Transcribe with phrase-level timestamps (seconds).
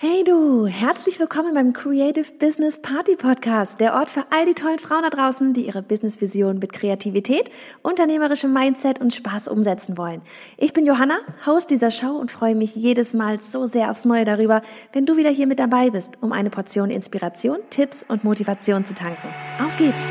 [0.00, 4.78] Hey du, herzlich willkommen beim Creative Business Party Podcast, der Ort für all die tollen
[4.78, 7.50] Frauen da draußen, die ihre Businessvision mit Kreativität,
[7.82, 10.20] unternehmerischem Mindset und Spaß umsetzen wollen.
[10.56, 14.24] Ich bin Johanna, Host dieser Show und freue mich jedes Mal so sehr aufs Neue
[14.24, 18.84] darüber, wenn du wieder hier mit dabei bist, um eine Portion Inspiration, Tipps und Motivation
[18.84, 19.34] zu tanken.
[19.60, 20.02] Auf geht's!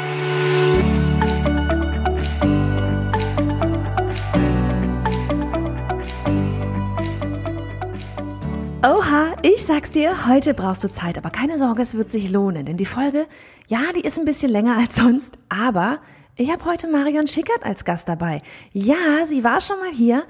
[8.84, 12.64] Oha, ich sag's dir, heute brauchst du Zeit, aber keine Sorge, es wird sich lohnen,
[12.64, 13.25] denn die Folge,
[13.68, 16.00] ja, die ist ein bisschen länger als sonst, aber
[16.39, 18.43] ich habe heute Marion Schickert als Gast dabei.
[18.71, 20.23] Ja, sie war schon mal hier,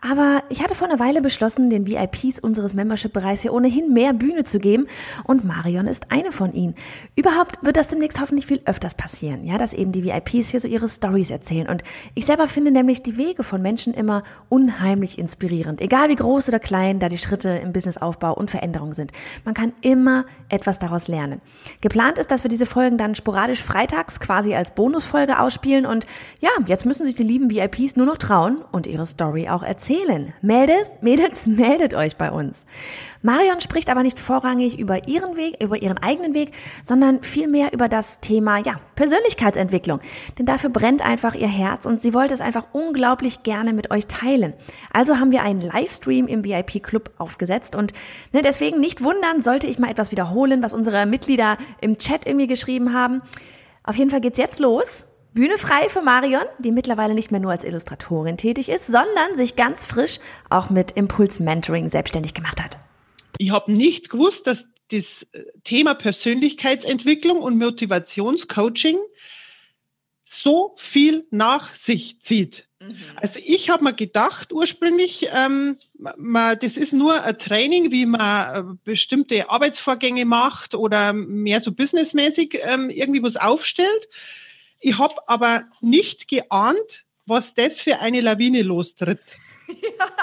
[0.00, 4.42] aber ich hatte vor einer Weile beschlossen, den VIPs unseres Membership-Bereichs hier ohnehin mehr Bühne
[4.42, 4.88] zu geben
[5.22, 6.74] und Marion ist eine von ihnen.
[7.14, 10.66] Überhaupt wird das demnächst hoffentlich viel öfters passieren, ja, dass eben die VIPs hier so
[10.66, 11.84] ihre Stories erzählen und
[12.14, 16.58] ich selber finde nämlich die Wege von Menschen immer unheimlich inspirierend, egal wie groß oder
[16.58, 19.12] klein da die Schritte im Businessaufbau und Veränderung sind.
[19.44, 21.40] Man kann immer etwas daraus lernen.
[21.80, 26.06] Geplant ist, dass wir diese Folgen dann sporadisch freitags quasi als Bonusfolge aus ausspielen und
[26.40, 30.32] ja, jetzt müssen sich die lieben VIPs nur noch trauen und ihre Story auch erzählen.
[30.40, 32.64] Meldet, Mädels, meldet euch bei uns.
[33.20, 36.52] Marion spricht aber nicht vorrangig über ihren Weg, über ihren eigenen Weg,
[36.84, 40.00] sondern vielmehr über das Thema, ja, Persönlichkeitsentwicklung.
[40.38, 44.06] Denn dafür brennt einfach ihr Herz und sie wollte es einfach unglaublich gerne mit euch
[44.06, 44.54] teilen.
[44.92, 47.92] Also haben wir einen Livestream im VIP Club aufgesetzt und
[48.32, 52.48] ne, deswegen nicht wundern, sollte ich mal etwas wiederholen, was unsere Mitglieder im Chat irgendwie
[52.48, 53.22] geschrieben haben.
[53.84, 55.04] Auf jeden Fall geht's jetzt los.
[55.34, 59.56] Bühne frei für Marion, die mittlerweile nicht mehr nur als Illustratorin tätig ist, sondern sich
[59.56, 60.18] ganz frisch
[60.50, 62.78] auch mit Impuls Mentoring selbstständig gemacht hat.
[63.38, 68.98] Ich habe nicht gewusst, dass das äh, Thema Persönlichkeitsentwicklung und Motivationscoaching
[70.24, 72.66] so viel nach sich zieht.
[72.80, 72.96] Mhm.
[73.16, 75.78] Also ich habe mir gedacht ursprünglich, ähm,
[76.16, 81.72] man, das ist nur ein Training, wie man äh, bestimmte Arbeitsvorgänge macht oder mehr so
[81.72, 84.08] businessmäßig ähm, irgendwie was aufstellt.
[84.82, 89.20] Ich habe aber nicht geahnt, was das für eine Lawine lostritt.
[89.68, 90.06] Ja.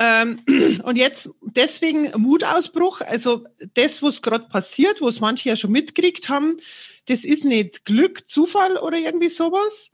[0.00, 0.44] Ähm,
[0.84, 3.00] und jetzt deswegen Mutausbruch.
[3.00, 3.44] Also
[3.74, 6.58] das, was gerade passiert, was manche ja schon mitgekriegt haben,
[7.06, 9.90] das ist nicht Glück, Zufall oder irgendwie sowas.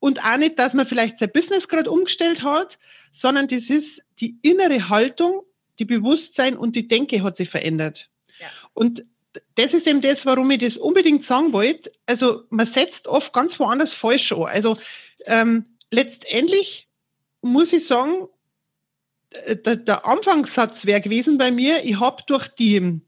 [0.00, 2.78] Und auch nicht, dass man vielleicht sein Business gerade umgestellt hat,
[3.12, 5.42] sondern das ist die innere Haltung,
[5.78, 8.10] die Bewusstsein und die Denke hat sich verändert.
[8.38, 8.48] Ja.
[8.74, 9.04] Und
[9.54, 11.92] das ist eben das, warum ich das unbedingt sagen wollte.
[12.06, 14.44] Also man setzt oft ganz woanders falsch an.
[14.44, 14.78] Also
[15.26, 16.88] ähm, letztendlich
[17.42, 18.28] muss ich sagen,
[19.30, 23.00] äh, der, der Anfangssatz wäre gewesen bei mir, ich habe durch die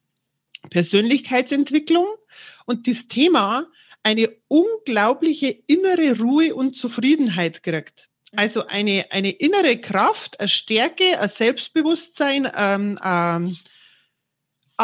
[0.70, 2.06] Persönlichkeitsentwicklung
[2.66, 3.66] und das Thema
[4.02, 8.08] eine unglaubliche innere Ruhe und Zufriedenheit gekriegt.
[8.36, 13.56] Also eine, eine innere Kraft, eine Stärke, ein Selbstbewusstsein, ähm, ähm,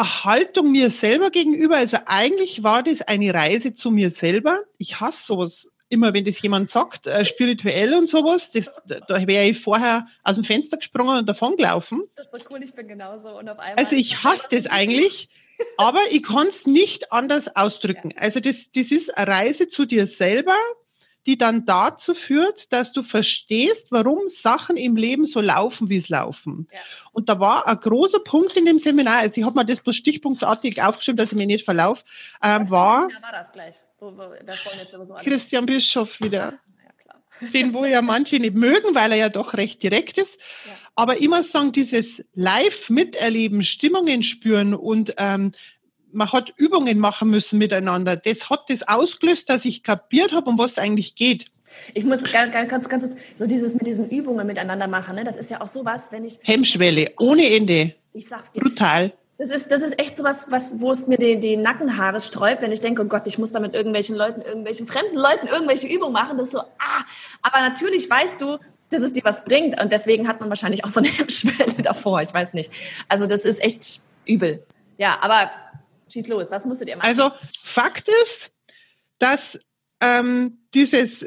[0.03, 1.77] Haltung mir selber gegenüber.
[1.77, 4.61] Also eigentlich war das eine Reise zu mir selber.
[4.77, 8.51] Ich hasse sowas immer, wenn das jemand sagt, äh, spirituell und sowas.
[8.51, 12.03] Das, da wäre ich vorher aus dem Fenster gesprungen und davon gelaufen.
[12.15, 13.37] Das ist so cool, ich bin genauso.
[13.37, 15.29] Und auf einmal also ich hasse das eigentlich.
[15.77, 18.11] aber ich kann es nicht anders ausdrücken.
[18.11, 18.17] Ja.
[18.21, 20.55] Also das, das ist eine Reise zu dir selber,
[21.27, 26.07] die dann dazu führt, dass du verstehst, warum Sachen im Leben so laufen, wie es
[26.07, 26.67] laufen.
[26.71, 26.79] Ja.
[27.11, 29.95] Und da war ein großer Punkt in dem Seminar, also ich habe mir das bloß
[29.95, 32.03] stichpunktartig aufgeschrieben, dass ich mich nicht verlaufe,
[32.41, 33.75] ähm, war, war das gleich?
[34.45, 34.63] Das
[35.07, 36.53] so Christian Bischof wieder.
[36.53, 40.39] Ja, den wo ja manche nicht mögen, weil er ja doch recht direkt ist.
[40.95, 45.51] Aber immer sagen, dieses Live-Miterleben, Stimmungen spüren und ähm,
[46.11, 48.15] man hat Übungen machen müssen miteinander.
[48.15, 51.47] Das hat das ausgelöst, dass ich kapiert habe, um was es eigentlich geht.
[51.93, 55.23] Ich muss ganz, ganz, ganz kurz, so dieses mit diesen Übungen miteinander machen, ne?
[55.23, 56.39] das ist ja auch sowas, wenn ich...
[56.41, 57.93] Hemmschwelle, ohne Ende.
[58.13, 58.61] Ich sag's dir.
[58.61, 59.13] Brutal.
[59.37, 62.71] Das ist, das ist echt sowas, was, wo es mir die, die Nackenhaare sträubt, wenn
[62.71, 66.13] ich denke, oh Gott, ich muss da mit irgendwelchen Leuten, irgendwelchen fremden Leuten irgendwelche Übungen
[66.13, 66.37] machen.
[66.37, 67.03] Das ist so, ah,
[67.43, 68.57] aber natürlich weißt du,
[68.89, 72.21] dass es dir was bringt und deswegen hat man wahrscheinlich auch so eine Hemmschwelle davor,
[72.21, 72.71] ich weiß nicht.
[73.09, 74.63] Also das ist echt übel.
[74.97, 75.51] Ja, aber
[76.09, 77.07] Schieß los, was musstet ihr machen?
[77.07, 77.31] Also
[77.63, 78.51] Fakt ist,
[79.19, 79.59] dass
[80.01, 81.25] ähm, dieses,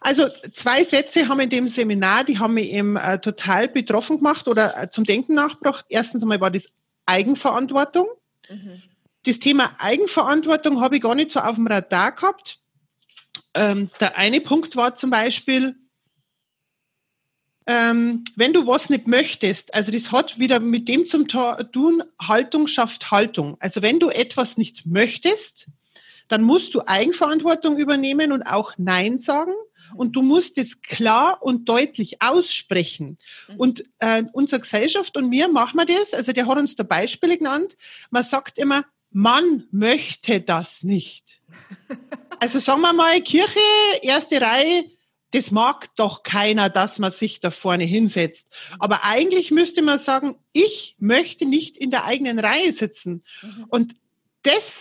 [0.00, 4.48] also zwei Sätze haben in dem Seminar, die haben mich eben äh, total betroffen gemacht
[4.48, 5.84] oder äh, zum Denken nachgebracht.
[5.88, 6.70] Erstens einmal war das
[7.06, 8.08] Eigenverantwortung.
[8.48, 8.82] Mhm.
[9.24, 12.58] Das Thema Eigenverantwortung habe ich gar nicht so auf dem Radar gehabt.
[13.52, 15.76] Ähm, der eine Punkt war zum Beispiel,
[17.70, 22.66] ähm, wenn du was nicht möchtest, also das hat wieder mit dem zum tun, Haltung
[22.66, 23.56] schafft Haltung.
[23.60, 25.68] Also wenn du etwas nicht möchtest,
[26.26, 29.52] dann musst du Eigenverantwortung übernehmen und auch Nein sagen.
[29.96, 33.18] und du musst es klar und deutlich aussprechen.
[33.48, 33.56] Mhm.
[33.56, 37.38] Und äh, unsere Gesellschaft und mir machen wir das, also der hat uns da Beispiele
[37.38, 37.76] genannt,
[38.10, 41.24] man sagt immer, man möchte das nicht.
[42.42, 43.60] Also sagen wir mal, Kirche,
[44.00, 44.86] erste Reihe,
[45.32, 48.46] das mag doch keiner, dass man sich da vorne hinsetzt.
[48.78, 53.22] Aber eigentlich müsste man sagen, ich möchte nicht in der eigenen Reihe sitzen.
[53.42, 53.66] Mhm.
[53.68, 53.96] Und
[54.42, 54.72] das,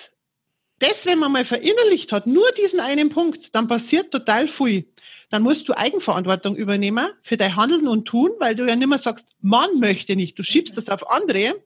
[0.80, 4.88] das, wenn man mal verinnerlicht hat, nur diesen einen Punkt, dann passiert total viel.
[5.30, 8.98] Dann musst du Eigenverantwortung übernehmen für dein Handeln und Tun, weil du ja nicht mehr
[8.98, 10.82] sagst, man möchte nicht, du schiebst mhm.
[10.84, 11.62] das auf andere.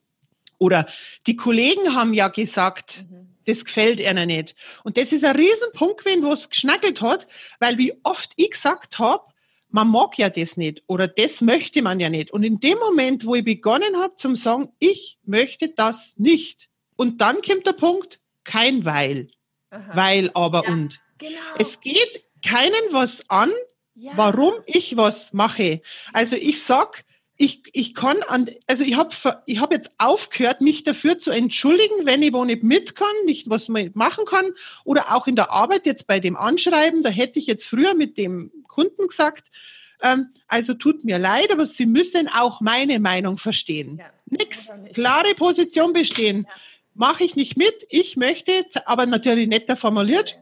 [0.57, 0.87] Oder
[1.25, 4.55] die Kollegen haben ja gesagt, mhm das gefällt einer nicht.
[4.83, 7.27] Und das ist ein Riesenpunkt wenn wo es geschnackelt hat,
[7.59, 9.23] weil wie oft ich gesagt habe,
[9.69, 12.31] man mag ja das nicht oder das möchte man ja nicht.
[12.31, 16.69] Und in dem Moment, wo ich begonnen habe zum sagen, ich möchte das nicht.
[16.95, 19.29] Und dann kommt der Punkt, kein Weil.
[19.71, 19.95] Aha.
[19.95, 21.01] Weil, aber ja, und.
[21.17, 21.39] Genau.
[21.57, 23.51] Es geht keinen was an,
[23.95, 24.11] ja.
[24.15, 25.81] warum ich was mache.
[26.11, 27.03] Also ich sag,
[27.43, 29.13] ich, ich kann an, also ich habe
[29.45, 33.49] ich hab jetzt aufgehört, mich dafür zu entschuldigen, wenn ich wo nicht mit kann, nicht
[33.49, 34.51] was man machen kann
[34.85, 38.17] oder auch in der Arbeit jetzt bei dem Anschreiben, da hätte ich jetzt früher mit
[38.17, 39.43] dem Kunden gesagt,
[40.01, 43.97] ähm, also tut mir leid, aber Sie müssen auch meine Meinung verstehen.
[43.97, 44.59] Ja, Nix,
[44.93, 46.45] klare Position bestehen.
[46.47, 46.55] Ja.
[46.95, 48.53] Mache ich nicht mit, ich möchte,
[48.85, 50.39] aber natürlich netter formuliert.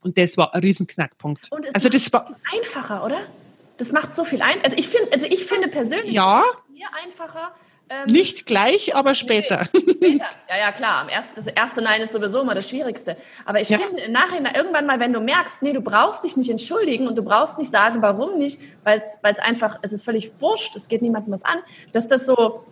[0.00, 1.52] Und das war ein Riesenknackpunkt.
[1.52, 3.20] Und es also das war einfacher, oder?
[3.80, 4.62] Das macht so viel ein.
[4.62, 6.44] Also ich finde, also ich finde persönlich ja.
[6.68, 7.54] mir einfacher.
[7.88, 9.70] Ähm, Nicht gleich, aber später.
[9.72, 10.24] Nee, später.
[10.50, 11.10] Ja, ja, klar.
[11.10, 13.16] Ersten, das erste Nein ist sowieso immer das Schwierigste.
[13.46, 13.78] Aber ich ja.
[13.78, 17.16] finde im Nachhinein irgendwann mal, wenn du merkst, nee, du brauchst dich nicht entschuldigen und
[17.16, 21.00] du brauchst nicht sagen, warum nicht, weil es einfach, es ist völlig wurscht, es geht
[21.00, 21.58] niemandem was an,
[21.92, 22.62] dass das so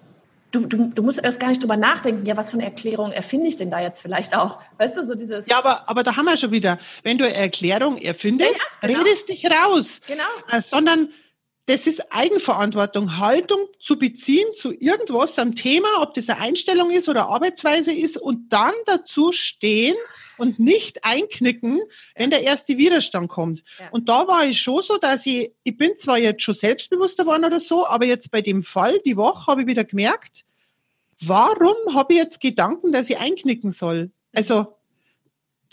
[0.53, 3.49] du, du, du musst erst gar nicht drüber nachdenken, ja, was für eine Erklärung erfinde
[3.49, 4.59] ich denn da jetzt vielleicht auch?
[4.79, 5.47] Weißt du, so dieses.
[5.47, 8.89] Ja, aber, aber da haben wir schon wieder, wenn du eine Erklärung erfindest, ja, ja,
[8.89, 9.03] genau.
[9.03, 10.01] redest dich raus.
[10.07, 10.25] Genau.
[10.51, 11.11] Äh, sondern
[11.67, 17.11] das ist Eigenverantwortung, Haltung zu beziehen zu irgendwas am Thema, ob das eine Einstellung ist
[17.11, 19.97] oder Arbeitsweise ist und dann dazu stehen
[20.39, 21.81] und nicht einknicken,
[22.15, 23.63] wenn der erste Widerstand kommt.
[23.79, 23.91] Ja.
[23.91, 27.45] Und da war ich schon so, dass ich, ich bin zwar jetzt schon selbstbewusster geworden
[27.45, 30.45] oder so, aber jetzt bei dem Fall, die Woche, habe ich wieder gemerkt,
[31.21, 34.11] warum habe ich jetzt Gedanken, dass ich einknicken soll?
[34.33, 34.75] Also,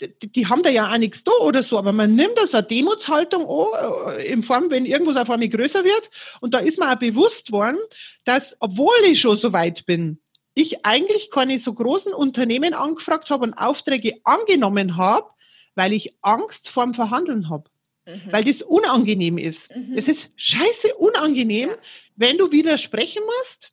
[0.00, 2.66] die, die, haben da ja auch nichts da oder so, aber man nimmt das eine
[2.66, 6.10] Demutshaltung an, äh, in Form, wenn irgendwas auf einmal größer wird.
[6.40, 7.78] Und da ist mir auch bewusst worden,
[8.24, 10.18] dass, obwohl ich schon so weit bin,
[10.56, 15.28] ich eigentlich keine so großen Unternehmen angefragt habe und Aufträge angenommen habe,
[15.74, 17.68] weil ich Angst vorm Verhandeln habe.
[18.06, 18.32] Mhm.
[18.32, 19.74] Weil das unangenehm ist.
[19.76, 19.92] Mhm.
[19.96, 21.76] Es ist scheiße unangenehm, ja.
[22.16, 23.72] wenn du widersprechen musst,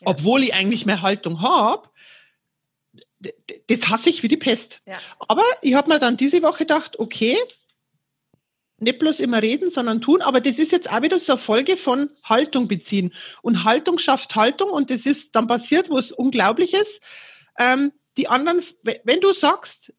[0.00, 0.06] ja.
[0.06, 1.88] obwohl ich eigentlich mehr Haltung habe.
[3.66, 4.80] Das hasse ich wie die Pest.
[4.86, 5.00] Ja.
[5.26, 7.36] Aber ich habe mir dann diese Woche gedacht, okay,
[8.80, 10.22] nicht bloß immer reden, sondern tun.
[10.22, 13.12] Aber das ist jetzt auch wieder so eine Folge von Haltung beziehen.
[13.42, 17.00] Und Haltung schafft Haltung und das ist dann passiert was Unglaubliches.
[17.58, 18.62] Ähm, die anderen,
[19.04, 19.92] wenn du sagst,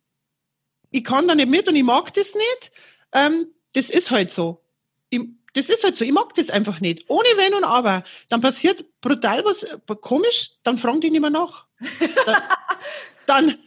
[0.92, 2.72] ich kann da nicht mit und ich mag das nicht,
[3.12, 4.62] ähm, das ist halt so.
[5.10, 5.22] Ich,
[5.54, 6.06] das ist halt so.
[6.06, 7.10] Ich mag das einfach nicht.
[7.10, 8.04] Ohne Wenn und Aber.
[8.30, 11.66] Dann passiert brutal was äh, komisch, dann fragen die nicht mehr nach.
[13.28, 13.58] dann,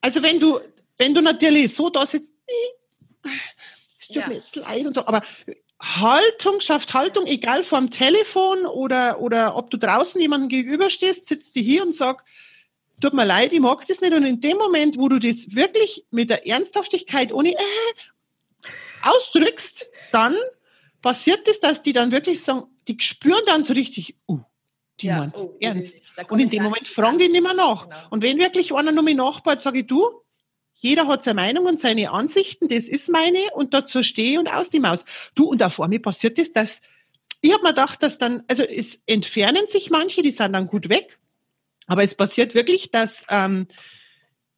[0.00, 0.60] also wenn du,
[0.98, 2.32] wenn du natürlich so da sitzt,
[4.12, 4.28] tut ja.
[4.28, 5.06] mir jetzt leid und so.
[5.06, 5.22] Aber
[5.80, 11.62] Haltung schafft Haltung, egal vom Telefon oder, oder ob du draußen jemandem gegenüberstehst, sitzt die
[11.62, 12.26] hier und sagt,
[13.00, 14.12] tut mir leid, ich mag das nicht.
[14.12, 17.56] Und in dem Moment, wo du das wirklich mit der Ernsthaftigkeit ohne äh,
[19.02, 20.36] ausdrückst, dann
[21.00, 24.40] passiert es, das, dass die dann wirklich sagen, die spüren dann so richtig, uh,
[25.00, 25.94] die ja, meint oh, ernst.
[26.28, 27.84] Und in dem Moment fragen die nicht mehr nach.
[27.84, 27.96] Genau.
[28.10, 30.10] Und wenn wirklich einer nur mich nachbaut, sage ich, du,
[30.80, 34.70] jeder hat seine Meinung und seine Ansichten, das ist meine und dazu stehe und aus
[34.70, 35.04] die Maus.
[35.34, 36.80] Du, und auch vor mir passiert das, dass
[37.42, 40.88] ich habe mir gedacht, dass dann, also es entfernen sich manche, die sind dann gut
[40.88, 41.18] weg,
[41.86, 43.66] aber es passiert wirklich, dass, ähm,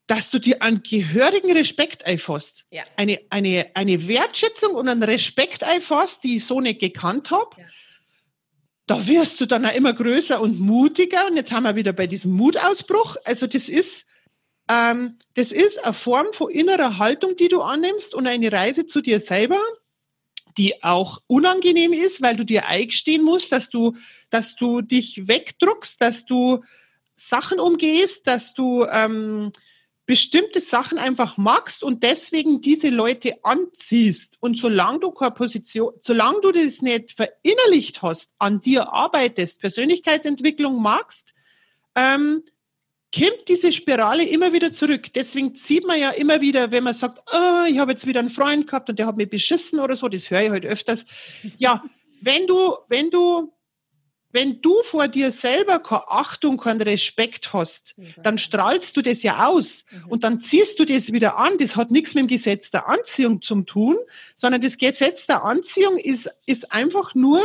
[0.06, 2.64] dass du dir einen gehörigen Respekt einfasst.
[2.70, 2.82] Ja.
[2.96, 7.50] Eine, eine, eine Wertschätzung und einen Respekt einfasst, die ich so nicht gekannt habe.
[7.56, 7.64] Ja.
[8.86, 11.26] Da wirst du dann auch immer größer und mutiger.
[11.28, 13.16] Und jetzt haben wir wieder bei diesem Mutausbruch.
[13.24, 14.04] Also das ist,
[14.72, 19.02] ähm, das ist eine Form von innerer Haltung, die du annimmst und eine Reise zu
[19.02, 19.60] dir selber,
[20.56, 23.96] die auch unangenehm ist, weil du dir eingestehen musst, dass du,
[24.30, 26.64] dass du dich wegdruckst, dass du
[27.16, 29.52] Sachen umgehst, dass du ähm,
[30.06, 34.36] bestimmte Sachen einfach magst und deswegen diese Leute anziehst.
[34.40, 40.80] Und solange du keine Position, solange du das nicht verinnerlicht hast, an dir arbeitest, Persönlichkeitsentwicklung
[40.80, 41.34] magst,
[41.94, 42.42] ähm,
[43.14, 45.12] kommt diese Spirale immer wieder zurück.
[45.14, 48.30] Deswegen sieht man ja immer wieder, wenn man sagt, oh, ich habe jetzt wieder einen
[48.30, 51.04] Freund gehabt und der hat mich beschissen oder so, das höre ich halt öfters.
[51.58, 51.82] Ja,
[52.20, 53.52] wenn du, wenn du,
[54.30, 59.46] wenn du vor dir selber keine Achtung, keinen Respekt hast, dann strahlst du das ja
[59.46, 60.08] aus mhm.
[60.08, 61.58] und dann ziehst du das wieder an.
[61.58, 63.96] Das hat nichts mit dem Gesetz der Anziehung zu tun,
[64.36, 67.42] sondern das Gesetz der Anziehung ist, ist einfach nur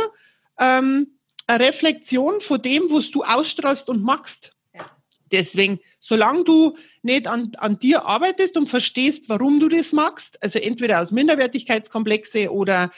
[0.58, 4.54] ähm, eine Reflexion von dem, was du ausstrahlst und magst.
[5.30, 10.58] Deswegen, solange du nicht an, an dir arbeitest und verstehst, warum du das magst, also
[10.58, 12.90] entweder aus Minderwertigkeitskomplexe oder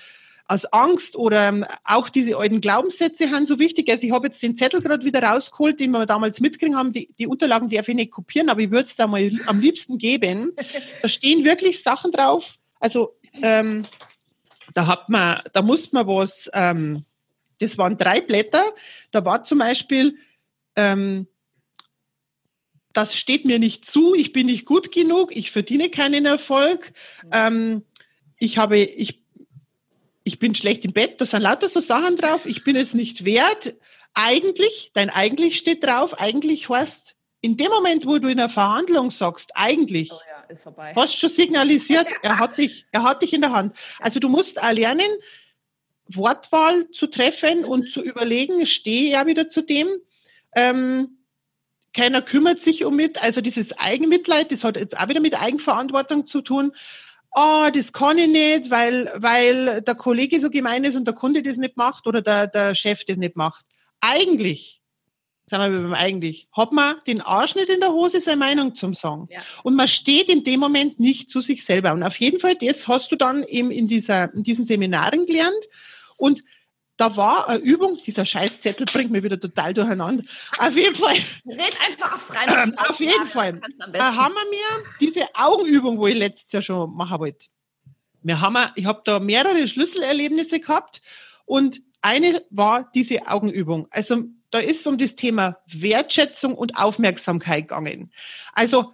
[0.50, 3.88] aus Angst oder ähm, auch diese alten Glaubenssätze sind so wichtig.
[3.88, 6.92] Also ich habe jetzt den Zettel gerade wieder rausgeholt, den wir damals mitgekriegt haben.
[6.92, 9.98] Die, die Unterlagen darf ich nicht kopieren, aber ich würde es da mal am liebsten
[9.98, 10.52] geben.
[11.02, 12.56] Da stehen wirklich Sachen drauf.
[12.80, 13.82] Also ähm,
[14.74, 17.04] da hat man, da muss man was, ähm,
[17.60, 18.64] das waren drei Blätter.
[19.12, 20.16] Da war zum Beispiel
[20.74, 21.28] ähm,
[22.92, 26.92] das steht mir nicht zu, ich bin nicht gut genug, ich verdiene keinen Erfolg,
[27.32, 27.84] ähm,
[28.38, 29.22] ich habe, ich,
[30.24, 33.24] ich bin schlecht im Bett, da sind lauter so Sachen drauf, ich bin es nicht
[33.24, 33.74] wert.
[34.12, 39.10] Eigentlich, dein eigentlich steht drauf, eigentlich heißt, in dem Moment, wo du in einer Verhandlung
[39.10, 40.92] sagst, eigentlich, oh ja, ist vorbei.
[40.96, 43.76] hast schon signalisiert, er hat dich, er hat dich in der Hand.
[43.98, 45.08] Also du musst auch lernen,
[46.08, 49.88] Wortwahl zu treffen und zu überlegen, stehe ja wieder zu dem,
[50.56, 51.19] ähm,
[51.92, 53.22] keiner kümmert sich um mit.
[53.22, 56.72] Also dieses Eigenmitleid, das hat jetzt auch wieder mit Eigenverantwortung zu tun.
[57.32, 61.42] Oh, das kann ich nicht, weil, weil der Kollege so gemein ist und der Kunde
[61.42, 63.64] das nicht macht oder der, der Chef das nicht macht.
[64.00, 64.80] Eigentlich,
[65.46, 68.94] sagen wir beim eigentlich, hat man den Arsch nicht in der Hose, seine Meinung zum
[68.94, 69.28] Sagen.
[69.30, 69.42] Ja.
[69.62, 71.92] Und man steht in dem Moment nicht zu sich selber.
[71.92, 75.68] Und auf jeden Fall, das hast du dann eben in, dieser, in diesen Seminaren gelernt.
[76.16, 76.42] Und
[77.00, 80.22] da war eine Übung, dieser Scheißzettel bringt mich wieder total durcheinander.
[80.58, 81.16] Auf jeden Fall.
[81.46, 82.48] Red einfach auf rein.
[82.48, 83.58] Ähm, auf jeden Fall.
[83.90, 87.46] Da haben wir mir diese Augenübung, wo ich letztes Jahr schon machen wollte.
[88.22, 91.00] Wir haben, ich habe da mehrere Schlüsselerlebnisse gehabt
[91.46, 93.88] und eine war diese Augenübung.
[93.90, 98.12] Also da ist um das Thema Wertschätzung und Aufmerksamkeit gegangen.
[98.52, 98.92] Also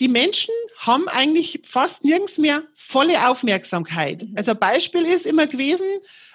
[0.00, 4.22] die Menschen haben eigentlich fast nirgends mehr volle Aufmerksamkeit.
[4.22, 4.34] Mhm.
[4.34, 5.86] Also Beispiel ist immer gewesen,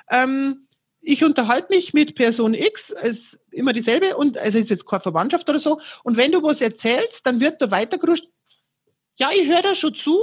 [0.09, 0.66] ähm,
[1.07, 5.47] ich unterhalte mich mit Person X, ist immer dieselbe und also ist jetzt keine Verwandtschaft
[5.49, 5.79] oder so.
[6.03, 8.27] Und wenn du was erzählst, dann wird da weitergeruscht.
[9.15, 10.19] Ja, ich höre da schon zu.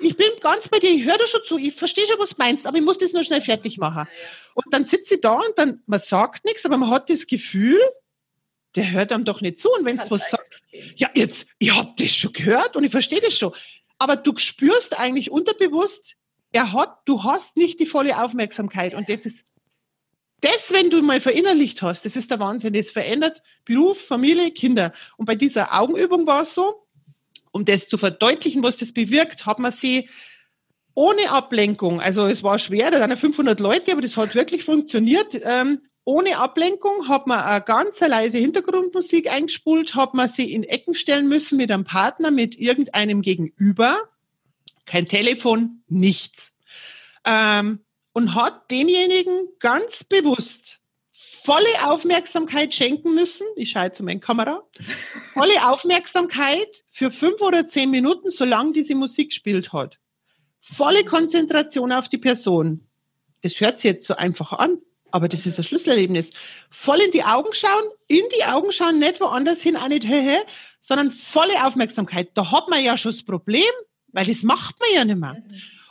[0.00, 1.56] Ich bin ganz bei dir, ich höre da schon zu.
[1.56, 4.08] Ich verstehe schon, was du meinst, aber ich muss das nur schnell fertig machen.
[4.54, 7.80] Und dann sitze ich da und dann, man sagt nichts, aber man hat das Gefühl,
[8.74, 9.68] der hört einem doch nicht zu.
[9.70, 10.64] Und wenn du was sagst,
[10.96, 13.52] ja, jetzt, ich habe das schon gehört und ich verstehe das schon.
[13.98, 16.16] Aber du spürst eigentlich unterbewusst,
[16.50, 18.94] er hat, du hast nicht die volle Aufmerksamkeit.
[18.94, 19.44] Und das ist
[20.42, 22.74] das, wenn du mal verinnerlicht hast, das ist der Wahnsinn.
[22.74, 24.92] Das verändert Beruf, Familie, Kinder.
[25.16, 26.86] Und bei dieser Augenübung war es so,
[27.52, 30.08] um das zu verdeutlichen, was das bewirkt, hat man sie
[30.94, 35.40] ohne Ablenkung, also es war schwer, da sind 500 Leute, aber das hat wirklich funktioniert.
[35.42, 40.94] Ähm, ohne Ablenkung hat man eine ganz leise Hintergrundmusik eingespult, hat man sie in Ecken
[40.94, 44.08] stellen müssen mit einem Partner, mit irgendeinem Gegenüber.
[44.84, 46.52] Kein Telefon, nichts.
[47.24, 47.80] Ähm,
[48.12, 50.80] und hat demjenigen ganz bewusst
[51.44, 53.46] volle Aufmerksamkeit schenken müssen.
[53.56, 54.62] Ich schaue zu meiner Kamera.
[55.34, 59.98] Volle Aufmerksamkeit für fünf oder zehn Minuten, solange diese Musik gespielt hat.
[60.60, 62.86] Volle Konzentration auf die Person.
[63.42, 64.78] Das hört sich jetzt so einfach an,
[65.10, 66.30] aber das ist ein Schlüsselerlebnis.
[66.70, 70.44] Voll in die Augen schauen, in die Augen schauen, nicht woanders hin, auch nicht, hehe,
[70.80, 72.30] sondern volle Aufmerksamkeit.
[72.34, 73.64] Da hat man ja schon das Problem,
[74.12, 75.42] weil das macht man ja nicht mehr.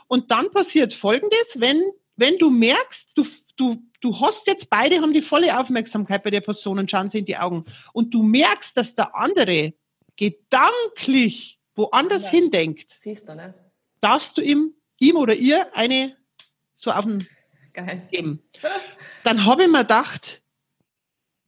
[0.08, 1.82] Und dann passiert Folgendes, wenn
[2.16, 3.26] wenn du merkst, du,
[3.56, 7.20] du, du hast jetzt beide haben die volle Aufmerksamkeit bei der Person und schauen sie
[7.20, 9.74] in die Augen und du merkst, dass der andere
[10.16, 12.30] gedanklich woanders ja.
[12.30, 13.54] hindenkt, Siehst du, ne?
[14.00, 16.16] darfst du ihm, ihm oder ihr eine
[16.74, 17.26] so auf den
[17.72, 18.06] Geil.
[18.10, 18.42] geben.
[19.24, 20.42] Dann habe ich mir gedacht,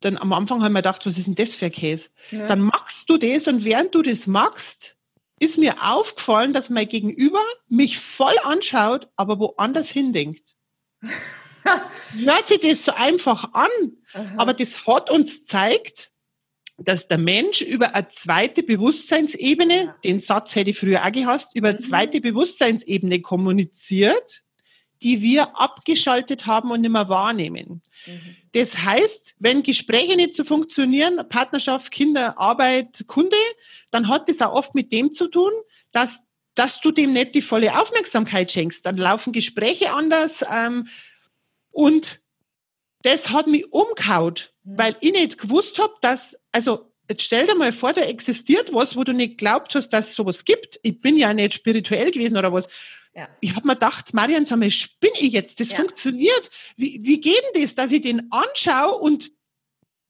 [0.00, 2.09] dann am Anfang habe ich mir gedacht, was ist denn das für ein Käse?
[2.30, 2.47] Ja.
[2.47, 4.97] Dann machst du das und während du das machst,
[5.40, 10.53] ist mir aufgefallen, dass mein Gegenüber mich voll anschaut, aber woanders hindenkt.
[12.25, 13.70] Hört sich das so einfach an,
[14.12, 14.34] Aha.
[14.37, 16.11] aber das hat uns gezeigt,
[16.76, 19.96] dass der Mensch über eine zweite Bewusstseinsebene, ja.
[20.02, 21.84] den Satz hätte ich früher auch gehasst, über eine mhm.
[21.84, 24.42] zweite Bewusstseinsebene kommuniziert,
[25.02, 27.82] die wir abgeschaltet haben und nicht mehr wahrnehmen.
[28.06, 28.37] Mhm.
[28.52, 33.37] Das heißt, wenn Gespräche nicht so funktionieren, Partnerschaft, Kinder, Arbeit, Kunde,
[33.90, 35.52] dann hat das auch oft mit dem zu tun,
[35.92, 36.18] dass
[36.54, 38.87] dass du dem nicht die volle Aufmerksamkeit schenkst.
[38.87, 40.44] Dann laufen Gespräche anders.
[40.50, 40.88] Ähm,
[41.70, 42.20] und
[43.02, 44.78] das hat mich umgehaut, mhm.
[44.78, 48.96] weil ich nicht gewusst habe, dass, also jetzt stell dir mal vor, da existiert was,
[48.96, 50.80] wo du nicht glaubt hast, dass es sowas gibt.
[50.82, 52.66] Ich bin ja nicht spirituell gewesen oder was.
[53.14, 53.28] Ja.
[53.40, 55.61] Ich habe mir gedacht, Marian, sag mal, spinne ich jetzt?
[55.61, 55.76] Das ja.
[55.76, 56.50] funktioniert.
[56.76, 59.30] Wie, wie geht denn das, dass ich den anschaue und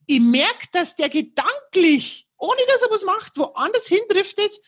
[0.07, 4.61] ich merke, dass der gedanklich, ohne dass er was macht, woanders hindriftet?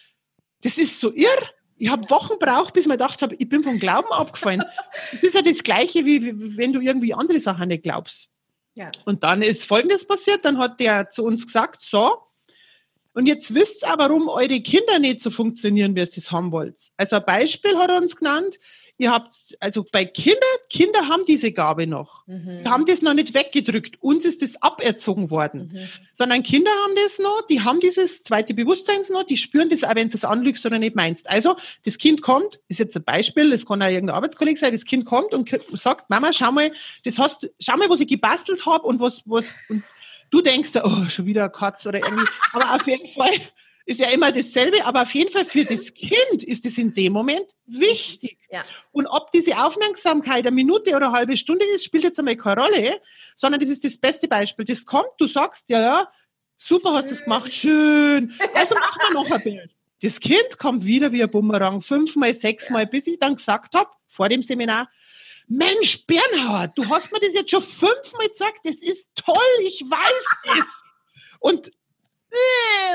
[0.62, 1.50] Das ist so irr.
[1.78, 4.62] Ich habe Wochen braucht, bis ich mir gedacht habe, ich bin vom Glauben abgefallen.
[5.12, 8.28] das ist ja das Gleiche, wie, wenn du irgendwie andere Sachen nicht glaubst.
[8.75, 8.90] Ja.
[9.04, 12.26] Und dann ist Folgendes passiert, dann hat der zu uns gesagt, so,
[13.16, 16.78] und jetzt wisst ihr, warum eure Kinder nicht so funktionieren, wie ihr es haben wollt.
[16.99, 18.59] Also ein Beispiel hat er uns genannt.
[18.99, 22.26] Ihr habt, also bei Kindern, Kinder haben diese Gabe noch.
[22.26, 22.62] Mhm.
[22.65, 24.03] Die haben das noch nicht weggedrückt.
[24.03, 25.71] Uns ist das aberzogen worden.
[25.73, 25.88] Mhm.
[26.17, 29.95] Sondern Kinder haben das noch, die haben dieses zweite Bewusstsein noch, die spüren das auch,
[29.95, 31.29] wenn du es anlügst oder nicht meinst.
[31.29, 34.85] Also, das Kind kommt, ist jetzt ein Beispiel, das kann auch irgendein Arbeitskollege sein, das
[34.85, 36.73] Kind kommt und sagt, Mama, schau mal,
[37.05, 39.83] das hast, schau mal, was ich gebastelt habe und was, was, und
[40.31, 42.26] Du denkst, oh, schon wieder Katze oder irgendwie.
[42.53, 43.33] Aber auf jeden Fall
[43.87, 44.85] ist ja immer dasselbe.
[44.85, 48.38] Aber auf jeden Fall für das Kind ist es in dem Moment wichtig.
[48.50, 48.64] Ja.
[48.93, 52.61] Und ob diese Aufmerksamkeit eine Minute oder eine halbe Stunde ist, spielt jetzt einmal keine
[52.61, 53.00] Rolle,
[53.37, 54.64] sondern das ist das beste Beispiel.
[54.64, 56.12] Das kommt, du sagst, ja, ja,
[56.59, 56.95] super schön.
[56.95, 58.35] hast du es gemacht, schön.
[58.55, 59.71] Also machen wir noch ein Bild.
[60.02, 62.88] Das Kind kommt wieder wie ein Bumerang, fünfmal, sechsmal, ja.
[62.88, 64.90] bis ich dann gesagt habe, vor dem Seminar,
[65.49, 70.59] Mensch, Bernhard, du hast mir das jetzt schon fünfmal gesagt, das ist toll, ich weiß
[70.59, 70.64] es.
[71.38, 71.71] Und,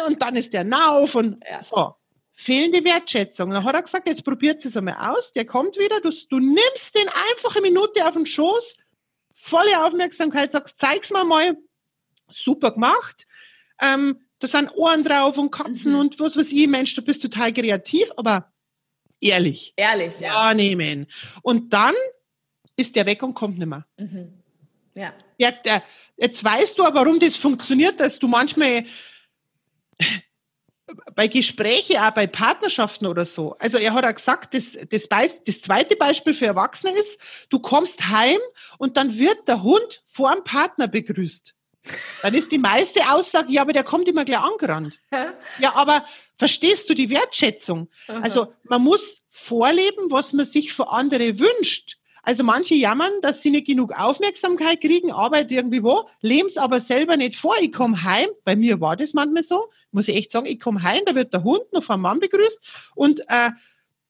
[0.08, 1.96] und dann ist der Nauf und so.
[2.34, 3.52] Fehlende Wertschätzung.
[3.52, 6.96] Dann hat er gesagt, jetzt probiert es einmal aus, der kommt wieder, du, du nimmst
[6.96, 8.78] den einfach eine Minute auf den Schoß,
[9.36, 11.56] volle Aufmerksamkeit, sagst, zeig's mir mal,
[12.30, 13.28] super gemacht.
[13.80, 16.00] Ähm, da sind Ohren drauf und Katzen mhm.
[16.00, 18.52] und was weiß ich, Mensch, du bist total kreativ, aber
[19.20, 19.74] ehrlich.
[19.76, 20.34] Ehrlich, ja.
[20.34, 21.08] Wahrnehmen.
[21.44, 21.94] Und dann
[22.76, 23.86] ist der weg und kommt nicht mehr.
[23.98, 24.42] Mhm.
[24.96, 25.14] Ja.
[25.40, 25.84] Der, der,
[26.18, 28.86] jetzt weißt du aber, warum das funktioniert, dass du manchmal
[31.16, 33.56] bei Gesprächen, auch bei Partnerschaften oder so.
[33.60, 37.18] Also er hat auch gesagt, das, das, weiß, das zweite Beispiel für Erwachsene ist,
[37.50, 38.40] du kommst heim
[38.78, 41.54] und dann wird der Hund vor dem Partner begrüßt.
[42.22, 44.94] Dann ist die meiste Aussage, ja, aber der kommt immer gleich angerannt.
[45.60, 46.06] ja, aber
[46.38, 47.90] verstehst du die Wertschätzung?
[48.08, 51.98] Also man muss vorleben, was man sich für andere wünscht.
[52.24, 56.80] Also manche jammern, dass sie nicht genug Aufmerksamkeit kriegen, arbeiten irgendwie wo, leben es aber
[56.80, 57.56] selber nicht vor.
[57.60, 60.84] Ich komme heim, bei mir war das manchmal so, muss ich echt sagen, ich komme
[60.84, 62.62] heim, da wird der Hund noch vom Mann begrüßt
[62.96, 63.50] und äh,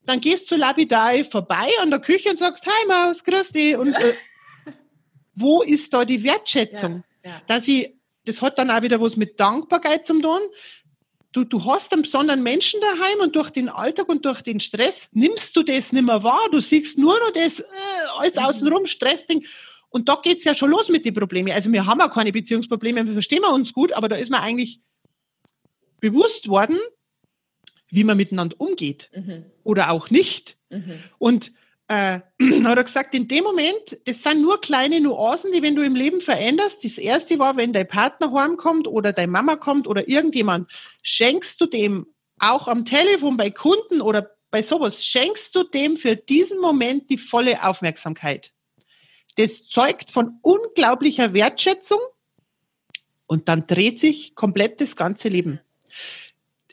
[0.05, 3.77] dann gehst du lapidar vorbei an der Küche und sagst, hi Maus, grüß dich.
[3.77, 4.13] Und äh,
[5.35, 7.03] wo ist da die Wertschätzung?
[7.23, 7.41] Ja, ja.
[7.47, 7.93] Dass ich,
[8.25, 10.41] das hat dann auch wieder was mit Dankbarkeit zum tun
[11.31, 15.07] du, du hast einen besonderen Menschen daheim und durch den Alltag und durch den Stress
[15.11, 16.49] nimmst du das nicht mehr wahr.
[16.51, 17.65] Du siehst nur noch das, äh,
[18.17, 18.41] alles mhm.
[18.41, 19.45] außenrum, Stressding.
[19.89, 21.51] Und da geht's ja schon los mit den Problemen.
[21.51, 24.41] Also wir haben auch keine Beziehungsprobleme, wir verstehen wir uns gut, aber da ist mir
[24.41, 24.79] eigentlich
[25.99, 26.79] bewusst worden,
[27.89, 29.45] wie man miteinander umgeht mhm.
[29.63, 30.57] oder auch nicht.
[30.69, 30.99] Mhm.
[31.17, 31.51] Und
[31.91, 32.21] äh,
[32.63, 35.95] hat er gesagt, in dem Moment, das sind nur kleine Nuancen, die wenn du im
[35.95, 36.85] Leben veränderst.
[36.85, 40.71] Das erste war, wenn dein Partner heimkommt oder deine Mama kommt oder irgendjemand,
[41.03, 42.07] schenkst du dem
[42.39, 47.17] auch am Telefon bei Kunden oder bei sowas, schenkst du dem für diesen Moment die
[47.17, 48.53] volle Aufmerksamkeit.
[49.35, 51.99] Das zeugt von unglaublicher Wertschätzung
[53.27, 55.59] und dann dreht sich komplett das ganze Leben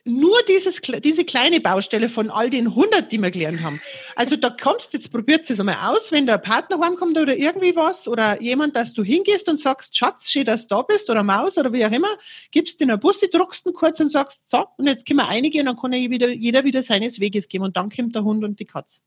[0.09, 3.81] nur dieses, diese kleine Baustelle von all den 100, die wir gelernt haben.
[4.17, 8.09] Also da kommst, jetzt probiert es einmal aus, wenn der Partner heimkommt oder irgendwie was
[8.09, 11.59] oder jemand, dass du hingehst und sagst, Schatz, schön, dass du da bist oder Maus
[11.59, 12.09] oder wie auch immer,
[12.51, 15.61] gibst den einen Bussi, druckst ihn kurz und sagst, so, und jetzt können wir einige
[15.61, 18.59] und dann kann wieder, jeder wieder seines Weges gehen und dann kommt der Hund und
[18.59, 19.01] die Katze.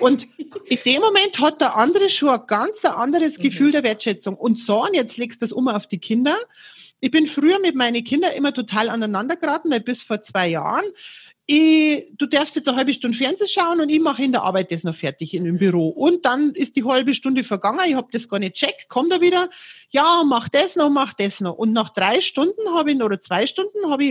[0.00, 0.26] Und
[0.66, 3.42] in dem Moment hat der andere schon ein ganz anderes mhm.
[3.42, 4.36] Gefühl der Wertschätzung.
[4.36, 6.36] Und so, und jetzt legst du das um auf die Kinder
[7.00, 10.84] ich bin früher mit meinen Kindern immer total aneinander geraten, weil bis vor zwei Jahren
[11.50, 14.70] ich, du darfst jetzt eine halbe Stunde Fernsehen schauen und ich mache in der Arbeit
[14.70, 15.88] das noch fertig in dem Büro.
[15.88, 19.20] Und dann ist die halbe Stunde vergangen, ich habe das gar nicht checkt, kommt er
[19.20, 19.50] wieder,
[19.90, 21.56] ja, mach das noch, mach das noch.
[21.56, 24.04] Und nach drei Stunden habe ich, oder zwei Stunden habe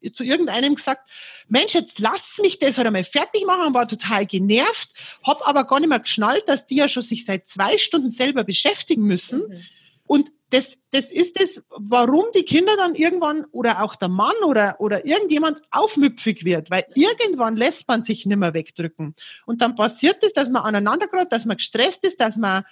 [0.00, 1.10] ich zu irgendeinem gesagt,
[1.48, 4.90] Mensch, jetzt lasst mich das halt einmal fertig machen, war total genervt,
[5.26, 8.44] habe aber gar nicht mehr geschnallt, dass die ja schon sich seit zwei Stunden selber
[8.44, 9.40] beschäftigen müssen.
[9.40, 9.62] Mhm.
[10.06, 14.76] Und das, das ist es, warum die Kinder dann irgendwann oder auch der Mann oder,
[14.78, 19.14] oder irgendjemand aufmüpfig wird, weil irgendwann lässt man sich nicht mehr wegdrücken.
[19.44, 22.64] Und dann passiert es, dass man aneinander gerät, dass man gestresst ist, dass man,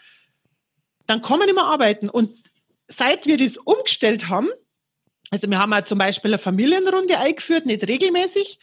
[1.06, 2.08] dann kann man nicht mehr arbeiten.
[2.08, 2.38] Und
[2.88, 4.48] seit wir das umgestellt haben,
[5.30, 8.60] also wir haben ja zum Beispiel eine Familienrunde eingeführt, nicht regelmäßig,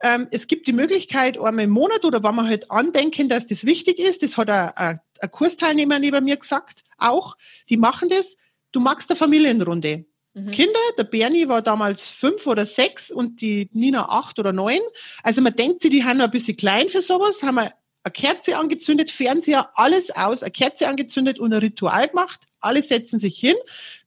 [0.00, 3.64] ähm, es gibt die Möglichkeit, einmal im Monat oder wenn wir halt andenken, dass das
[3.64, 7.36] wichtig ist, das hat ein Kursteilnehmer neben mir gesagt, auch,
[7.68, 8.36] die machen das,
[8.72, 10.04] du magst eine Familienrunde.
[10.34, 10.50] mhm.
[10.50, 10.80] Kinder.
[10.98, 14.80] Der Bernie war damals fünf oder sechs und die Nina acht oder neun.
[15.22, 17.72] Also man denkt sie, die haben noch ein bisschen klein für sowas, haben wir
[18.04, 22.40] eine Kerze angezündet, Fernseher, alles aus, eine Kerze angezündet und ein Ritual gemacht.
[22.60, 23.54] Alle setzen sich hin.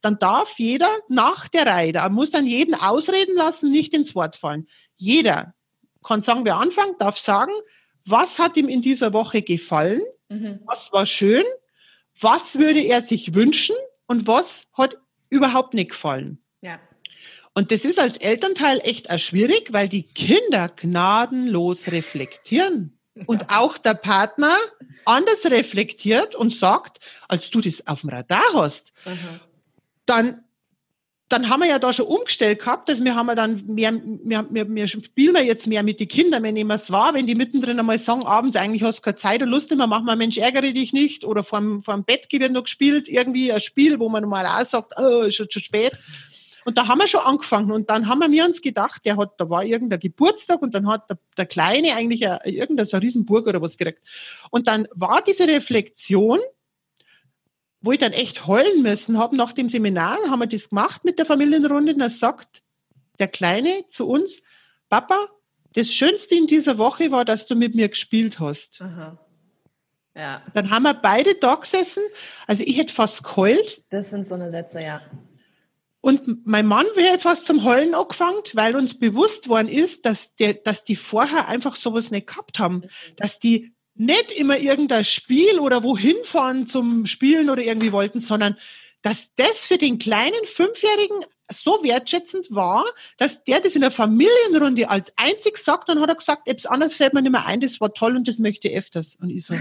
[0.02, 4.36] Dann darf jeder nach der Reihe, da muss dann jeden ausreden lassen, nicht ins Wort
[4.36, 4.66] fallen.
[4.96, 5.54] Jeder
[6.04, 7.52] kann sagen, wer anfängt, darf sagen,
[8.04, 10.60] was hat ihm in dieser Woche gefallen, mhm.
[10.64, 11.44] was war schön,
[12.20, 16.38] was würde er sich wünschen und was hat überhaupt nicht gefallen.
[16.60, 16.78] Ja.
[17.54, 23.78] Und das ist als Elternteil echt auch schwierig, weil die Kinder gnadenlos reflektieren und auch
[23.78, 24.56] der Partner
[25.04, 29.40] anders reflektiert und sagt, als du das auf dem Radar hast, mhm.
[30.04, 30.44] dann
[31.28, 34.46] dann haben wir ja da schon umgestellt gehabt, dass wir haben ja dann mehr, wir,
[34.48, 37.34] wir, wir spielen wir jetzt mehr mit den Kindern, wir nehmen es wahr, wenn die
[37.34, 40.38] mittendrin einmal sagen, abends eigentlich hast du keine Zeit und Lust mehr, machen wir Mensch,
[40.38, 44.22] ärgere dich nicht oder vorm, vorm Bett wird noch gespielt, irgendwie ein Spiel, wo man
[44.22, 45.92] normal auch sagt, oh, ist schon zu spät.
[46.64, 49.48] Und da haben wir schon angefangen und dann haben wir uns gedacht, der hat, da
[49.48, 53.62] war irgendein Geburtstag und dann hat der, der Kleine eigentlich ein, irgendein so Riesenburg oder
[53.62, 54.00] was gekriegt.
[54.50, 56.40] Und dann war diese Reflexion,
[57.80, 61.18] wo ich dann echt heulen müssen habe, nach dem Seminar haben wir das gemacht mit
[61.18, 62.62] der Familienrunde und da sagt
[63.18, 64.40] der Kleine zu uns,
[64.88, 65.28] Papa,
[65.74, 68.80] das Schönste in dieser Woche war, dass du mit mir gespielt hast.
[68.80, 69.18] Aha.
[70.14, 70.42] Ja.
[70.54, 72.02] Dann haben wir beide da gesessen,
[72.46, 73.82] also ich hätte fast geheult.
[73.90, 75.02] Das sind so eine Sätze, ja.
[76.00, 80.54] Und mein Mann wäre fast zum Heulen angefangen, weil uns bewusst worden ist, dass, der,
[80.54, 83.16] dass die vorher einfach sowas nicht gehabt haben, mhm.
[83.16, 88.56] dass die nicht immer irgendein Spiel oder wohin fahren zum Spielen oder irgendwie wollten, sondern
[89.02, 92.84] dass das für den kleinen Fünfjährigen so wertschätzend war,
[93.18, 96.94] dass der das in der Familienrunde als einzig sagt, dann hat er gesagt, etwas anderes
[96.94, 99.16] fällt mir nicht mehr ein, das war toll und das möchte ich öfters.
[99.20, 99.54] Und ich so,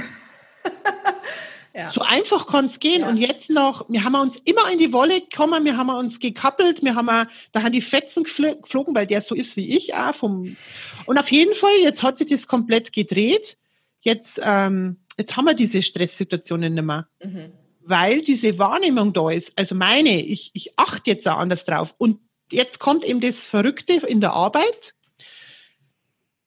[1.76, 1.92] ja.
[1.92, 3.02] so einfach kann es gehen.
[3.02, 3.10] Ja.
[3.10, 6.84] Und jetzt noch, wir haben uns immer in die Wolle gekommen, wir haben uns gekappelt,
[6.84, 10.16] wir haben, da haben die Fetzen geflogen, weil der so ist wie ich auch.
[10.16, 10.56] Vom,
[11.06, 13.58] und auf jeden Fall, jetzt hat sich das komplett gedreht
[14.06, 17.08] jetzt, ähm, jetzt haben wir diese Stresssituationen nicht mehr.
[17.22, 17.52] Mhm.
[17.82, 19.52] Weil diese Wahrnehmung da ist.
[19.56, 21.94] Also meine, ich, ich achte jetzt auch anders drauf.
[21.98, 22.20] Und
[22.52, 24.96] jetzt kommt eben das Verrückte in der Arbeit.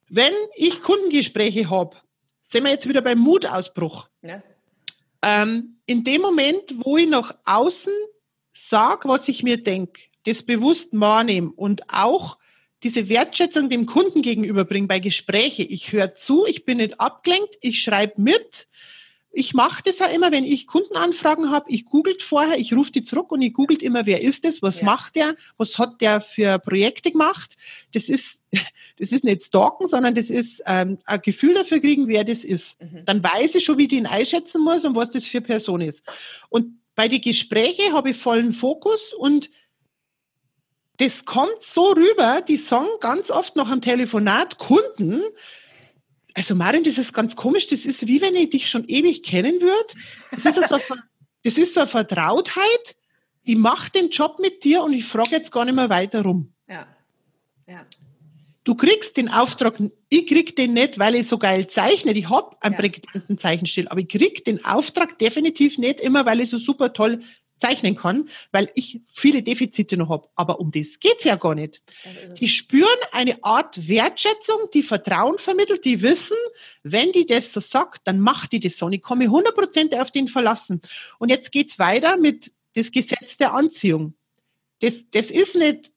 [0.09, 1.97] Wenn ich Kundengespräche habe,
[2.51, 4.09] sind wir jetzt wieder beim Mutausbruch.
[4.23, 4.43] Ja.
[5.21, 7.93] Ähm, in dem Moment, wo ich nach außen
[8.55, 12.38] sage, was ich mir denke, das bewusst wahrnehme und auch
[12.83, 15.63] diese Wertschätzung dem Kunden gegenüberbringen bei Gespräche.
[15.63, 18.69] Ich höre zu, ich bin nicht abgelenkt, ich schreibe mit.
[19.31, 21.71] Ich mache das ja immer, wenn ich Kundenanfragen habe.
[21.71, 24.81] Ich googelt vorher, ich rufe die zurück und ich googelt immer, wer ist das, was
[24.81, 24.87] ja.
[24.87, 27.57] macht der, was hat der für Projekte gemacht.
[27.93, 28.39] Das ist,
[28.99, 32.81] das ist nicht stalken, sondern das ist ähm, ein Gefühl dafür kriegen, wer das ist.
[32.81, 33.05] Mhm.
[33.05, 36.03] Dann weiß ich schon, wie ich ihn einschätzen muss und was das für Person ist.
[36.49, 39.51] Und bei den Gesprächen habe ich vollen Fokus und
[40.99, 45.23] das kommt so rüber, die sagen ganz oft noch am Telefonat Kunden,
[46.35, 49.61] also Marin, das ist ganz komisch, das ist wie wenn ich dich schon ewig kennen
[49.61, 49.95] würde.
[50.31, 50.95] Das ist so,
[51.43, 52.97] das ist so eine Vertrautheit,
[53.43, 56.53] ich mache den Job mit dir und ich frage jetzt gar nicht mehr weiter rum.
[56.69, 56.87] Ja.
[57.67, 57.85] ja.
[58.63, 62.13] Du kriegst den Auftrag, ich krieg den nicht, weil ich so geil zeichne.
[62.13, 62.81] Ich habe einen ja.
[62.81, 67.23] prägnanten Zeichenstil, aber ich krieg den Auftrag definitiv nicht immer, weil ich so super toll
[67.59, 70.29] zeichnen kann, weil ich viele Defizite noch habe.
[70.35, 71.83] Aber um das geht's ja gar nicht.
[72.39, 76.37] Die spüren eine Art Wertschätzung, die Vertrauen vermittelt, die wissen,
[76.83, 78.87] wenn die das so sagt, dann macht die das so.
[78.87, 80.81] Und ich mich 100% auf den verlassen.
[81.19, 84.15] Und jetzt geht's weiter mit das Gesetz der Anziehung.
[84.81, 85.91] Das, das ist nicht,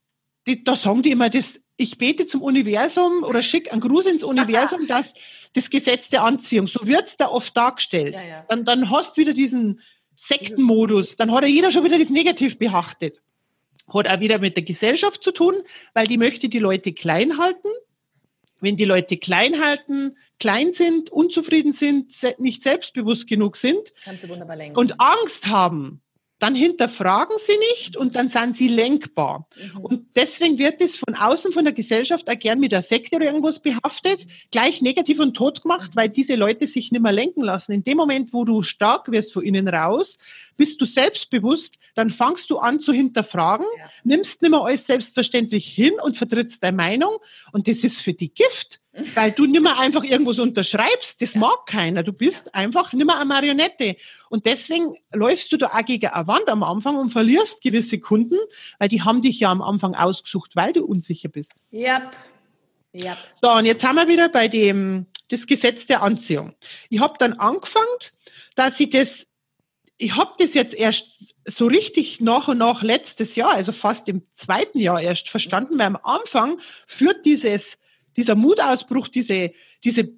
[0.63, 4.79] da sagen die immer, das, ich bete zum Universum oder schicke einen Gruß ins Universum,
[4.87, 5.13] dass
[5.53, 8.13] das Gesetz der Anziehung, so wird's da oft dargestellt.
[8.13, 8.45] Ja, ja.
[8.47, 9.81] Dann, dann hast du wieder diesen,
[10.27, 13.19] Sektenmodus, dann hat ja jeder schon wieder das negativ behaftet.
[13.91, 15.55] Hat auch wieder mit der Gesellschaft zu tun,
[15.93, 17.67] weil die möchte die Leute klein halten.
[18.59, 23.91] Wenn die Leute klein halten, klein sind, unzufrieden sind, nicht selbstbewusst genug sind
[24.75, 26.01] und Angst haben,
[26.41, 29.47] dann hinterfragen sie nicht und dann sind sie lenkbar.
[29.55, 29.79] Mhm.
[29.81, 33.25] Und deswegen wird es von außen von der Gesellschaft auch gern mit der Sekte oder
[33.25, 37.73] irgendwas behaftet, gleich negativ und tot gemacht, weil diese Leute sich nicht mehr lenken lassen.
[37.73, 40.17] In dem Moment, wo du stark wirst von innen raus,
[40.57, 43.85] bist du selbstbewusst, dann fangst du an zu hinterfragen, ja.
[44.03, 47.17] nimmst nicht mehr alles selbstverständlich hin und vertrittst deine Meinung
[47.51, 48.81] und das ist für die Gift
[49.15, 51.21] weil du nicht mehr einfach irgendwas unterschreibst.
[51.21, 51.39] Das ja.
[51.39, 52.03] mag keiner.
[52.03, 52.53] Du bist ja.
[52.53, 53.95] einfach nicht mehr eine Marionette.
[54.29, 58.37] Und deswegen läufst du da auch gegen eine Wand am Anfang und verlierst gewisse Kunden,
[58.79, 61.53] weil die haben dich ja am Anfang ausgesucht, weil du unsicher bist.
[61.69, 62.11] Ja.
[62.93, 63.17] Yep.
[63.41, 66.53] So, und jetzt haben wir wieder bei dem das Gesetz der Anziehung.
[66.89, 67.87] Ich habe dann angefangen,
[68.55, 69.25] dass ich das,
[69.97, 74.23] ich habe das jetzt erst so richtig nach und nach letztes Jahr, also fast im
[74.35, 77.77] zweiten Jahr erst verstanden, weil am Anfang führt dieses,
[78.17, 79.51] dieser Mutausbruch, diese,
[79.83, 80.09] diese,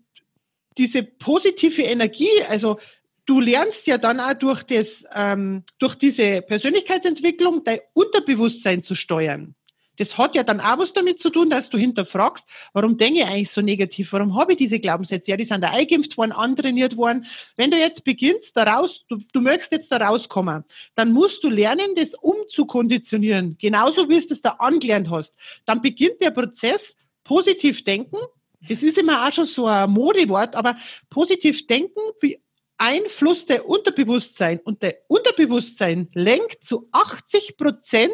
[0.77, 2.79] diese positive Energie, also
[3.25, 9.56] du lernst ja dann auch durch das, ähm, durch diese Persönlichkeitsentwicklung dein Unterbewusstsein zu steuern.
[9.97, 13.25] Das hat ja dann auch was damit zu tun, dass du hinterfragst, warum denke ich
[13.25, 14.12] eigentlich so negativ?
[14.12, 15.32] Warum habe ich diese Glaubenssätze?
[15.32, 17.27] Ja, die sind da eingeimpft worden, antrainiert worden.
[17.56, 20.63] Wenn du jetzt beginnst, daraus, du, du möchtest jetzt da rauskommen,
[20.95, 23.56] dann musst du lernen, das umzukonditionieren.
[23.60, 25.36] Genauso wie du es da angelernt hast.
[25.65, 28.17] Dann beginnt der Prozess, positiv denken.
[28.67, 30.77] Das ist immer auch schon so ein Modewort, aber
[31.09, 38.12] positiv denken beeinflusst der Unterbewusstsein und der Unterbewusstsein lenkt zu 80 Prozent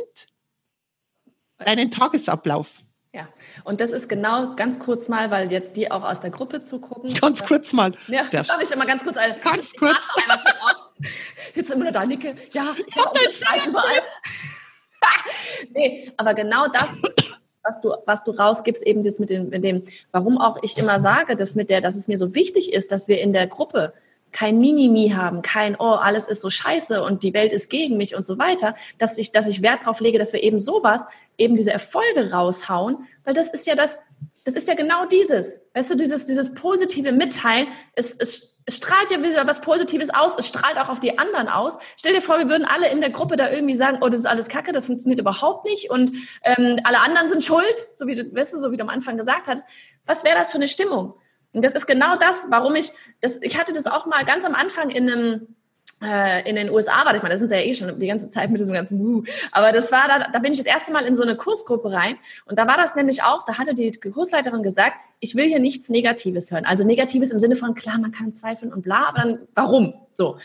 [1.58, 2.82] deinen Tagesablauf.
[3.14, 3.28] Ja,
[3.64, 7.16] und das ist genau ganz kurz mal, weil jetzt die auch aus der Gruppe zugucken.
[7.16, 7.98] Ganz kurz mal.
[8.08, 9.18] Ja, darf ich immer ganz kurz.
[9.18, 9.98] Also, ganz kurz.
[11.56, 12.36] Jetzt immer nur da nicke.
[12.52, 14.04] Ja, ja unterschreiben überall.
[15.74, 16.92] nee, aber genau das
[17.64, 21.00] was du, was du rausgibst, eben das mit dem, mit dem, warum auch ich immer
[21.00, 23.94] sage, dass mit der, dass es mir so wichtig ist, dass wir in der Gruppe
[24.32, 28.16] kein Mimimi haben, kein, oh, alles ist so scheiße und die Welt ist gegen mich
[28.16, 31.06] und so weiter, dass ich, dass ich Wert darauf lege, dass wir eben sowas,
[31.38, 34.00] eben diese Erfolge raushauen, weil das ist ja das,
[34.46, 39.10] das ist ja genau dieses, weißt du, dieses, dieses positive Mitteilen, es, es, es strahlt
[39.10, 41.78] ja wieder was Positives aus, es strahlt auch auf die anderen aus.
[41.98, 44.26] Stell dir vor, wir würden alle in der Gruppe da irgendwie sagen, oh, das ist
[44.26, 46.12] alles Kacke, das funktioniert überhaupt nicht und
[46.44, 49.48] ähm, alle anderen sind schuld, so wie du, weißt so wie du am Anfang gesagt
[49.48, 49.66] hast.
[50.06, 51.16] Was wäre das für eine Stimmung?
[51.52, 52.92] Und das ist genau das, warum ich,
[53.22, 55.56] das, ich hatte das auch mal ganz am Anfang in einem,
[56.02, 58.60] in den USA war ich mal, da sind ja eh schon die ganze Zeit mit
[58.60, 59.24] diesem ganzen Wuh.
[59.52, 62.18] Aber das war da, da bin ich das erste Mal in so eine Kursgruppe rein.
[62.46, 65.90] Und da war das nämlich auch, da hatte die Kursleiterin gesagt, ich will hier nichts
[65.90, 66.64] Negatives hören.
[66.64, 69.94] Also Negatives im Sinne von, klar, man kann zweifeln und bla, aber dann, warum?
[70.10, 70.38] So.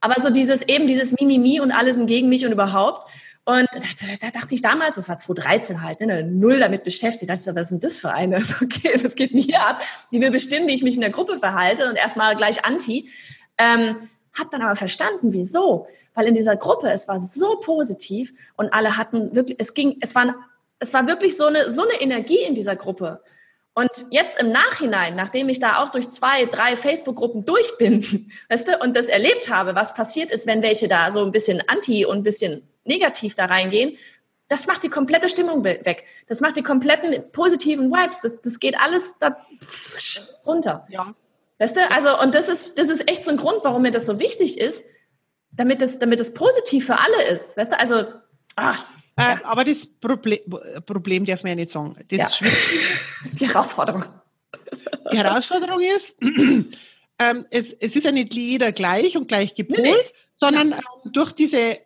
[0.00, 3.06] Aber so dieses, eben dieses Mimimi und alles sind gegen mich und überhaupt.
[3.44, 7.28] Und da, da, da, dachte ich damals, das war 2013 halt, ne, null damit beschäftigt.
[7.28, 8.42] Da dachte ich, was denn das für eine?
[8.62, 9.82] Okay, das geht nicht ab.
[10.12, 13.10] Die will bestimmen, wie ich mich in der Gruppe verhalte und erstmal gleich anti.
[13.58, 13.96] Ähm,
[14.34, 15.86] hab dann aber verstanden, wieso.
[16.14, 20.14] Weil in dieser Gruppe, es war so positiv und alle hatten wirklich, es ging, es
[20.14, 20.34] war,
[20.78, 23.22] es war wirklich so eine, so eine Energie in dieser Gruppe.
[23.74, 28.68] Und jetzt im Nachhinein, nachdem ich da auch durch zwei, drei Facebook-Gruppen durch bin, weißt
[28.68, 32.04] du, und das erlebt habe, was passiert ist, wenn welche da so ein bisschen anti
[32.04, 33.96] und ein bisschen negativ da reingehen,
[34.48, 36.04] das macht die komplette Stimmung weg.
[36.26, 38.20] Das macht die kompletten positiven Vibes.
[38.20, 39.38] Das, das geht alles da
[40.44, 40.86] runter.
[40.90, 41.14] Ja.
[41.62, 44.04] Weißt du, also, und das ist, das ist echt so ein Grund, warum mir das
[44.04, 44.84] so wichtig ist,
[45.52, 47.56] damit es, damit es positiv für alle ist.
[47.56, 48.04] Weißt du, also,
[48.56, 48.82] ach,
[49.16, 49.44] äh, ja.
[49.44, 50.40] Aber das Problem,
[50.84, 51.94] Problem darf man ja nicht sagen.
[52.08, 52.48] Das ja.
[53.38, 54.04] Die Herausforderung.
[55.12, 56.16] Die Herausforderung ist,
[57.20, 60.10] ähm, es, es ist ja nicht jeder gleich und gleich gepolt, nee, nee.
[60.34, 61.78] sondern ähm, durch, diese,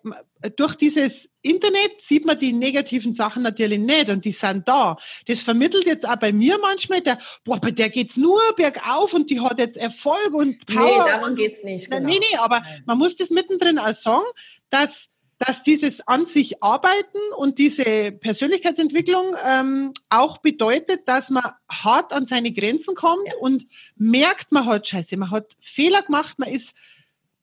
[0.56, 4.98] durch dieses Internet sieht man die negativen Sachen natürlich nicht und die sind da.
[5.26, 9.30] Das vermittelt jetzt auch bei mir manchmal, der, boah, bei der geht's nur bergauf und
[9.30, 11.04] die hat jetzt Erfolg und Power.
[11.04, 11.90] Nee, darum geht's nicht.
[11.90, 12.06] Genau.
[12.06, 14.26] Nee, nee, aber man muss das mittendrin auch sagen,
[14.70, 22.12] dass dass dieses an sich arbeiten und diese Persönlichkeitsentwicklung ähm, auch bedeutet, dass man hart
[22.12, 23.34] an seine Grenzen kommt ja.
[23.40, 26.74] und merkt, man hat Scheiße, man hat Fehler gemacht, man ist,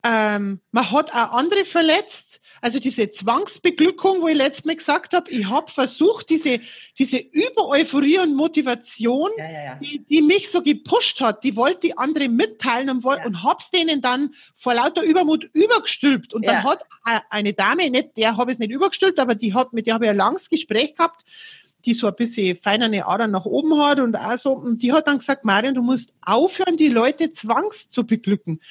[0.03, 5.30] ähm, man hat auch andere verletzt also diese Zwangsbeglückung, wo ich letztes Mal gesagt habe,
[5.30, 6.62] ich habe versucht, diese,
[6.97, 9.76] diese Übereuphorie und Motivation, ja, ja, ja.
[9.76, 13.69] Die, die mich so gepusht hat, die wollte die andere mitteilen und, wollte, und hab's
[13.69, 16.34] denen dann vor lauter Übermut übergestülpt.
[16.34, 16.86] Und dann hat
[17.30, 20.06] eine Dame, nicht der habe ich es nicht übergestülpt, aber die hat, mit der habe
[20.06, 21.26] ich ein langes Gespräch gehabt,
[21.84, 24.54] die so ein bisschen feinere Adern nach oben hat und auch so.
[24.54, 28.62] Und die hat dann gesagt, Marion, du musst aufhören, die Leute zwangs zu beglücken.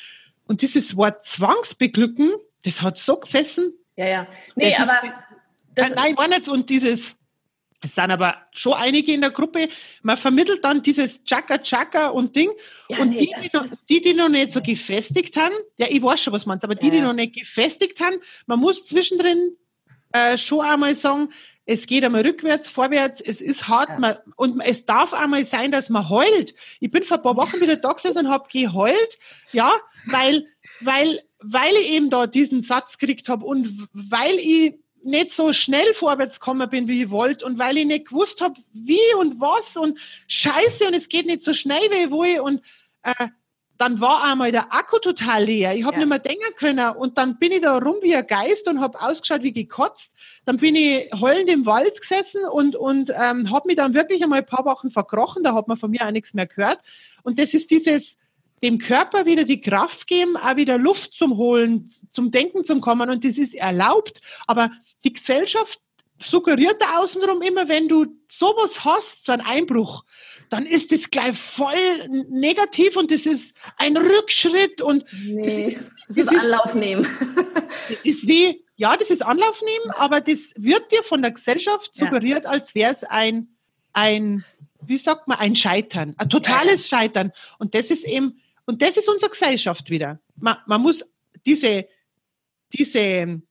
[0.47, 2.31] Und dieses Wort Zwangsbeglücken,
[2.63, 4.27] das hat so gesessen, ja, ja.
[4.55, 5.07] Nee, das aber.
[5.07, 5.15] Ist,
[5.75, 6.49] das nein, war nicht.
[6.49, 7.15] Und dieses,
[7.83, 9.69] es sind aber schon einige in der Gruppe.
[10.03, 12.51] Man vermittelt dann dieses Chaka Chaka und Ding.
[12.89, 16.03] Ja, und nee, die, die noch, die, die noch nicht so gefestigt haben, ja, ich
[16.03, 16.93] weiß schon, was man aber die, ja.
[16.93, 19.57] die noch nicht gefestigt haben, man muss zwischendrin
[20.13, 21.31] äh, schon einmal sagen,
[21.65, 23.99] es geht einmal rückwärts, vorwärts, es ist hart ja.
[23.99, 26.55] man, und es darf einmal sein, dass man heult.
[26.81, 29.19] Ich bin vor ein paar Wochen wieder da gesessen und habe geheult,
[29.53, 29.73] ja,
[30.07, 30.47] weil,
[30.81, 34.75] weil weil ich eben da diesen Satz gekriegt habe und weil ich
[35.05, 38.55] nicht so schnell vorwärts gekommen bin, wie ich wollte und weil ich nicht gewusst habe,
[38.73, 42.63] wie und was und scheiße und es geht nicht so schnell, wie ich will und
[43.03, 43.29] äh,
[43.79, 45.75] dann war einmal der Akku total leer.
[45.75, 46.01] Ich habe ja.
[46.01, 49.01] nicht mehr denken können und dann bin ich da rum wie ein Geist und habe
[49.01, 50.13] ausgeschaut wie gekotzt.
[50.45, 54.39] Dann bin ich heulend im Wald gesessen und, und ähm, habe mich dann wirklich einmal
[54.39, 55.43] ein paar Wochen verkrochen.
[55.43, 56.79] Da hat man von mir auch nichts mehr gehört.
[57.25, 58.17] Und das ist dieses,
[58.63, 63.11] dem Körper wieder die Kraft geben, auch wieder Luft zum Holen, zum Denken zum Kommen
[63.11, 64.21] und das ist erlaubt.
[64.47, 64.71] Aber
[65.05, 65.81] die Gesellschaft
[66.21, 70.05] suggeriert da außenrum immer, wenn du sowas hast, so einen Einbruch,
[70.51, 75.93] dann ist das gleich voll negativ und das ist ein Rückschritt und nee, das ist,
[76.09, 77.07] das ist Anlauf nehmen.
[77.89, 81.95] Das ist wie, ja, das ist Anlauf nehmen, aber das wird dir von der Gesellschaft
[81.95, 82.51] suggeriert, ja.
[82.51, 83.49] als wäre es ein,
[83.93, 84.45] ein,
[84.81, 86.99] wie sagt man, ein Scheitern, ein totales ja.
[86.99, 87.33] Scheitern.
[87.59, 90.21] Und das ist eben, und das ist unsere Gesellschaft wieder.
[90.41, 91.05] Man, man muss
[91.45, 91.87] diese,
[92.73, 93.43] diese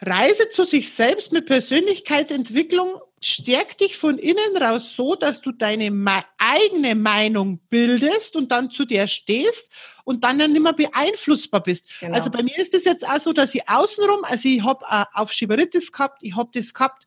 [0.00, 5.92] Reise zu sich selbst mit Persönlichkeitsentwicklung stärkt dich von innen raus so, dass du deine
[6.38, 9.66] eigene Meinung bildest und dann zu der stehst
[10.04, 11.86] und dann dann nicht mehr beeinflussbar bist.
[12.00, 12.14] Genau.
[12.14, 15.32] Also bei mir ist es jetzt auch so, dass ich außenrum, also ich habe auf
[15.32, 17.06] Schieberitis gehabt, ich habe das gehabt,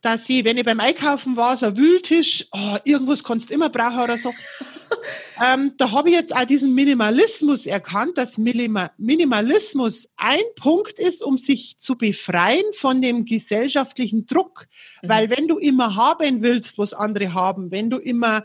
[0.00, 3.68] dass ich, wenn ich beim Einkaufen war, so ein Wühltisch, oh, irgendwas kannst du immer
[3.68, 4.32] brauchen oder so.
[5.44, 11.38] ähm, da habe ich jetzt auch diesen Minimalismus erkannt, dass Minimalismus ein Punkt ist, um
[11.38, 14.66] sich zu befreien von dem gesellschaftlichen Druck.
[15.02, 15.08] Mhm.
[15.08, 18.44] Weil wenn du immer haben willst, was andere haben, wenn du immer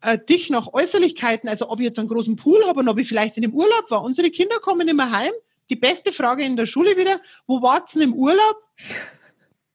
[0.00, 3.08] äh, dich nach Äußerlichkeiten, also ob ich jetzt einen großen Pool habe und ob ich
[3.08, 5.32] vielleicht in dem Urlaub war, unsere Kinder kommen immer heim.
[5.70, 8.56] Die beste Frage in der Schule wieder, wo wart's denn im Urlaub?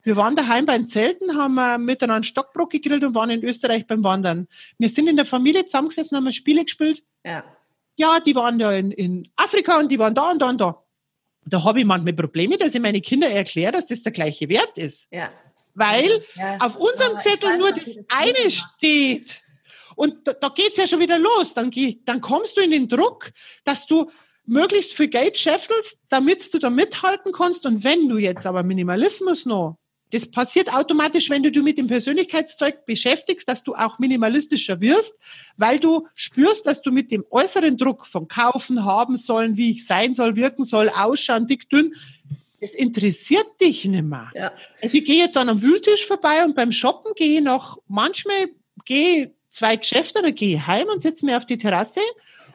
[0.08, 4.48] Wir waren daheim beim Zelten, haben miteinander Stockbrot gegrillt und waren in Österreich beim Wandern.
[4.78, 7.04] Wir sind in der Familie zusammengesessen, haben Spiele gespielt.
[7.26, 7.44] Ja.
[7.98, 10.82] Ja, die waren ja in, in Afrika und die waren da und da und da.
[11.46, 14.78] Da habe ich manchmal Probleme, dass ich meine Kinder erkläre, dass das der gleiche Wert
[14.78, 15.08] ist.
[15.12, 15.30] Ja.
[15.74, 16.56] Weil ja.
[16.60, 19.42] auf unserem Zettel nur das, das eine steht.
[19.98, 21.54] Und da, da geht es ja schon wieder los.
[21.54, 21.70] Dann,
[22.06, 23.34] dann kommst du in den Druck,
[23.66, 24.10] dass du
[24.46, 27.66] möglichst viel Geld scheffelst, damit du da mithalten kannst.
[27.66, 29.78] Und wenn du jetzt aber Minimalismus noch
[30.12, 35.14] das passiert automatisch, wenn du dich mit dem Persönlichkeitszeug beschäftigst, dass du auch minimalistischer wirst,
[35.58, 39.86] weil du spürst, dass du mit dem äußeren Druck von kaufen, haben sollen, wie ich
[39.86, 41.94] sein soll, wirken soll, ausschauen, dick, dünn,
[42.62, 44.32] das interessiert dich nicht mehr.
[44.36, 44.52] Ja.
[44.82, 48.50] Also ich gehe jetzt an einem Wühltisch vorbei und beim Shoppen gehe ich noch, manchmal
[48.86, 52.02] gehe zwei Geschäfte, dann gehe ich heim und setze mir auf die Terrasse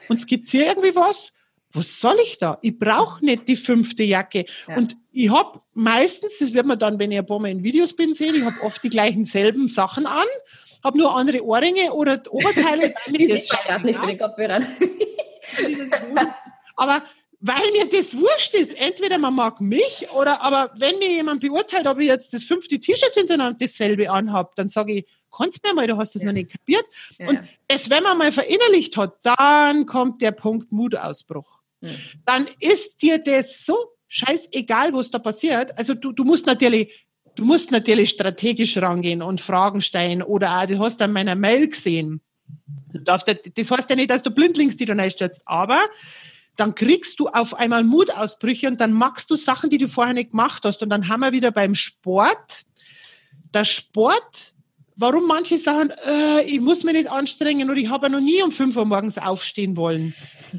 [0.09, 1.31] und skizziere irgendwie was
[1.73, 2.59] was soll ich da?
[2.61, 4.45] Ich brauche nicht die fünfte Jacke.
[4.67, 4.77] Ja.
[4.77, 7.95] Und ich habe meistens, das wird man dann, wenn ich ein paar Mal in Videos
[7.95, 10.27] bin, sehen, ich habe oft die gleichen selben Sachen an,
[10.83, 12.93] habe nur andere Ohrringe oder Oberteile.
[13.07, 14.65] die sieht man ja nicht mit den Kopfhörern.
[16.75, 17.03] aber
[17.45, 21.87] weil mir das wurscht ist, entweder man mag mich oder aber wenn mir jemand beurteilt,
[21.87, 25.05] ob ich jetzt das fünfte T-Shirt hintereinander dasselbe anhabe, dann sage ich,
[25.35, 26.27] kannst mir mal, du hast das ja.
[26.27, 26.85] noch nicht kapiert.
[27.17, 27.27] Ja.
[27.27, 31.62] Und das, wenn man mal verinnerlicht hat, dann kommt der Punkt Mutausbruch.
[31.83, 31.97] Mhm.
[32.25, 33.75] dann ist dir das so
[34.07, 35.77] scheißegal, was da passiert.
[35.77, 36.89] Also du, du musst natürlich,
[37.35, 41.67] du musst natürlich strategisch rangehen und Fragen stellen oder auch, du hast an meiner Mail
[41.67, 42.21] gesehen.
[42.93, 45.79] Du das heißt ja nicht, dass du blindlings die du einstellst, aber
[46.55, 50.31] dann kriegst du auf einmal Mutausbrüche und dann machst du Sachen, die du vorher nicht
[50.31, 50.83] gemacht hast.
[50.83, 52.63] Und dann haben wir wieder beim Sport.
[53.53, 54.52] Der Sport
[54.95, 58.41] warum manche sagen, äh, ich muss mich nicht anstrengen oder ich habe ja noch nie
[58.43, 60.13] um 5 Uhr morgens aufstehen wollen.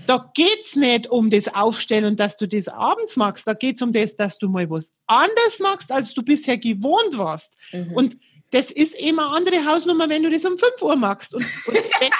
[0.07, 3.47] Da geht's nicht um das Aufstellen und dass du das abends machst.
[3.47, 7.53] Da geht's um das, dass du mal was anders machst, als du bisher gewohnt warst.
[7.73, 7.93] Mhm.
[7.93, 8.17] Und
[8.51, 11.35] das ist eben eine andere Hausnummer, wenn du das um 5 Uhr machst.
[11.35, 12.11] Und, und wenn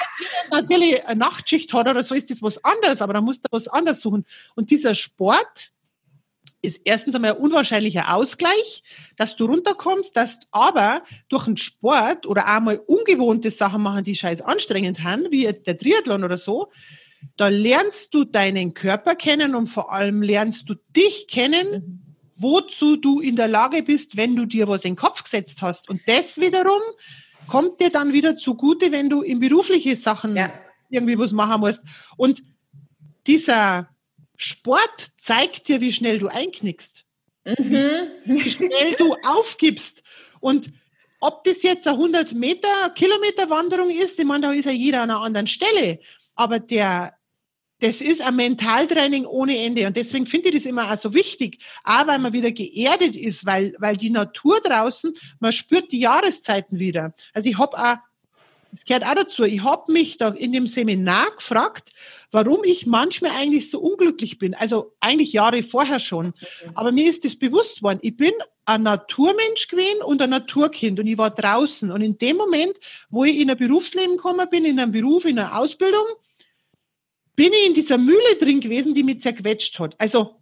[0.51, 3.67] natürlich eine Nachtschicht hat oder so, ist das was anderes, aber da musst du was
[3.67, 4.25] anderes suchen.
[4.53, 5.71] Und dieser Sport,
[6.65, 8.83] ist erstens einmal ein unwahrscheinlicher Ausgleich,
[9.17, 14.15] dass du runterkommst, dass aber durch einen Sport oder auch mal ungewohnte Sachen machen, die
[14.15, 16.71] scheiß anstrengend haben, wie jetzt der Triathlon oder so,
[17.37, 23.21] da lernst du deinen Körper kennen und vor allem lernst du dich kennen, wozu du
[23.21, 25.89] in der Lage bist, wenn du dir was in den Kopf gesetzt hast.
[25.89, 26.81] Und das wiederum
[27.47, 30.51] kommt dir dann wieder zugute, wenn du in berufliche Sachen ja.
[30.89, 31.81] irgendwie was machen musst.
[32.17, 32.43] Und
[33.27, 33.89] dieser
[34.37, 37.05] Sport zeigt dir, wie schnell du einknickst,
[37.45, 38.09] mhm.
[38.25, 40.03] wie schnell du aufgibst.
[40.39, 40.71] Und
[41.19, 45.01] ob das jetzt eine 100 Meter, Kilometer Wanderung ist, ich meine, da ist ja jeder
[45.01, 45.99] an einer anderen Stelle.
[46.35, 47.15] Aber der,
[47.79, 49.87] das ist ein Mentaltraining ohne Ende.
[49.87, 51.59] Und deswegen finde ich das immer auch so wichtig.
[51.83, 56.79] Auch weil man wieder geerdet ist, weil, weil die Natur draußen, man spürt die Jahreszeiten
[56.79, 57.13] wieder.
[57.33, 57.97] Also ich habe auch,
[58.71, 61.91] das gehört auch dazu, ich habe mich da in dem Seminar gefragt,
[62.35, 64.53] warum ich manchmal eigentlich so unglücklich bin.
[64.53, 66.33] Also eigentlich Jahre vorher schon.
[66.73, 67.99] Aber mir ist das bewusst worden.
[68.01, 68.33] Ich bin
[68.65, 71.91] ein Naturmensch gewesen und ein Naturkind und ich war draußen.
[71.91, 72.73] Und in dem Moment,
[73.09, 76.05] wo ich in ein Berufsleben gekommen bin, in einem Beruf, in einer Ausbildung,
[77.35, 79.95] bin ich in dieser Mühle drin gewesen, die mich zerquetscht hat.
[79.97, 80.35] Also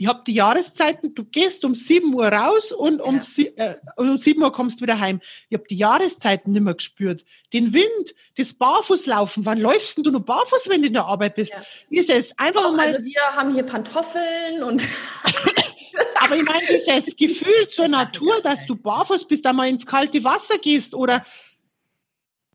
[0.00, 3.72] ich habe die Jahreszeiten, du gehst um 7 Uhr raus und um, ja.
[3.72, 5.20] äh, um 7 Uhr kommst du wieder heim.
[5.50, 7.26] Ich habe die Jahreszeiten nicht mehr gespürt.
[7.52, 9.44] Den Wind, das Barfußlaufen.
[9.44, 11.52] Wann läufst du nur barfuß, wenn du in der Arbeit bist?
[11.52, 11.62] Ja.
[11.90, 12.86] Ist es einfach Doch, mal.
[12.86, 14.82] Also wir haben hier Pantoffeln und.
[16.20, 20.56] Aber ich meine, dieses Gefühl zur Natur, dass du barfuß bist, einmal ins kalte Wasser
[20.56, 21.26] gehst oder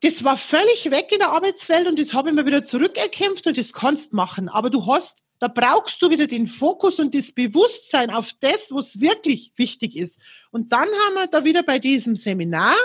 [0.02, 3.56] das war völlig weg in der Arbeitswelt und das habe ich mir wieder zurückerkämpft und
[3.56, 4.50] das kannst machen.
[4.50, 9.00] Aber du hast da brauchst du wieder den Fokus und das Bewusstsein auf das, was
[9.00, 10.20] wirklich wichtig ist.
[10.52, 12.76] Und dann haben wir da wieder bei diesem Seminar,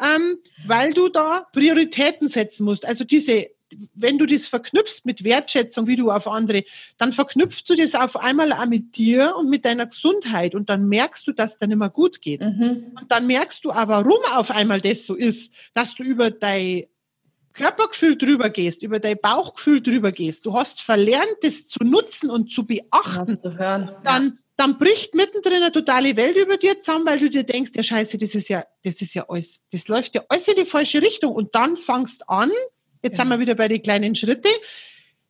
[0.00, 2.84] ähm, weil du da Prioritäten setzen musst.
[2.84, 3.48] Also diese,
[3.94, 6.64] wenn du das verknüpfst mit Wertschätzung, wie du auf andere,
[6.98, 10.88] dann verknüpfst du das auf einmal auch mit dir und mit deiner Gesundheit und dann
[10.88, 12.40] merkst du, dass dann immer gut geht.
[12.40, 12.92] Mhm.
[13.00, 16.86] Und dann merkst du aber, warum auf einmal das so ist, dass du über dein
[17.56, 22.52] Körpergefühl drüber gehst, über dein Bauchgefühl drüber gehst, du hast verlernt, das zu nutzen und
[22.52, 23.90] zu beachten, ja, zu hören.
[24.04, 27.82] dann, dann bricht mittendrin eine totale Welt über dir zusammen, weil du dir denkst, ja
[27.82, 31.02] scheiße, das ist ja, das ist ja alles, das läuft ja alles in die falsche
[31.02, 31.34] Richtung.
[31.34, 32.50] Und dann fangst an,
[33.02, 33.24] jetzt ja.
[33.24, 34.52] sind wir wieder bei den kleinen Schritten,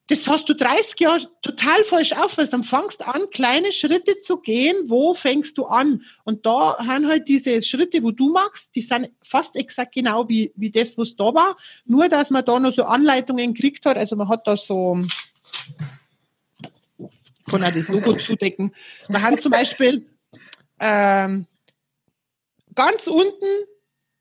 [0.08, 2.52] das hast du 30 Jahre total falsch aufgepasst.
[2.52, 4.88] Dann fangst an, kleine Schritte zu gehen.
[4.88, 6.02] Wo fängst du an?
[6.22, 10.52] Und da haben halt diese Schritte, wo du machst, die sind fast exakt genau wie,
[10.54, 11.56] wie das, was da war.
[11.84, 13.96] Nur, dass man da noch so Anleitungen gekriegt hat.
[13.96, 15.00] Also man hat da so,
[16.98, 18.72] ich kann auch das Logo zudecken.
[19.08, 20.06] Man hat zum Beispiel
[20.78, 21.46] ähm,
[22.76, 23.44] ganz unten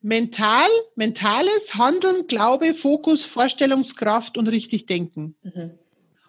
[0.06, 5.34] mental, mentales Handeln, Glaube, Fokus, Vorstellungskraft und richtig denken.
[5.42, 5.72] Mhm.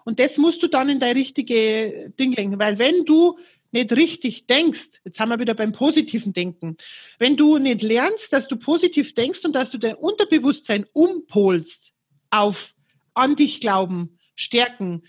[0.04, 3.38] Und das musst du dann in dein richtige Ding lenken, weil wenn du
[3.70, 6.76] nicht richtig denkst, jetzt haben wir wieder beim positiven Denken,
[7.20, 11.92] wenn du nicht lernst, dass du positiv denkst und dass du dein Unterbewusstsein umpolst
[12.30, 12.74] auf
[13.14, 15.04] an dich glauben, stärken,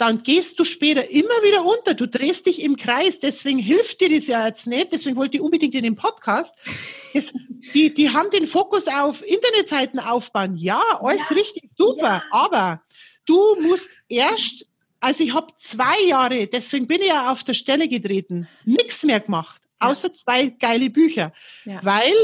[0.00, 1.92] dann gehst du später immer wieder unter.
[1.92, 3.20] Du drehst dich im Kreis.
[3.20, 4.94] Deswegen hilft dir das ja jetzt nicht.
[4.94, 6.54] Deswegen wollte ich unbedingt in den Podcast.
[7.12, 7.32] Das,
[7.74, 10.56] die, die haben den Fokus auf Internetseiten aufbauen.
[10.56, 12.02] Ja, alles ja, richtig, super.
[12.02, 12.22] Ja.
[12.30, 12.82] Aber
[13.26, 14.64] du musst erst,
[15.00, 19.18] also ich habe zwei Jahre, deswegen bin ich ja auf der Stelle getreten, nichts mehr
[19.18, 21.32] gemacht, außer zwei geile Bücher.
[21.64, 21.80] Ja.
[21.82, 22.14] Weil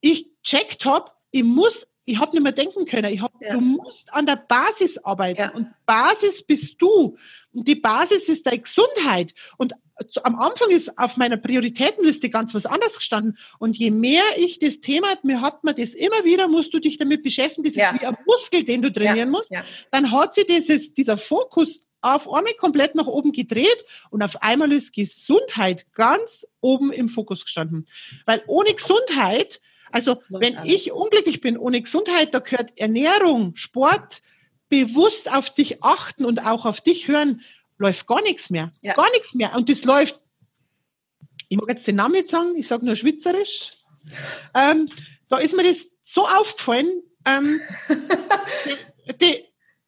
[0.00, 3.12] ich checkt habe, ich muss ich habe nicht mehr denken können.
[3.12, 3.54] Ich hab, ja.
[3.54, 5.40] Du musst an der Basis arbeiten.
[5.40, 5.50] Ja.
[5.52, 7.16] Und Basis bist du.
[7.52, 9.34] Und die Basis ist deine Gesundheit.
[9.56, 9.74] Und
[10.22, 13.38] am Anfang ist auf meiner Prioritätenliste ganz was anderes gestanden.
[13.58, 16.98] Und je mehr ich das Thema, mir hat man das immer wieder, musst du dich
[16.98, 17.64] damit beschäftigen.
[17.64, 17.90] Das ja.
[17.90, 19.50] ist wie ein Muskel, den du trainieren musst.
[19.90, 24.72] Dann hat sich dieses, dieser Fokus auf einmal komplett nach oben gedreht und auf einmal
[24.72, 27.86] ist Gesundheit ganz oben im Fokus gestanden.
[28.26, 29.60] Weil ohne Gesundheit
[29.92, 34.22] also wenn ich unglücklich bin ohne Gesundheit, da gehört Ernährung, Sport,
[34.68, 37.42] bewusst auf dich achten und auch auf dich hören,
[37.78, 38.72] läuft gar nichts mehr.
[38.80, 38.94] Ja.
[38.94, 39.54] Gar nichts mehr.
[39.54, 40.18] Und das läuft,
[41.48, 43.74] ich mag jetzt den Namen nicht sagen, ich sage nur schwitzerisch.
[44.54, 44.88] Ähm,
[45.28, 47.60] da ist mir das so aufgefallen, ähm,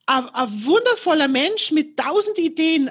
[0.06, 2.90] ein, ein, wundervoller Mensch mit tausend Ideen,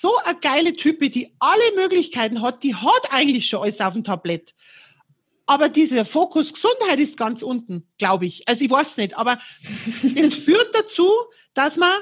[0.00, 4.04] so eine geile Type, die alle Möglichkeiten hat, die hat eigentlich schon alles auf dem
[4.04, 4.54] Tablett.
[5.46, 8.48] Aber dieser Fokus Gesundheit ist ganz unten, glaube ich.
[8.48, 9.38] Also ich weiß nicht, aber
[10.16, 11.10] es führt dazu,
[11.52, 11.92] dass man,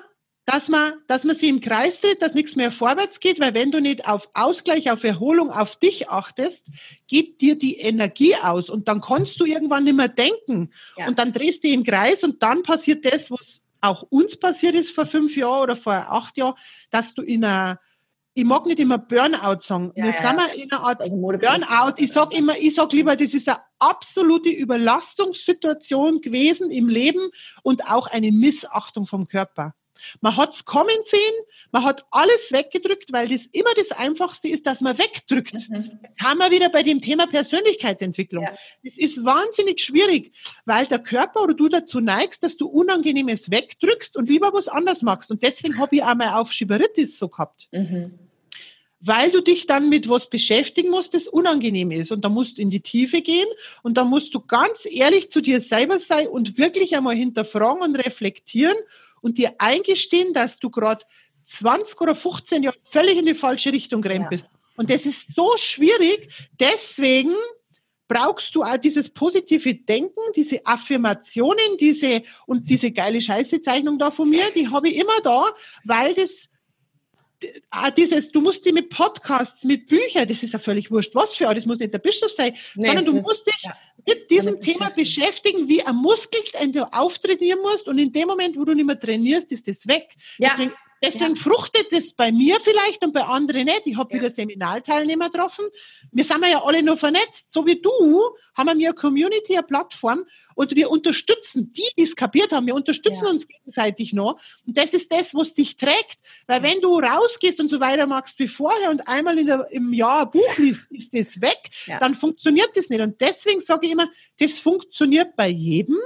[0.47, 3.70] dass man, dass man sich im Kreis dreht, dass nichts mehr vorwärts geht, weil wenn
[3.70, 6.66] du nicht auf Ausgleich, auf Erholung, auf dich achtest,
[7.09, 11.09] geht dir die Energie aus und dann kannst du irgendwann nicht mehr denken ja.
[11.09, 14.93] und dann drehst du im Kreis und dann passiert das, was auch uns passiert ist
[14.93, 16.55] vor fünf Jahren oder vor acht Jahren,
[16.90, 17.80] dass du in einer
[18.35, 19.93] ich mag nicht immer Burnout sagen.
[19.95, 20.20] Ja, wir ja.
[20.20, 21.95] sind wir in einer Art also Burnout.
[21.99, 27.30] Ich sag immer, ich sag lieber, das ist eine absolute Überlastungssituation gewesen im Leben
[27.62, 29.74] und auch eine Missachtung vom Körper.
[30.20, 31.33] Man hat's kommen sehen,
[31.70, 35.55] man hat alles weggedrückt, weil das immer das Einfachste ist, dass man wegdrückt.
[35.68, 36.01] Mhm.
[36.03, 38.45] Jetzt haben wir wieder bei dem Thema Persönlichkeitsentwicklung.
[38.45, 38.55] Ja.
[38.83, 44.16] Das ist wahnsinnig schwierig, weil der Körper oder du dazu neigst, dass du Unangenehmes wegdrückst
[44.16, 45.30] und lieber was anderes machst.
[45.30, 47.68] Und deswegen habe ich einmal auf Schiberitis so gehabt.
[47.72, 48.21] Mhm
[49.05, 52.12] weil du dich dann mit was beschäftigen musst, das unangenehm ist.
[52.12, 53.48] Und da musst du in die Tiefe gehen
[53.82, 57.96] und da musst du ganz ehrlich zu dir selber sein und wirklich einmal hinterfragen und
[57.96, 58.76] reflektieren
[59.20, 61.03] und dir eingestehen, dass du gerade
[61.48, 64.28] 20 oder 15 Jahre völlig in die falsche Richtung ja.
[64.28, 64.46] bist.
[64.76, 66.28] Und das ist so schwierig.
[66.59, 67.34] Deswegen
[68.09, 74.28] brauchst du auch dieses positive Denken, diese Affirmationen, diese und diese geile Scheiße-Zeichnung da von
[74.28, 75.46] mir, die habe ich immer da,
[75.84, 76.30] weil das
[77.97, 81.53] dieses, du musst dich mit Podcasts, mit Büchern, das ist ja völlig wurscht, was für,
[81.55, 83.74] das muss nicht der Bischof sein, nee, sondern du musst dich ja
[84.07, 88.57] mit diesem Thema beschäftigen, wie ein Muskel, den du auftrainieren musst und in dem Moment,
[88.57, 90.16] wo du nicht mehr trainierst, ist das weg.
[90.38, 90.51] Ja.
[90.51, 90.72] Deswegen
[91.03, 91.42] Deswegen ja.
[91.42, 93.82] fruchtet es bei mir vielleicht und bei anderen nicht.
[93.86, 94.20] Ich habe ja.
[94.20, 95.64] wieder Seminarteilnehmer getroffen.
[96.12, 97.44] Wir sind ja alle nur vernetzt.
[97.48, 98.20] So wie du
[98.55, 100.24] haben wir eine Community, eine Plattform
[100.55, 102.66] und wir unterstützen die, die es kapiert haben.
[102.66, 103.30] Wir unterstützen ja.
[103.30, 104.40] uns gegenseitig noch.
[104.66, 106.18] Und das ist das, was dich trägt.
[106.46, 110.26] Weil wenn du rausgehst und so weiter magst wie vorher und einmal der, im Jahr
[110.26, 113.00] ein Buch liest, ist das weg, dann funktioniert das nicht.
[113.00, 115.98] Und deswegen sage ich immer, das funktioniert bei jedem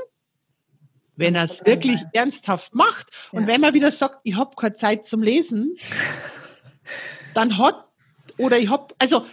[1.17, 2.11] wenn er es wirklich sein.
[2.13, 3.09] ernsthaft macht.
[3.33, 3.39] Ja.
[3.39, 5.77] Und wenn man wieder sagt, ich habe keine Zeit zum Lesen,
[7.35, 7.87] dann hat,
[8.39, 9.27] oder ich habe, also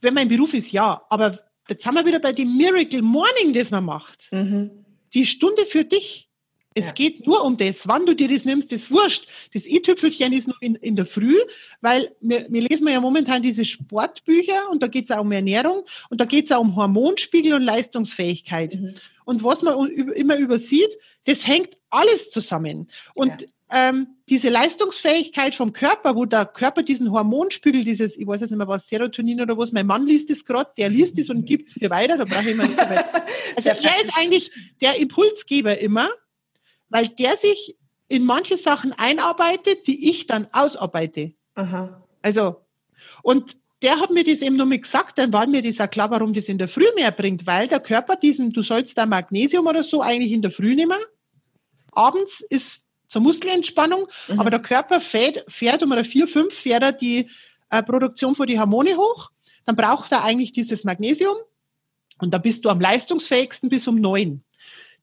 [0.00, 3.70] wenn mein Beruf ist, ja, aber jetzt haben wir wieder bei dem Miracle Morning, das
[3.70, 4.28] man macht.
[4.32, 4.84] Mhm.
[5.14, 6.28] Die Stunde für dich.
[6.74, 6.92] Es ja.
[6.92, 7.86] geht nur um das.
[7.86, 9.26] Wann du dir das nimmst, ist wurscht.
[9.52, 11.36] Das i-Tüpfelchen ist noch in, in der Früh,
[11.80, 15.84] weil wir, wir lesen ja momentan diese Sportbücher und da geht es auch um Ernährung
[16.10, 18.74] und da geht es auch um Hormonspiegel und Leistungsfähigkeit.
[18.74, 18.94] Mhm.
[19.24, 22.88] Und was man immer übersieht, das hängt alles zusammen.
[23.14, 23.88] Und ja.
[23.88, 28.58] ähm, diese Leistungsfähigkeit vom Körper, wo der Körper diesen Hormonspiegel, dieses, ich weiß jetzt nicht
[28.58, 31.68] mehr was, Serotonin oder was, mein Mann liest das gerade, der liest es und gibt
[31.68, 33.04] es mir weiter, da brauche ich immer nicht mehr.
[33.54, 34.50] Also er ist eigentlich
[34.80, 36.08] der Impulsgeber immer,
[36.92, 37.76] weil der sich
[38.08, 41.32] in manche Sachen einarbeitet, die ich dann ausarbeite.
[41.54, 42.02] Aha.
[42.20, 42.56] Also,
[43.22, 46.10] und der hat mir das eben noch mit gesagt, dann war mir das auch klar,
[46.10, 49.66] warum das in der Früh mehr bringt, weil der Körper diesen, du sollst da Magnesium
[49.66, 50.98] oder so eigentlich in der Früh nehmen.
[51.90, 54.38] Abends ist zur Muskelentspannung, mhm.
[54.38, 57.28] aber der Körper fährt, fährt um eine vier, fünf fährt er die
[57.70, 59.30] äh, Produktion von die Hormone hoch.
[59.64, 61.36] Dann braucht er eigentlich dieses Magnesium
[62.18, 64.44] und da bist du am leistungsfähigsten bis um neun.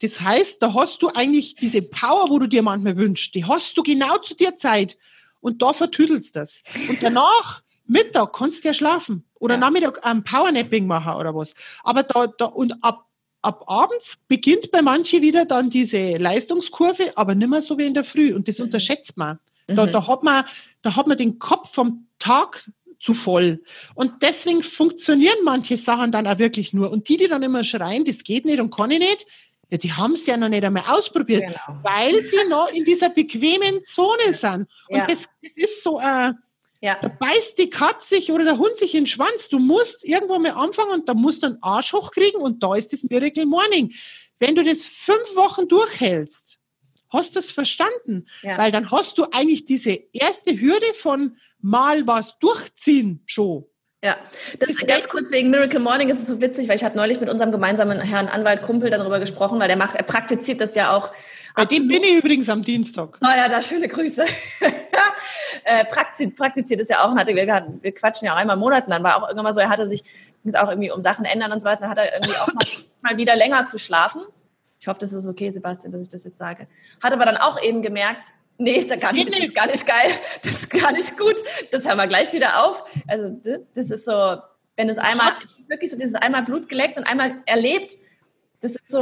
[0.02, 3.78] Das heißt, da hast du eigentlich diese Power, wo du dir manchmal wünschst, die hast
[3.78, 4.98] du genau zu der Zeit
[5.42, 6.62] und da vertüdelst das.
[6.90, 9.60] Und danach Mittag kannst du ja schlafen oder ja.
[9.60, 11.54] Nachmittag ein Powernapping machen oder was.
[11.84, 13.08] Aber da, da und ab,
[13.42, 17.96] ab abends beginnt bei manchen wieder dann diese Leistungskurve, aber nicht mehr so wie in
[17.96, 18.34] der Früh.
[18.34, 18.66] Und das mhm.
[18.66, 19.40] unterschätzt man.
[19.68, 19.92] Da, mhm.
[19.92, 20.46] da, hat man.
[20.82, 22.70] da hat man den Kopf vom Tag
[23.00, 23.64] zu voll.
[23.96, 26.92] Und deswegen funktionieren manche Sachen dann auch wirklich nur.
[26.92, 29.26] Und die, die dann immer schreien, das geht nicht und kann ich nicht,
[29.70, 31.80] ja, die haben es ja noch nicht einmal ausprobiert, genau.
[31.84, 34.68] weil sie noch in dieser bequemen Zone sind.
[34.88, 35.06] Und ja.
[35.06, 36.34] das, das ist so äh,
[36.82, 36.98] ja.
[37.02, 39.50] Da beißt die Katze sich oder der Hund sich in den Schwanz.
[39.50, 42.94] Du musst irgendwo mal anfangen und da musst du einen Arsch hochkriegen und da ist
[42.94, 43.94] das Miracle Morning.
[44.40, 46.58] Wenn du das fünf Wochen durchhältst,
[47.10, 48.28] hast du es verstanden.
[48.44, 48.58] Ja.
[48.58, 53.66] Weil dann hast du eigentlich diese erste Hürde von mal was durchziehen schon.
[54.02, 54.16] Ja,
[54.60, 57.20] das ist ganz kurz wegen Miracle Morning ist es so witzig, weil ich habe neulich
[57.20, 60.96] mit unserem gemeinsamen Herrn Anwalt Kumpel darüber gesprochen, weil der macht, er praktiziert das ja
[60.96, 61.12] auch.
[61.54, 63.18] Bei dem bin ich übrigens am Dienstag.
[63.22, 64.24] Oh ja, da schöne Grüße.
[65.66, 67.46] äh, praktiziert, praktiziert es ja auch und hatte, wir,
[67.82, 69.70] wir quatschen ja auch einmal im Monat und dann war auch irgendwann mal so, er
[69.70, 70.06] hatte sich,
[70.46, 72.66] es auch irgendwie um Sachen ändern und so weiter, dann hat er irgendwie auch mal,
[73.02, 74.22] mal wieder länger zu schlafen.
[74.80, 76.68] Ich hoffe, das ist okay, Sebastian, dass ich das jetzt sage.
[77.04, 78.28] Hat aber dann auch eben gemerkt,
[78.62, 80.12] Nee, ist, gar nicht, das ist gar nicht geil.
[80.44, 81.36] Das ist gar nicht gut.
[81.72, 82.84] Das hören wir gleich wieder auf.
[83.08, 83.40] Also,
[83.74, 84.38] das ist so,
[84.76, 85.32] wenn du es einmal,
[85.70, 87.94] wirklich so dieses einmal Blut geleckt und einmal erlebt,
[88.60, 89.02] das ist so,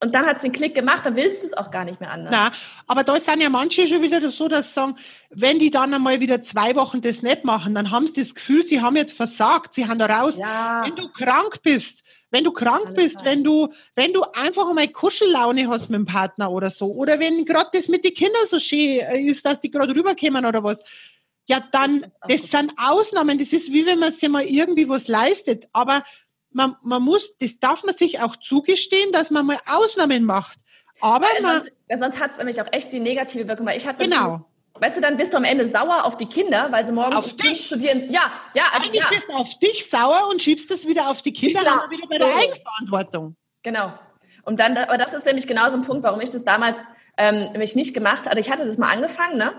[0.00, 2.10] und dann hat es den Klick gemacht, dann willst du es auch gar nicht mehr
[2.10, 2.30] anders.
[2.32, 2.52] Na,
[2.86, 4.98] aber da sind ja manche schon wieder so, dass sie sagen,
[5.30, 8.66] wenn die dann einmal wieder zwei Wochen das nicht machen, dann haben sie das Gefühl,
[8.66, 10.36] sie haben jetzt versagt, sie haben da raus.
[10.36, 10.82] Ja.
[10.84, 12.00] Wenn du krank bist,
[12.34, 16.04] wenn du krank Alles bist, wenn du, wenn du einfach einmal Kuschellaune hast mit dem
[16.04, 19.70] Partner oder so, oder wenn gerade das mit den Kindern so schön ist, dass die
[19.70, 20.82] gerade rüberkommen oder was,
[21.46, 23.38] ja, dann, das, das sind Ausnahmen.
[23.38, 25.68] Das ist wie wenn man sich mal irgendwie was leistet.
[25.72, 26.02] Aber
[26.50, 30.58] man, man muss, das darf man sich auch zugestehen, dass man mal Ausnahmen macht.
[31.00, 33.86] Aber weil man, sonst, sonst hat es nämlich auch echt die negative Wirkung, weil ich
[33.86, 34.44] hatte genau.
[34.84, 37.36] Weißt du, dann bist du am Ende sauer auf die Kinder, weil sie morgens auf
[37.36, 37.70] dich.
[37.70, 37.96] dir.
[38.10, 39.08] Ja, ja, also, Eigentlich ja.
[39.08, 41.76] bist du auf dich sauer und schiebst das wieder auf die Kinder, genau.
[41.76, 42.32] aber wieder bei der so.
[42.34, 43.36] Eigenverantwortung.
[43.62, 43.94] Genau.
[44.42, 46.80] Und dann, aber das ist nämlich genau so ein Punkt, warum ich das damals
[47.16, 48.38] ähm, nämlich nicht gemacht hatte.
[48.40, 49.54] Ich hatte das mal angefangen, ne?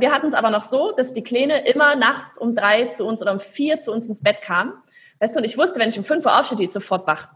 [0.00, 3.22] wir hatten es aber noch so, dass die Kleine immer nachts um drei zu uns
[3.22, 4.72] oder um vier zu uns ins Bett kam.
[5.20, 7.28] Weißt du, und ich wusste, wenn ich um fünf Uhr aufstehe, die ist sofort wach.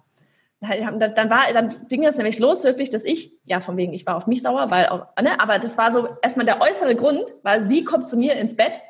[0.61, 4.17] Dann war, dann ging es nämlich los wirklich, dass ich, ja, von wegen, ich war
[4.17, 4.89] auf mich sauer, weil,
[5.23, 8.57] ne, aber das war so erstmal der äußere Grund, weil sie kommt zu mir ins
[8.57, 8.81] Bett.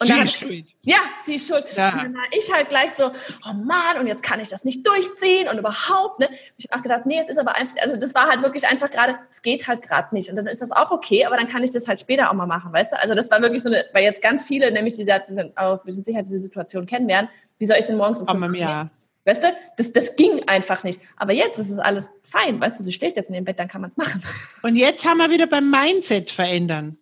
[0.00, 0.66] Und sie dann, ist schuld.
[0.82, 1.64] Ja, sie ist schuld.
[1.76, 1.92] Ja.
[1.92, 3.12] Und dann war ich halt gleich so,
[3.48, 6.28] oh Mann, und jetzt kann ich das nicht durchziehen und überhaupt, ne.
[6.56, 8.90] Ich habe auch gedacht, nee, es ist aber einfach, also das war halt wirklich einfach
[8.90, 10.30] gerade, es geht halt gerade nicht.
[10.30, 12.46] Und dann ist das auch okay, aber dann kann ich das halt später auch mal
[12.46, 13.00] machen, weißt du?
[13.00, 15.92] Also das war wirklich so eine, weil jetzt ganz viele nämlich diese, diese auch, wir
[15.92, 18.90] sind sicher diese Situation kennenlernen, wie soll ich denn morgens um fünf ja.
[19.24, 21.00] Weißt du, das, das ging einfach nicht.
[21.16, 22.60] Aber jetzt ist es alles fein.
[22.60, 24.22] Weißt du, sie steht jetzt in dem Bett, dann kann man es machen.
[24.62, 26.98] Und jetzt haben wir wieder beim Mindset verändern.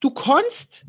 [0.00, 0.84] Du kannst,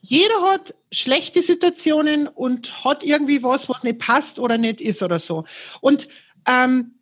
[0.00, 5.18] jeder hat schlechte Situationen und hat irgendwie was, was nicht passt oder nicht ist oder
[5.18, 5.44] so.
[5.80, 6.08] Und
[6.48, 6.94] ähm,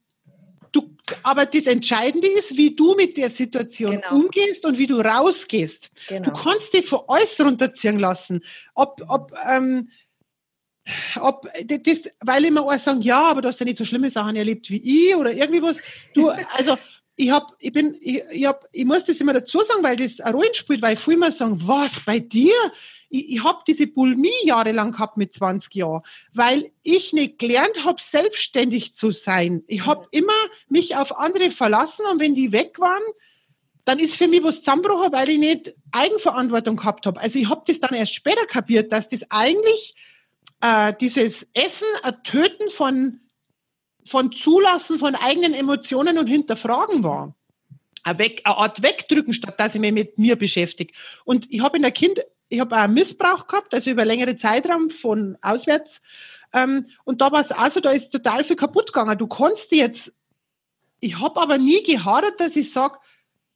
[0.73, 0.91] du,
[1.23, 4.15] aber das Entscheidende ist, wie du mit der Situation Genau.
[4.15, 5.91] umgehst und wie du rausgehst.
[6.09, 6.31] Genau.
[6.31, 8.45] Du kannst dich von alles runterziehen lassen.
[8.75, 9.91] Ob, ob, ähm,
[11.21, 14.37] ob das, weil immer alle sagen, ja, aber du hast ja nicht so schlimme Sachen
[14.37, 15.79] erlebt wie ich oder irgendwie was.
[16.15, 16.77] Du, also
[17.17, 20.21] ich hab, ich bin, ich, ich hab, ich muss das immer dazu sagen, weil das
[20.21, 22.55] eine Rolle spielt, weil viele immer sagen, was bei dir?
[23.11, 28.01] Ich, ich habe diese Bulimie jahrelang gehabt mit 20 Jahren, weil ich nicht gelernt habe,
[28.01, 29.65] selbstständig zu sein.
[29.67, 30.33] Ich habe immer
[30.69, 33.03] mich auf andere verlassen und wenn die weg waren,
[33.85, 37.19] dann ist für mich was zusammengebrochen, weil ich nicht Eigenverantwortung gehabt habe.
[37.19, 39.97] Also ich habe das dann erst später kapiert, dass das eigentlich
[40.61, 43.21] äh, dieses Essen, ein Töten von,
[44.05, 47.35] von Zulassen von eigenen Emotionen und Hinterfragen war.
[48.03, 50.93] Eine, Weg, eine Art Wegdrücken, statt dass ich mich mit mir beschäftige.
[51.25, 54.37] Und ich habe in der Kind, ich habe auch einen Missbrauch gehabt, also über längere
[54.37, 56.01] Zeitraum von auswärts.
[56.53, 59.19] Ähm, und da war es auch so, da ist total viel kaputt gegangen.
[59.19, 60.13] Du kannst jetzt,
[61.01, 62.99] ich habe aber nie gehadert, dass ich sage,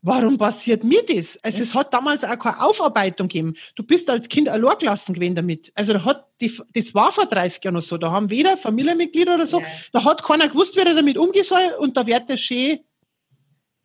[0.04, 1.38] Warum passiert mir das?
[1.44, 3.54] Also es hat damals auch keine Aufarbeitung gegeben.
[3.76, 5.70] Du bist als Kind allein gelassen gewesen damit.
[5.76, 7.96] Also da hat die, das war vor 30 Jahren noch so.
[7.98, 9.66] Da haben weder Familienmitglieder oder so, Ja.
[9.92, 12.80] da hat keiner gewusst, wie er damit umgehen soll und da wird der schön,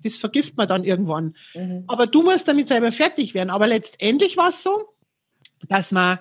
[0.04, 1.36] das vergisst man dann irgendwann.
[1.54, 1.84] Mhm.
[1.88, 3.52] Aber du musst damit selber fertig werden.
[3.52, 4.90] Aber letztendlich war es so,
[5.70, 6.18] dass man,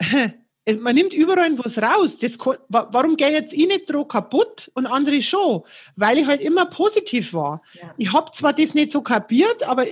[0.80, 2.18] man nimmt überall was raus.
[2.18, 2.38] Das,
[2.68, 5.62] warum gehe jetzt ich nicht dran kaputt und andere schon?
[5.96, 7.62] Weil ich halt immer positiv war.
[7.74, 7.94] Ja.
[7.98, 9.86] Ich habe zwar das nicht so kapiert, aber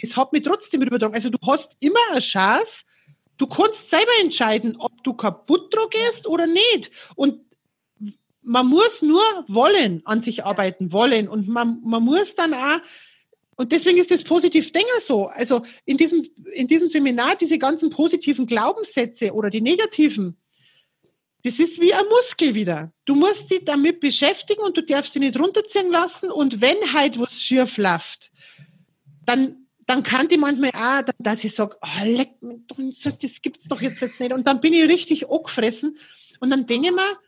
[0.00, 1.14] das hat mich trotzdem übertragen.
[1.14, 2.82] Also du hast immer eine Chance,
[3.36, 6.90] du kannst selber entscheiden, ob du kaputt dran gehst oder nicht.
[7.14, 7.40] Und
[8.42, 11.28] man muss nur wollen, an sich arbeiten, wollen.
[11.28, 12.80] Und man, man muss dann auch,
[13.58, 15.26] und deswegen ist das Positivdenker so.
[15.26, 20.36] Also in diesem, in diesem Seminar, diese ganzen positiven Glaubenssätze oder die negativen,
[21.42, 22.92] das ist wie ein Muskel wieder.
[23.04, 26.30] Du musst dich damit beschäftigen und du darfst dich nicht runterziehen lassen.
[26.30, 28.30] Und wenn halt was schief läuft,
[29.26, 33.80] dann, dann kann die manchmal auch, dass ich sage, oh, leck mich das gibt's doch
[33.80, 34.32] jetzt, jetzt nicht.
[34.32, 35.98] Und dann bin ich richtig angefressen.
[36.38, 37.18] Und dann denke ich mir,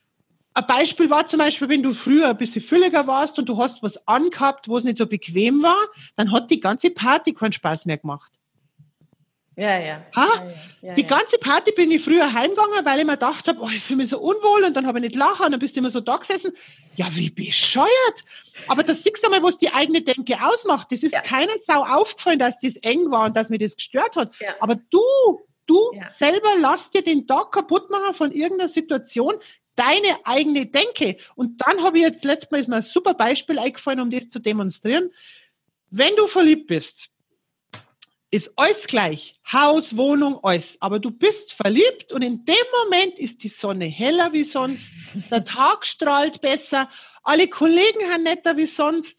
[0.52, 3.82] ein Beispiel war zum Beispiel, wenn du früher ein bisschen fülliger warst und du hast
[3.82, 5.78] was angehabt, wo es nicht so bequem war,
[6.16, 8.32] dann hat die ganze Party keinen Spaß mehr gemacht.
[9.56, 10.02] Ja, ja.
[10.16, 10.26] Ha?
[10.26, 13.68] ja, ja, Die ganze Party bin ich früher heimgegangen, weil ich mir gedacht habe, oh,
[13.68, 15.80] ich fühle mich so unwohl und dann habe ich nicht lachen und dann bist du
[15.80, 16.52] immer so da gesessen.
[16.96, 17.88] Ja, wie bescheuert.
[18.68, 20.90] Aber das siehst du mal, was die eigene Denke ausmacht.
[20.92, 21.20] Das ist Ja.
[21.20, 24.32] keiner Sau aufgefallen, dass das eng war und dass mir das gestört hat.
[24.60, 25.02] Aber du,
[25.66, 25.78] du
[26.18, 29.34] selber lass dir den Tag kaputt machen von irgendeiner Situation,
[29.80, 31.16] deine eigene Denke.
[31.34, 35.10] Und dann habe ich jetzt letztes Mal ein super Beispiel eingefallen, um das zu demonstrieren.
[35.88, 37.08] Wenn du verliebt bist,
[38.30, 39.34] ist alles gleich.
[39.50, 40.76] Haus, Wohnung, alles.
[40.80, 42.54] Aber du bist verliebt und in dem
[42.84, 44.84] Moment ist die Sonne heller wie sonst.
[45.30, 46.88] Der Tag strahlt besser.
[47.22, 49.16] Alle Kollegen haben netter wie sonst.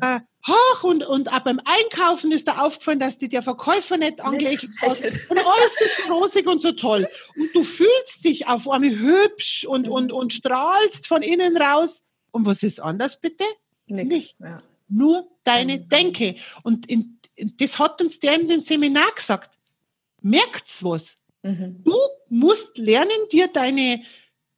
[0.00, 4.20] Äh, hoch und, und auch beim Einkaufen ist da aufgefallen, dass die der Verkäufer nicht
[4.20, 4.98] angelegt hat.
[5.28, 7.08] Und alles ist rosig und so toll.
[7.36, 12.02] Und du fühlst dich auf einmal hübsch und, und, und strahlst von innen raus.
[12.30, 13.44] Und was ist anders bitte?
[13.86, 14.08] Nix.
[14.08, 14.36] nicht.
[14.40, 14.62] Ja.
[14.88, 15.78] nur deine.
[15.80, 16.36] Denke.
[16.62, 19.58] Und in, das hat uns der in dem Seminar gesagt.
[20.22, 21.16] Merkt's was?
[21.42, 21.82] Mhm.
[21.84, 21.96] Du
[22.28, 24.02] musst lernen, dir deine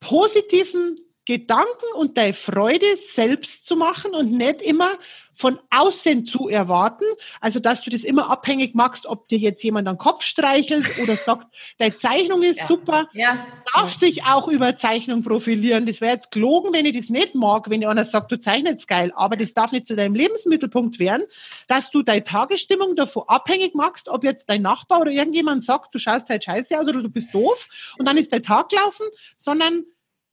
[0.01, 4.99] positiven Gedanken und deine Freude selbst zu machen und nicht immer
[5.37, 7.05] von außen zu erwarten.
[7.41, 11.16] Also, dass du das immer abhängig machst, ob dir jetzt jemand am Kopf streichelt oder
[11.16, 11.47] sagt,
[11.78, 12.66] deine Zeichnung ist Ja.
[12.66, 13.47] super Ja.
[13.74, 15.84] darf sich auch über Zeichnung profilieren.
[15.87, 19.12] Das wäre jetzt gelogen, wenn ich das nicht mag, wenn einer sagt, du zeichnest geil.
[19.14, 21.24] Aber das darf nicht zu deinem Lebensmittelpunkt werden,
[21.68, 25.99] dass du deine Tagesstimmung davon abhängig machst, ob jetzt dein Nachbar oder irgendjemand sagt, du
[25.99, 27.68] schaust halt scheiße aus oder du bist doof
[27.99, 29.07] und dann ist dein Tag gelaufen,
[29.39, 29.84] sondern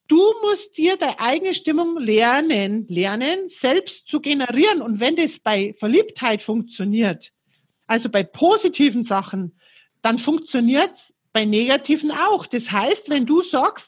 [0.08, 4.82] du musst dir deine eigene Stimmung lernen, lernen, selbst zu generieren.
[4.82, 7.32] Und wenn das bei Verliebtheit funktioniert,
[7.88, 9.60] also bei positiven Sachen,
[10.02, 12.46] dann funktioniert's bei negativen auch.
[12.46, 13.88] Das heißt, wenn du sagst,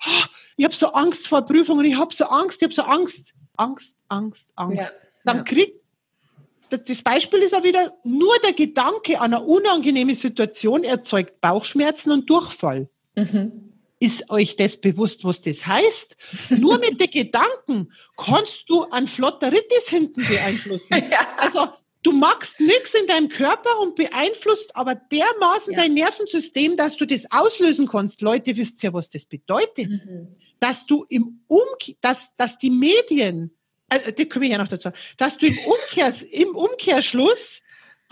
[0.00, 0.24] "Ah,
[0.56, 3.94] ich habe so Angst vor Prüfungen, ich habe so Angst, ich habe so Angst, Angst,
[4.08, 4.90] Angst, Angst, Ja.
[5.24, 5.42] dann Ja.
[5.42, 5.78] kriegt
[6.70, 12.28] das- Beispiel ist auch wieder, nur der Gedanke an eine unangenehme Situation erzeugt Bauchschmerzen und
[12.28, 12.88] Durchfall.
[13.16, 13.67] Mhm.
[14.00, 16.16] Ist euch das bewusst, was das heißt?
[16.50, 21.02] Nur mit den Gedanken kannst du an Flotteritis hinten beeinflussen.
[21.10, 21.18] Ja.
[21.38, 21.68] Also
[22.04, 25.80] du machst nichts in deinem Körper und beeinflusst aber dermaßen Ja.
[25.80, 28.20] dein Nervensystem, dass du das auslösen kannst.
[28.22, 29.88] Leute, wisst ihr, was das bedeutet?
[29.90, 30.28] Mhm.
[30.60, 33.50] Dass du im Umkehr, dass, dass die Medien,
[33.88, 37.60] also, die komme ich ja noch dazu, dass du im, Umkehrs, im Umkehrschluss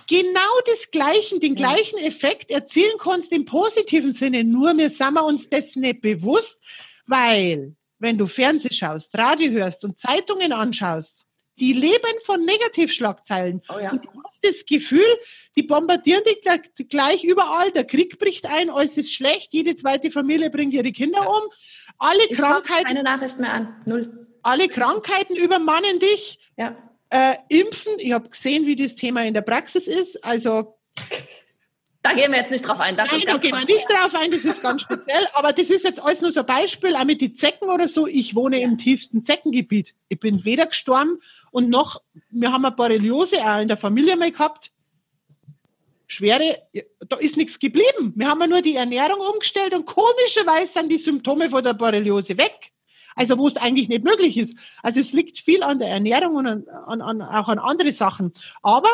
[0.07, 1.69] genau das gleichen, den Ja.
[1.71, 4.45] gleichen Effekt erzielen kannst im positiven Sinne.
[4.45, 6.59] Nur wir sind wir uns das nicht bewusst,
[7.07, 11.25] weil wenn du Fernseh schaust, Radio hörst und Zeitungen anschaust,
[11.59, 13.63] die leben von Negativschlagzeilen.
[13.75, 13.91] Oh ja.
[13.93, 15.07] Und du hast das Gefühl,
[15.57, 16.43] die bombardieren dich
[16.91, 21.27] gleich, überall, der Krieg bricht ein, alles ist schlecht, jede zweite Familie bringt ihre Kinder
[21.27, 21.43] um,
[21.99, 23.83] alle Ich Krankheiten, keine Nachricht mehr an.
[23.87, 24.27] Null.
[24.43, 26.39] alle Krankheiten übermannen dich.
[26.59, 26.77] Ja.
[27.11, 30.25] Äh, impfen, ich habe gesehen, wie das Thema in der Praxis ist.
[30.25, 30.77] Also
[32.03, 32.97] Da gehen wir jetzt nicht drauf ein.
[32.97, 35.27] Das Nein, ist da gehen wir nicht drauf ein, das ist ganz speziell.
[35.35, 38.07] Aber das ist jetzt alles nur so ein Beispiel, auch mit den Zecken oder so.
[38.07, 39.95] Ich wohne im tiefsten Zeckengebiet.
[40.09, 42.01] Ich bin weder gestorben und noch,
[42.31, 44.71] wir haben eine Borreliose auch in der Familie mal gehabt.
[46.07, 46.63] Schwere,
[47.09, 48.13] da ist nichts geblieben.
[48.15, 52.73] Wir haben nur die Ernährung umgestellt und komischerweise sind die Symptome von der Borreliose weg.
[53.17, 54.57] Also wo es eigentlich nicht möglich ist.
[54.83, 58.33] Also es liegt viel an der Ernährung und an, an, an, auch an andere Sachen.
[58.63, 58.91] Aber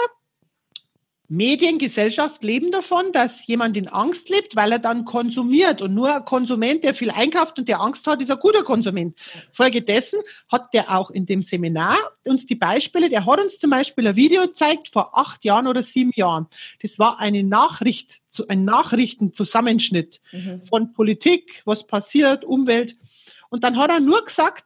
[1.32, 5.80] Medien, Gesellschaft leben davon, dass jemand in Angst lebt, weil er dann konsumiert.
[5.80, 9.16] Und nur ein Konsument, der viel einkauft und der Angst hat, ist ein guter Konsument.
[9.50, 10.20] Folgedessen
[10.50, 14.16] hat der auch in dem Seminar uns die Beispiele, der hat uns zum Beispiel ein
[14.16, 16.48] Video gezeigt vor acht Jahren oder sieben Jahren.
[16.82, 20.20] Das war eine Nachricht, ein Nachrichtenzusammenschnitt
[20.68, 22.96] von Politik, was passiert, Umwelt.
[23.52, 24.64] Und dann hat er nur gesagt,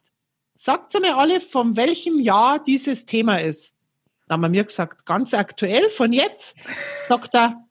[0.57, 3.73] sagt mir alle, von welchem Jahr dieses Thema ist.
[4.27, 6.55] Da haben wir mir gesagt, ganz aktuell, von jetzt,
[7.09, 7.65] sagt er,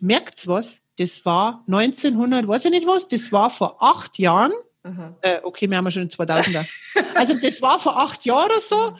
[0.00, 0.78] merkt's was?
[0.98, 4.52] Das war 1900, weiß ich nicht was, das war vor acht Jahren.
[4.82, 5.14] Mhm.
[5.20, 6.68] Äh, okay, wir haben ja schon 2000er.
[7.14, 8.96] Also das war vor acht Jahren oder so.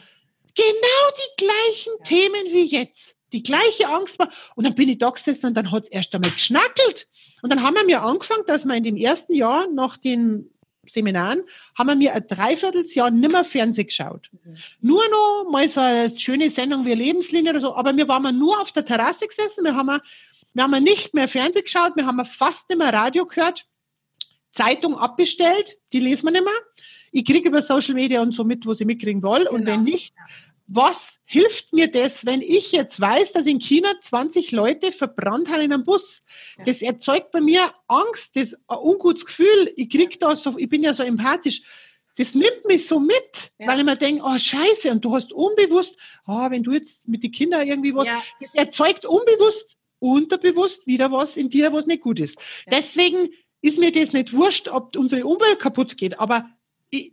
[0.55, 3.15] Genau die gleichen Themen wie jetzt.
[3.33, 4.29] Die gleiche Angst war.
[4.55, 7.09] Und dann bin ich da gesessen und dann hat's erst einmal geschnackelt.
[7.41, 10.49] Und dann haben wir mir angefangen, dass wir in dem ersten Jahr nach den
[10.87, 11.43] Seminaren,
[11.77, 14.29] haben wir mir ein Dreivierteljahr nimmer Fernsehen geschaut.
[14.81, 18.59] Nur noch mal so eine schöne Sendung wie Lebenslinie oder so, aber wir waren nur
[18.59, 19.99] auf der Terrasse gesessen, wir haben,
[20.53, 23.65] wir haben nicht mehr Fernsehen geschaut, wir haben fast nicht mehr Radio gehört,
[24.53, 26.53] Zeitung abbestellt, die lesen wir nicht mehr.
[27.11, 29.47] Ich kriege über Social Media und so mit, wo sie mitkriegen wollen.
[29.47, 29.71] Und Genau.
[29.73, 30.13] wenn nicht,
[30.73, 35.61] was hilft mir das, wenn ich jetzt weiß, dass in China 20 Leute verbrannt haben
[35.61, 36.21] in einem Bus?
[36.65, 39.73] Das erzeugt bei mir Angst, das ein ungutes Gefühl.
[39.75, 41.61] Ich krieg da so, ich bin ja so empathisch.
[42.17, 43.67] Das nimmt mich so mit, Ja.
[43.67, 47.23] weil ich mir denke, oh Scheiße, und du hast unbewusst, ah, wenn du jetzt mit
[47.23, 48.21] den Kindern irgendwie was, Ja.
[48.39, 52.35] das erzeugt unbewusst, unterbewusst wieder was in dir, was nicht gut ist.
[52.65, 52.77] Ja.
[52.77, 53.29] Deswegen
[53.61, 56.49] ist mir das nicht wurscht, ob unsere Umwelt kaputt geht, aber
[56.89, 57.11] ich,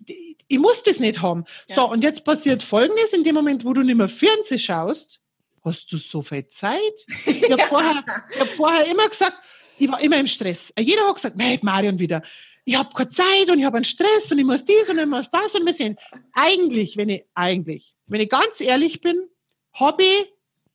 [0.49, 1.45] ich, muss das nicht haben.
[1.69, 1.77] Ja.
[1.77, 5.21] So, und jetzt passiert Folgendes, in dem Moment, wo du nicht mehr Fernsehen schaust,
[5.65, 6.81] hast du so viel Zeit.
[7.27, 9.37] Ich habe vorher, ich hab vorher immer gesagt,
[9.79, 10.73] ich war immer im Stress.
[10.79, 12.23] Jeder hat gesagt, nein, Marion wieder.
[12.65, 15.07] Ich habe keine Zeit und ich habe einen Stress und ich muss dies und ich
[15.07, 15.97] muss das und wir sehen.
[16.35, 19.29] Eigentlich, wenn ich, eigentlich, wenn ich ganz ehrlich bin,
[19.73, 20.27] habe ich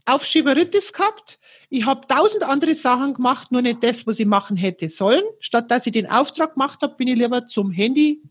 [0.06, 1.40] Aufschieberitis gehabt.
[1.70, 5.24] Ich habe tausend andere Sachen gemacht, nur nicht das, was ich machen hätte sollen.
[5.40, 8.22] Statt dass ich den Auftrag gemacht habe, bin ich lieber zum Handy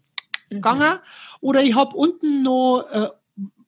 [0.51, 0.99] gegangen.
[1.43, 3.09] Oder ich habe unten noch äh,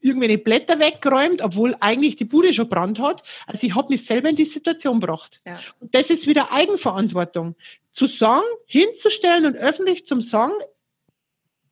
[0.00, 3.22] irgendwelche Blätter weggeräumt, obwohl eigentlich die Bude schon Brand hat.
[3.46, 5.40] Also ich habe mich selber in die Situation gebracht.
[5.44, 5.58] Ja.
[5.80, 7.56] Und das ist wieder Eigenverantwortung.
[7.92, 10.52] Zu sagen, hinzustellen und öffentlich zum sagen,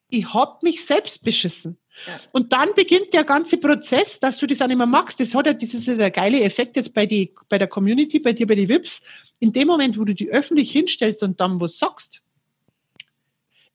[0.08, 1.78] ich habe mich selbst beschissen.
[2.06, 2.18] Ja.
[2.32, 5.20] Und dann beginnt der ganze Prozess, dass du das auch nicht mehr magst.
[5.20, 8.46] Das hat ja dieses der geile Effekt jetzt bei, die, bei der Community, bei dir,
[8.46, 9.00] bei den VIPs.
[9.38, 12.22] In dem Moment, wo du die öffentlich hinstellst und dann was sagst,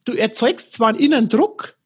[0.06, 1.77] du erzeugst zwar einen inneren Druck,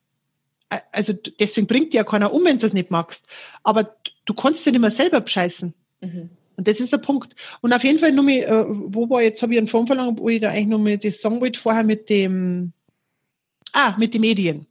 [0.91, 3.25] also deswegen bringt dir ja keiner um, wenn du es nicht magst,
[3.63, 3.95] aber
[4.25, 5.73] du kannst dir nicht mehr selber bescheißen.
[6.01, 6.29] Mhm.
[6.57, 7.35] Und das ist der Punkt.
[7.61, 10.19] Und auf jeden Fall nur mal, äh, wo war jetzt, habe ich einen Form verlangt,
[10.19, 12.73] wo ich da eigentlich nur mal das sagen wollte, vorher mit dem,
[13.73, 14.67] ah, mit den Medien.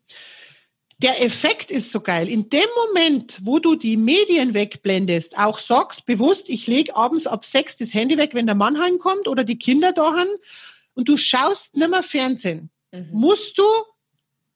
[0.98, 2.28] Der Effekt ist so geil.
[2.28, 7.44] In dem Moment, wo du die Medien wegblendest, auch sagst bewusst, ich lege abends ab
[7.46, 10.28] sechs das Handy weg, wenn der Mann heimkommt oder die Kinder da haben
[10.94, 13.08] und du schaust nicht mehr Fernsehen, Mhm.
[13.12, 13.62] musst du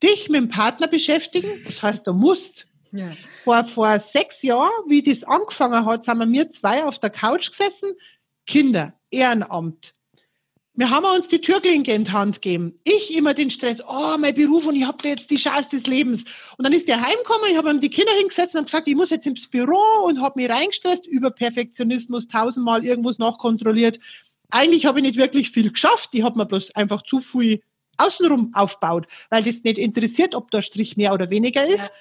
[0.02, 1.48] dich mit dem Partner beschäftigen.
[1.66, 2.66] Das heißt, du musst.
[2.92, 3.12] Ja.
[3.42, 7.50] Vor, vor sechs Jahren, wie das angefangen hat, sind wir mir zwei auf der Couch
[7.50, 7.92] gesessen.
[8.46, 9.94] Kinder, Ehrenamt.
[10.76, 12.80] Wir haben uns die Türklinke in die Hand gegeben.
[12.82, 16.24] Ich immer den Stress, oh, mein Beruf und ich habe jetzt die Chance des Lebens.
[16.56, 19.10] Und dann ist der heimgekommen, ich habe ihm die Kinder hingesetzt und gesagt, ich muss
[19.10, 24.00] jetzt ins Büro und habe mich reingestresst über Perfektionismus, tausendmal irgendwas nachkontrolliert.
[24.50, 26.10] Eigentlich habe ich nicht wirklich viel geschafft.
[26.12, 27.62] Ich habe mir bloß einfach zu viel
[27.98, 31.92] außenrum aufgebaut, weil das nicht interessiert, ob der Strich mehr oder weniger ist.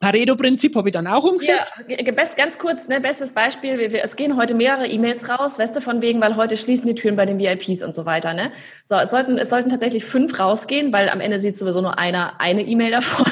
[0.00, 1.72] Pareto-Prinzip habe ich dann auch umgesetzt.
[1.88, 3.78] Ja, best, ganz kurz, ne, bestes Beispiel.
[3.78, 6.86] Wir, wir, es gehen heute mehrere E-Mails raus, weißt du, von wegen, weil heute schließen
[6.86, 8.32] die Türen bei den VIPs und so weiter.
[8.32, 8.52] Ne?
[8.84, 12.40] So, es sollten, es sollten tatsächlich fünf rausgehen, weil am Ende sieht sowieso nur einer
[12.40, 13.26] eine E-Mail davon.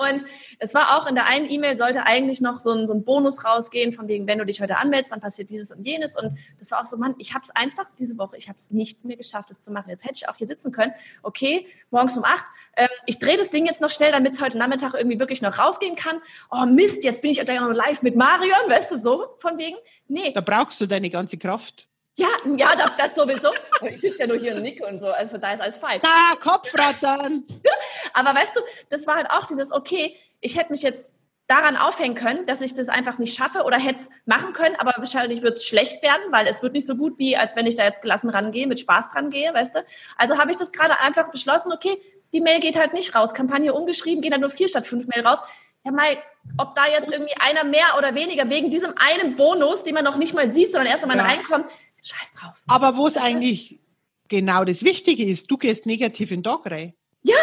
[0.00, 0.24] Und
[0.58, 3.44] Es war auch in der einen E-Mail sollte eigentlich noch so ein, so ein Bonus
[3.44, 6.16] rausgehen, von wegen, wenn du dich heute anmeldest, dann passiert dieses und jenes.
[6.16, 8.70] Und das war auch so, Mann, ich habe es einfach diese Woche, ich habe es
[8.70, 9.90] nicht mehr geschafft, es zu machen.
[9.90, 10.92] Jetzt hätte ich auch hier sitzen können.
[11.22, 12.44] Okay, morgens um acht.
[12.76, 15.58] Ähm, ich drehe das Ding jetzt noch schnell, damit es heute Nachmittag irgendwie wirklich noch
[15.58, 16.20] rausgehen kann.
[16.50, 19.76] Oh Mist, jetzt bin ich gleich noch live mit Marion, weißt du, so von wegen.
[20.08, 20.32] Nee.
[20.32, 21.89] Da brauchst du deine ganze Kraft.
[22.20, 23.48] Ja, ja, das, das sowieso.
[23.82, 26.00] Ich sitze ja nur hier und nicke und so, also da ist alles fein.
[26.02, 27.44] Ah, Kopfrattern.
[28.12, 28.60] Aber weißt du,
[28.90, 31.14] das war halt auch dieses, okay, ich hätte mich jetzt
[31.46, 34.94] daran aufhängen können, dass ich das einfach nicht schaffe oder hätte es machen können, aber
[34.98, 37.74] wahrscheinlich wird es schlecht werden, weil es wird nicht so gut, wie als wenn ich
[37.74, 39.84] da jetzt gelassen rangehe, mit Spaß dran gehe, weißt du.
[40.16, 42.00] Also habe ich das gerade einfach beschlossen, okay,
[42.32, 45.26] die Mail geht halt nicht raus, Kampagne umgeschrieben, gehen dann nur vier statt fünf Mail
[45.26, 45.40] raus.
[45.84, 46.16] Ja, mal,
[46.56, 50.18] ob da jetzt irgendwie einer mehr oder weniger wegen diesem einen Bonus, den man noch
[50.18, 51.24] nicht mal sieht, sondern erst, wenn man ja.
[51.24, 51.66] reinkommt,
[52.02, 52.60] scheiß drauf.
[52.66, 53.80] Aber wo es eigentlich
[54.28, 56.94] genau das Wichtige ist, du gehst negativ in Tag rein.
[57.22, 57.34] Ja,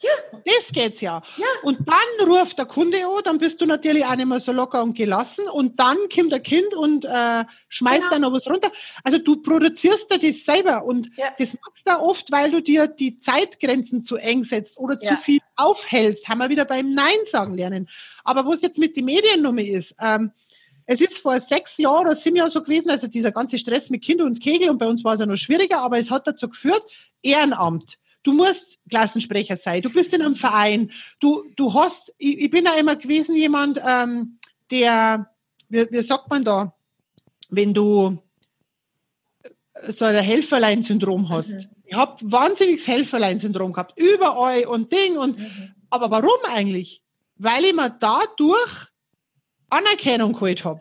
[0.00, 0.10] ja.
[0.46, 1.22] Das geht's ja.
[1.36, 1.46] ja.
[1.62, 4.82] Und dann ruft der Kunde an, dann bist du natürlich auch nicht mehr so locker
[4.82, 8.10] und gelassen und dann kommt der Kind und äh, schmeißt genau.
[8.10, 8.70] dann noch was runter.
[9.04, 11.26] Also du produzierst da das selber und ja.
[11.38, 15.10] das machst du oft, weil du dir die Zeitgrenzen zu eng setzt oder ja.
[15.10, 16.28] zu viel aufhältst.
[16.28, 17.88] Haben wir wieder beim Nein sagen lernen.
[18.24, 20.32] Aber wo es jetzt mit den Mediennummer ist, ähm,
[20.92, 24.02] es ist vor sechs Jahren oder sieben Jahren so gewesen, also dieser ganze Stress mit
[24.02, 26.48] Kind und Kegel und bei uns war es ja noch schwieriger, aber es hat dazu
[26.48, 26.82] geführt,
[27.22, 27.98] Ehrenamt.
[28.24, 32.64] Du musst Klassensprecher sein, du bist in einem Verein, du, du hast, ich, ich bin
[32.64, 34.38] ja immer gewesen jemand, ähm,
[34.72, 35.30] der,
[35.68, 36.74] wie, wie sagt man da,
[37.50, 38.18] wenn du
[39.86, 41.50] so ein Helferlein-Syndrom hast.
[41.50, 41.66] Mhm.
[41.84, 45.72] Ich habe wahnsinniges Helferlein-Syndrom gehabt, überall und Ding und, mhm.
[45.88, 47.00] aber warum eigentlich?
[47.36, 48.89] Weil ich mir dadurch
[49.70, 50.80] Anerkennung geholt habe.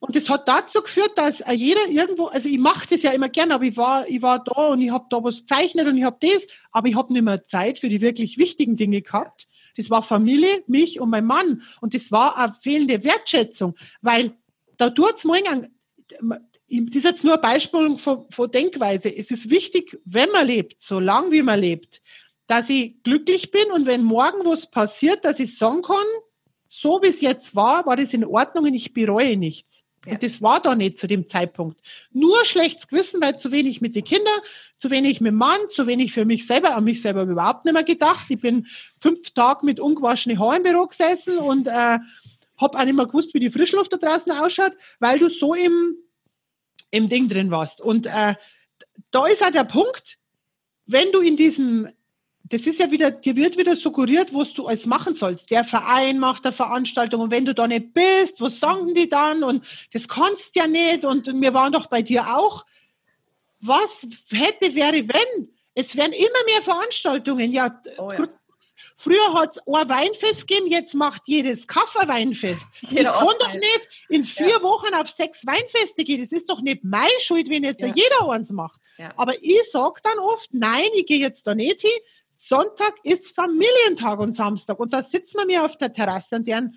[0.00, 3.52] Und das hat dazu geführt, dass jeder irgendwo, also ich mache das ja immer gern,
[3.52, 6.16] aber ich war, ich war da und ich habe da was gezeichnet und ich habe
[6.20, 9.46] das, aber ich habe nicht mehr Zeit für die wirklich wichtigen Dinge gehabt.
[9.76, 11.62] Das war Familie, mich und mein Mann.
[11.80, 14.32] Und das war eine fehlende Wertschätzung, weil
[14.76, 15.68] da tut's morgen,
[16.70, 19.14] das ist jetzt nur ein Beispiel von, von Denkweise.
[19.14, 22.02] Es ist wichtig, wenn man lebt, so lange wie man lebt,
[22.46, 26.06] dass ich glücklich bin und wenn morgen was passiert, dass ich sagen kann,
[26.80, 29.74] so wie es jetzt war, war das in Ordnung und ich bereue nichts.
[30.06, 30.12] Ja.
[30.12, 31.80] Und das war da nicht zu dem Zeitpunkt.
[32.12, 34.40] Nur schlechtes Gewissen, weil zu wenig mit den Kindern,
[34.78, 37.74] zu wenig mit dem Mann, zu wenig für mich selber, an mich selber überhaupt nicht
[37.74, 38.26] mehr gedacht.
[38.28, 38.68] Ich bin
[39.00, 41.98] fünf Tage mit ungewaschenen Haaren im Büro gesessen und äh,
[42.58, 45.96] habe auch nicht mehr gewusst, wie die Frischluft da draußen ausschaut, weil du so im,
[46.92, 47.80] im Ding drin warst.
[47.80, 48.36] Und äh,
[49.10, 50.18] da ist auch der Punkt,
[50.86, 51.88] wenn du in diesem
[52.50, 55.50] das ist ja wieder, dir wird wieder suggeriert, was du alles machen sollst.
[55.50, 59.44] Der Verein macht eine Veranstaltung und wenn du da nicht bist, was sagen die dann?
[59.44, 62.64] Und das kannst ja nicht und wir waren doch bei dir auch.
[63.60, 65.48] Was hätte, wäre, wenn?
[65.74, 67.52] Es werden immer mehr Veranstaltungen.
[67.52, 68.28] Ja, oh ja.
[68.96, 72.66] Früher hat es ein Weinfest gegeben, jetzt macht jedes Kaffer Weinfest.
[72.82, 74.62] ich kann doch nicht in vier ja.
[74.62, 76.20] Wochen auf sechs Weinfeste gehen.
[76.20, 77.92] Das ist doch nicht meine Schuld, wenn jetzt ja.
[77.94, 78.80] jeder eins macht.
[78.98, 79.12] Ja.
[79.16, 81.90] Aber ich sage dann oft, nein, ich gehe jetzt da nicht hin,
[82.38, 86.76] Sonntag ist Familientag und Samstag und da sitzen wir mir auf der Terrasse und deren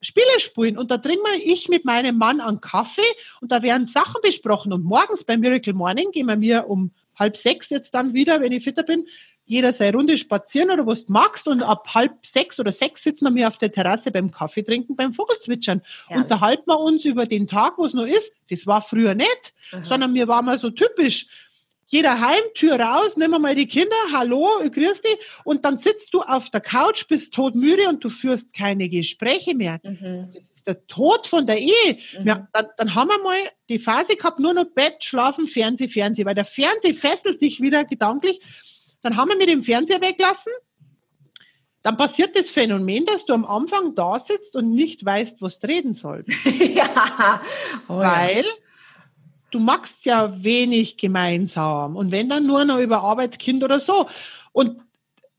[0.00, 3.02] Spiele spielen und da trinken wir ich mit meinem Mann einen Kaffee
[3.40, 7.36] und da werden Sachen besprochen und morgens beim Miracle Morning gehen wir mir um halb
[7.36, 9.06] sechs jetzt dann wieder, wenn ich fitter bin,
[9.50, 13.24] jeder seine Runde spazieren oder was du magst und ab halb sechs oder sechs sitzen
[13.24, 15.82] wir mir auf der Terrasse beim Kaffee trinken, beim Vogelzwitschern.
[16.08, 18.32] Ja, Unterhalten wir uns über den Tag, wo es noch ist.
[18.48, 19.82] Das war früher nicht, Aha.
[19.82, 21.26] sondern wir waren mal so typisch
[21.90, 25.18] jeder heim, Tür raus, wir mal die Kinder, hallo, grüß dich.
[25.42, 29.80] Und dann sitzt du auf der Couch, bist todmüde und du führst keine Gespräche mehr.
[29.82, 30.28] Mhm.
[30.32, 31.98] Das ist der Tod von der Ehe.
[32.16, 32.26] Mhm.
[32.26, 33.38] Ja, dann, dann haben wir mal
[33.68, 37.84] die Phase gehabt, nur noch Bett, Schlafen, Fernseh, Fernseh, weil der Fernseh fesselt dich wieder
[37.84, 38.40] gedanklich.
[39.02, 40.52] Dann haben wir mit dem Fernseher weglassen.
[41.82, 45.66] Dann passiert das Phänomen, dass du am Anfang da sitzt und nicht weißt, was du
[45.66, 46.30] reden sollst.
[46.74, 47.40] ja.
[47.88, 48.52] Oh, weil ja
[49.50, 51.96] du machst ja wenig gemeinsam.
[51.96, 54.08] Und wenn dann nur noch über Arbeit, Kind oder so.
[54.52, 54.80] Und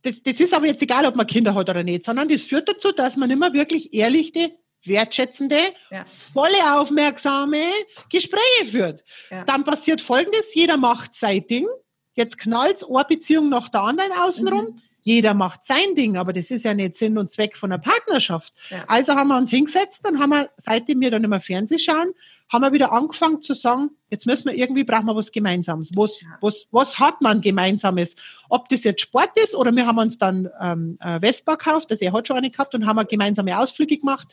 [0.03, 2.68] das, das ist aber jetzt egal, ob man Kinder hat oder nicht, sondern das führt
[2.68, 4.51] dazu, dass man immer wirklich ehrliche,
[4.84, 5.59] wertschätzende,
[5.91, 6.05] ja.
[6.34, 7.64] volle aufmerksame
[8.09, 9.03] Gespräche führt.
[9.30, 9.43] Ja.
[9.45, 11.68] Dann passiert Folgendes, jeder macht sein Ding.
[12.14, 14.66] Jetzt knallt eine Beziehung nach der anderen außenrum.
[14.66, 14.82] Mhm.
[15.03, 18.53] Jeder macht sein Ding, aber das ist ja nicht Sinn und Zweck von einer Partnerschaft.
[18.70, 18.84] Ja.
[18.88, 22.14] Also haben wir uns hingesetzt, dann haben wir, seitdem wir dann immer Fernseh schauen,
[22.52, 25.91] haben wir wieder angefangen zu sagen, jetzt müssen wir irgendwie, brauchen wir was Gemeinsames.
[25.95, 28.16] Was, was, was hat man Gemeinsames?
[28.49, 32.12] Ob das jetzt Sport ist oder wir haben uns dann ähm, Vespa gekauft, also er
[32.12, 34.28] hat schon eine gehabt und haben gemeinsame Ausflüge gemacht.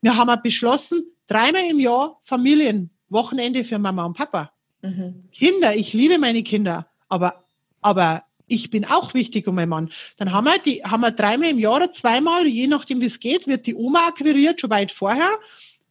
[0.00, 4.52] Wir haben beschlossen, dreimal im Jahr Familienwochenende für Mama und Papa.
[4.82, 5.24] Mhm.
[5.32, 7.44] Kinder, ich liebe meine Kinder, aber,
[7.80, 9.92] aber ich bin auch wichtig um meinen Mann.
[10.18, 13.46] Dann haben wir die, haben wir dreimal im Jahr, zweimal, je nachdem wie es geht,
[13.46, 15.30] wird die Oma akquiriert, schon weit vorher.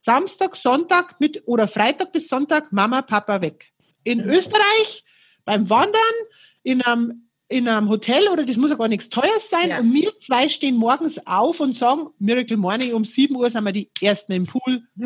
[0.04, 3.72] Samstag, Sonntag mit, oder Freitag bis Sonntag Mama, Papa weg.
[4.04, 4.32] In mhm.
[4.32, 5.06] Österreich
[5.46, 6.02] beim Wandern
[6.62, 9.70] in einem, in einem Hotel oder das muss ja gar nichts Teures sein.
[9.70, 9.80] Ja.
[9.80, 13.72] Und wir zwei stehen morgens auf und sagen, Miracle Morning, um 7 Uhr sind wir
[13.72, 14.84] die Ersten im Pool.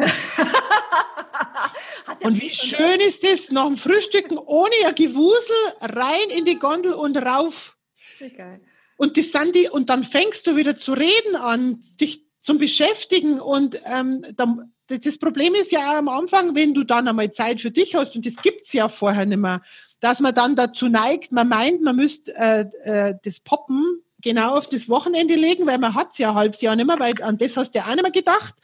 [2.24, 6.94] und wie schön ist das, nach dem Frühstücken ohne ein Gewusel rein in die Gondel
[6.94, 7.78] und rauf.
[8.20, 8.62] Geil.
[8.98, 13.40] Und das sind die, und dann fängst du wieder zu reden an, dich zum Beschäftigen
[13.40, 17.72] und ähm, dann, das Problem ist ja am Anfang, wenn du dann einmal Zeit für
[17.72, 19.62] dich hast, und das gibt's ja vorher nicht mehr,
[20.00, 24.68] dass man dann dazu neigt, man meint, man müsste äh, äh, das Poppen genau auf
[24.68, 27.58] das Wochenende legen, weil man hat's ja ein halbes Jahr nicht mehr, weil an das
[27.58, 28.56] hast du ja auch nicht mehr gedacht.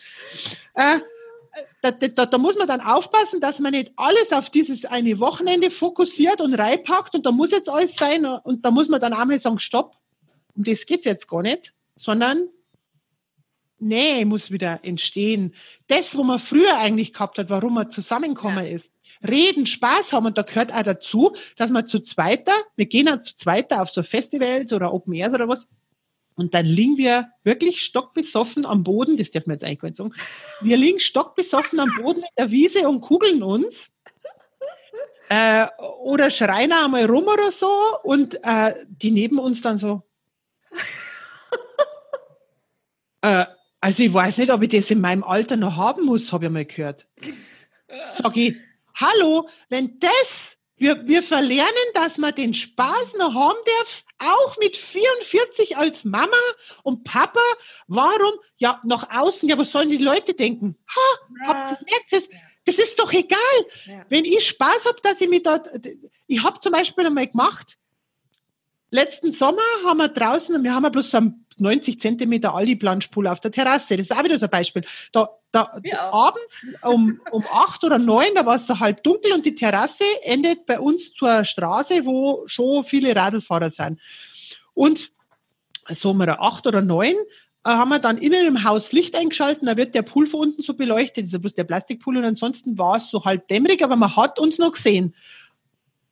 [0.76, 1.00] Äh,
[1.82, 5.70] da, da, da muss man dann aufpassen, dass man nicht alles auf dieses eine Wochenende
[5.70, 9.38] fokussiert und reinpackt und da muss jetzt alles sein und da muss man dann einmal
[9.38, 9.96] sagen, stopp,
[10.56, 12.48] um das geht's jetzt gar nicht, sondern
[13.88, 15.56] Nähe muss wieder entstehen.
[15.88, 18.72] Das, wo man früher eigentlich gehabt hat, warum man zusammengekommen ja.
[18.72, 18.90] ist.
[19.26, 23.22] Reden, Spaß haben und da gehört auch dazu, dass man zu zweiter, wir gehen auch
[23.22, 25.66] zu zweiter auf so Festivals oder Open Airs oder was
[26.36, 29.98] und dann liegen wir wirklich stockbesoffen am Boden, das darf man jetzt eigentlich gar nicht
[29.98, 30.14] sagen,
[30.62, 33.90] wir liegen stockbesoffen am Boden in der Wiese und kugeln uns
[35.30, 35.68] äh,
[36.02, 37.70] oder schreien einmal rum oder so
[38.04, 40.04] und äh, die neben uns dann so
[43.22, 43.46] äh,
[43.84, 46.52] also ich weiß nicht, ob ich das in meinem Alter noch haben muss, habe ich
[46.52, 47.06] mal gehört.
[48.18, 48.56] Sag ich,
[48.96, 54.78] hallo, wenn das, wir, wir verlernen, dass man den Spaß noch haben darf, auch mit
[54.78, 56.38] 44 als Mama
[56.84, 57.42] und Papa,
[57.88, 58.32] warum?
[58.56, 60.78] Ja, nach außen, ja, was sollen die Leute denken?
[60.88, 62.06] Ha, habt ihr es merkt?
[62.12, 62.24] Das,
[62.64, 63.38] das ist doch egal.
[63.86, 64.06] Ja.
[64.08, 65.68] Wenn ich Spaß habe, dass ich mich dort,
[66.28, 67.78] ich habe zum Beispiel einmal gemacht,
[68.92, 73.40] letzten Sommer haben wir draußen, wir haben ja bloß so einen 90 Zentimeter Aldi-Planschpool auf
[73.40, 73.98] der Terrasse.
[73.98, 74.84] Das ist auch wieder so ein Beispiel.
[75.12, 75.80] Da, da
[76.12, 80.04] abends um, um acht oder neun, da war es so halb dunkel und die Terrasse
[80.24, 84.00] endet bei uns zur Straße, wo schon viele Radlfahrer sind.
[84.74, 85.12] Und
[85.90, 87.16] so um acht oder neun
[87.66, 90.62] äh, haben wir dann innen im Haus Licht eingeschalten, da wird der Pool von unten
[90.62, 93.84] so beleuchtet, das ist ja bloß der Plastikpool und ansonsten war es so halb dämmerig,
[93.84, 95.16] aber man hat uns noch gesehen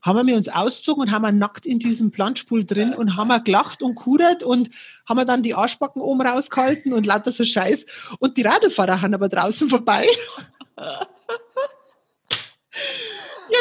[0.02, 3.40] haben wir uns ausgezogen und haben wir nackt in diesem Planschpool drin und haben wir
[3.40, 4.70] gelacht und kudert und
[5.08, 7.86] haben wir dann die Arschbacken oben rausgehalten und lauter so Scheiß.
[8.20, 10.08] Und die Radlfahrer haben aber draußen vorbei.
[10.78, 11.06] ja,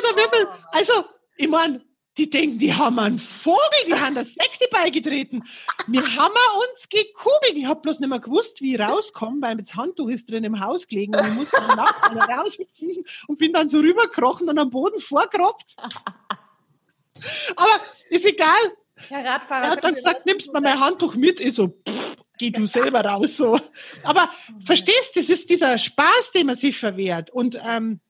[0.02, 1.04] da wird man, also,
[1.36, 1.82] ich meine,
[2.16, 5.42] die denken, die haben einen Vogel, die haben das Sekte beigetreten.
[5.86, 7.54] Wir haben uns gekugelt.
[7.54, 10.60] Ich habe bloß nicht mehr gewusst, wie ich rauskomme, weil das Handtuch ist drin im
[10.60, 12.58] Haus gelegen und ich musste nachts raus
[13.26, 15.76] und bin dann so rübergekrochen und am Boden vorgerobbt.
[17.56, 18.76] Aber ist egal.
[19.08, 19.64] Herr Radfahrer.
[19.64, 21.40] Er hat dann gesagt, nimmst mal mein Handtuch mit.
[21.40, 23.36] Ich so, pff, geh du selber raus.
[23.36, 23.60] So.
[24.02, 24.30] Aber
[24.64, 27.30] verstehst, das ist dieser Spaß, den man sich verwehrt.
[27.30, 28.00] Und ähm,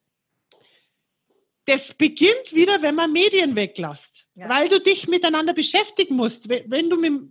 [1.66, 4.48] das beginnt wieder, wenn man Medien weglässt, ja.
[4.48, 6.48] weil du dich miteinander beschäftigen musst.
[6.48, 7.22] Wenn du mit,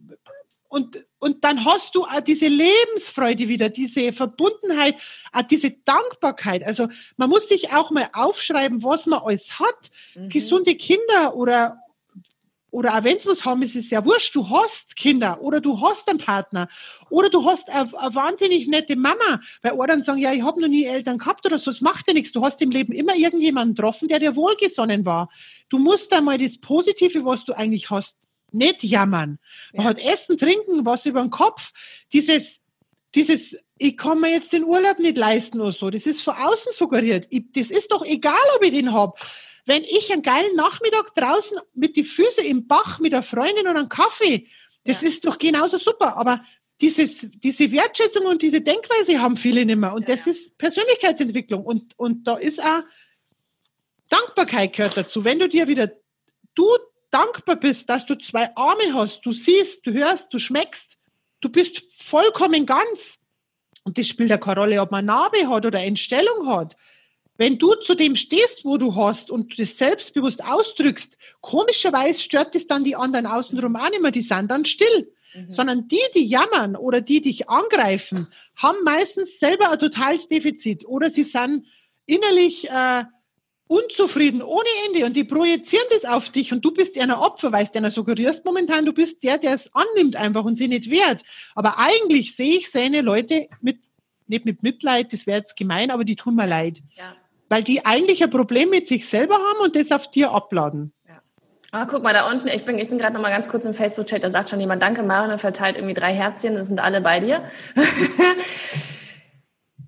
[0.69, 4.95] und, und dann hast du auch diese Lebensfreude wieder, diese Verbundenheit,
[5.33, 6.63] auch diese Dankbarkeit.
[6.63, 9.91] Also man muss sich auch mal aufschreiben, was man alles hat.
[10.13, 10.29] Mhm.
[10.29, 11.79] Gesunde Kinder oder,
[12.69, 15.81] oder auch wenn es was haben, ist es ja wurscht, du hast Kinder oder du
[15.81, 16.69] hast einen Partner
[17.09, 20.67] oder du hast eine, eine wahnsinnig nette Mama, weil Ohren sagen, ja, ich habe noch
[20.67, 22.31] nie Eltern gehabt oder so, das macht ja nichts.
[22.31, 25.31] Du hast im Leben immer irgendjemanden getroffen, der dir wohlgesonnen war.
[25.69, 28.17] Du musst einmal das Positive, was du eigentlich hast,
[28.53, 29.39] nicht jammern.
[29.73, 29.89] Man ja.
[29.89, 31.71] hat Essen, Trinken, was über den Kopf.
[32.13, 32.59] Dieses,
[33.15, 36.73] dieses, ich kann mir jetzt den Urlaub nicht leisten oder so, das ist von außen
[36.73, 37.27] suggeriert.
[37.29, 39.13] Ich, das ist doch egal, ob ich den habe.
[39.65, 43.77] Wenn ich einen geilen Nachmittag draußen mit die Füße im Bach mit einer Freundin und
[43.77, 44.47] einem Kaffee,
[44.83, 45.09] das ja.
[45.09, 46.17] ist doch genauso super.
[46.17, 46.43] Aber
[46.81, 49.93] dieses, diese Wertschätzung und diese Denkweise haben viele nicht mehr.
[49.93, 51.65] Und ja, das ist Persönlichkeitsentwicklung.
[51.65, 52.83] Und, und da ist auch
[54.09, 55.23] Dankbarkeit gehört dazu.
[55.23, 55.91] Wenn du dir wieder,
[56.55, 56.65] du
[57.11, 60.97] dankbar bist, dass du zwei Arme hast, du siehst, du hörst, du schmeckst,
[61.41, 63.17] du bist vollkommen ganz.
[63.83, 66.75] Und das spielt ja keine Rolle, ob man Narbe hat oder Entstellung hat.
[67.37, 72.67] Wenn du zu dem stehst, wo du hast und das selbstbewusst ausdrückst, komischerweise stört es
[72.67, 75.13] dann die anderen außenrum auch nicht mehr, die sind dann still.
[75.33, 75.51] Mhm.
[75.51, 81.09] Sondern die, die jammern oder die dich angreifen, haben meistens selber ein totales Defizit oder
[81.09, 81.65] sie sind
[82.05, 83.05] innerlich äh,
[83.69, 87.65] unzufrieden ohne Ende und die projizieren das auf dich und du bist einer Opfer, weil
[87.65, 91.23] du einer suggerierst momentan, du bist der, der es annimmt einfach und sie nicht wert.
[91.53, 93.77] Aber eigentlich sehe ich seine Leute mit,
[94.25, 96.81] nicht mit Mitleid, das wäre jetzt gemein, aber die tun mir leid.
[96.97, 97.15] Ja.
[97.47, 100.91] Weil die eigentlich ein Problem mit sich selber haben und das auf dir abladen.
[101.07, 101.21] Ja.
[101.71, 103.75] Oh, guck mal, da unten, ich bin, ich bin gerade noch mal ganz kurz im
[103.75, 107.19] Facebook-Chat, da sagt schon jemand, danke Marion, verteilt irgendwie drei Herzchen, das sind alle bei
[107.19, 107.43] dir.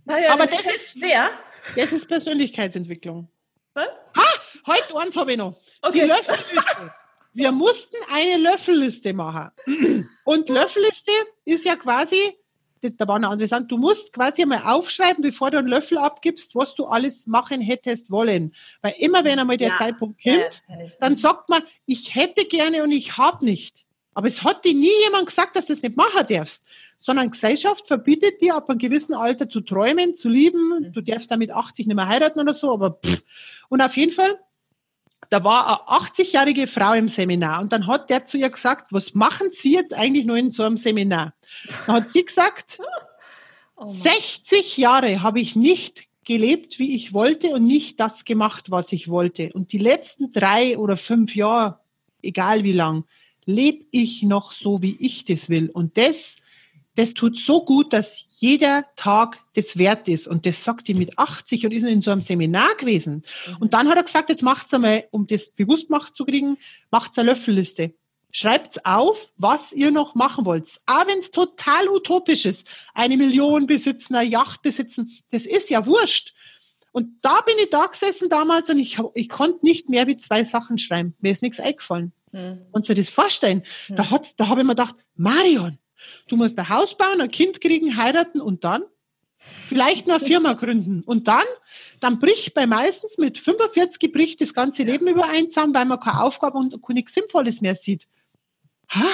[0.06, 1.32] Marion, Aber das ist schwer.
[1.76, 3.28] Das ist Persönlichkeitsentwicklung.
[3.74, 4.02] Was?
[4.18, 4.42] Ha!
[4.68, 5.60] Heute eins habe ich noch.
[5.82, 6.02] Okay.
[6.02, 6.94] Die Löffelliste.
[7.34, 9.52] Wir mussten eine Löffelliste machen.
[10.26, 11.12] Und Löffelliste
[11.46, 12.36] ist ja quasi
[12.90, 13.66] da war eine andere Sache.
[13.66, 18.10] Du musst quasi einmal aufschreiben, bevor du einen Löffel abgibst, was du alles machen hättest
[18.10, 18.56] wollen.
[18.82, 22.84] Weil immer wenn einmal der ja, Zeitpunkt kommt, ja, dann sagt man, ich hätte gerne
[22.84, 23.86] und ich habe nicht.
[24.14, 26.64] Aber es hat dir nie jemand gesagt, dass du das nicht machen darfst.
[27.02, 30.70] Sondern Gesellschaft verbietet dir ab einem gewissen Alter zu träumen, zu lieben.
[30.80, 30.94] Mhm.
[30.94, 33.22] Du darfst damit 80 nicht mehr heiraten oder so, aber pff.
[33.68, 34.40] Und auf jeden Fall
[35.32, 39.14] da war eine 80-jährige Frau im Seminar und dann hat der zu ihr gesagt, was
[39.14, 41.34] machen Sie jetzt eigentlich nur in so einem Seminar?
[41.88, 42.80] Dann hat sie gesagt,
[43.78, 48.92] oh 60 Jahre habe ich nicht gelebt, wie ich wollte und nicht das gemacht, was
[48.92, 49.52] ich wollte.
[49.54, 51.80] Und die letzten drei oder fünf Jahre,
[52.22, 53.06] egal wie lang,
[53.46, 55.70] lebe ich noch so, wie ich das will.
[55.70, 56.36] Und das,
[57.02, 60.28] das tut so gut, dass jeder Tag das wert ist.
[60.28, 63.24] Und das sagt die mit 80 und ist in so einem Seminar gewesen.
[63.48, 63.58] Mhm.
[63.60, 66.58] Und dann hat er gesagt, jetzt macht's einmal, um das bewusst macht zu kriegen,
[66.92, 67.96] macht's eine Löffelliste.
[68.32, 70.80] Schreibt's auf, was ihr noch machen wollt.
[70.86, 72.68] Auch wenn es total utopisch ist.
[72.94, 76.36] Eine Million besitzen, eine Yacht besitzen, das ist ja wurscht.
[76.92, 80.46] Und da bin ich da gesessen damals und ich, ich konnte nicht mehr wie zwei
[80.46, 81.16] Sachen schreiben.
[81.20, 82.12] Mir ist nichts eingefallen.
[82.32, 82.62] Hm.
[82.72, 83.64] Und Sie das vorstellen?
[83.88, 83.96] Hm.
[83.96, 85.78] Da, hat, da habe ich mir gedacht, Marion,
[86.28, 88.84] Du musst ein Haus bauen, ein Kind kriegen, heiraten und dann
[89.42, 91.02] vielleicht noch eine Firma gründen.
[91.04, 91.46] Und dann,
[92.00, 96.24] dann bricht bei meistens mit 45 bricht das ganze Leben überein zusammen, weil man keine
[96.24, 98.08] Aufgabe und nichts Sinnvolles mehr sieht.
[98.90, 99.08] Ha?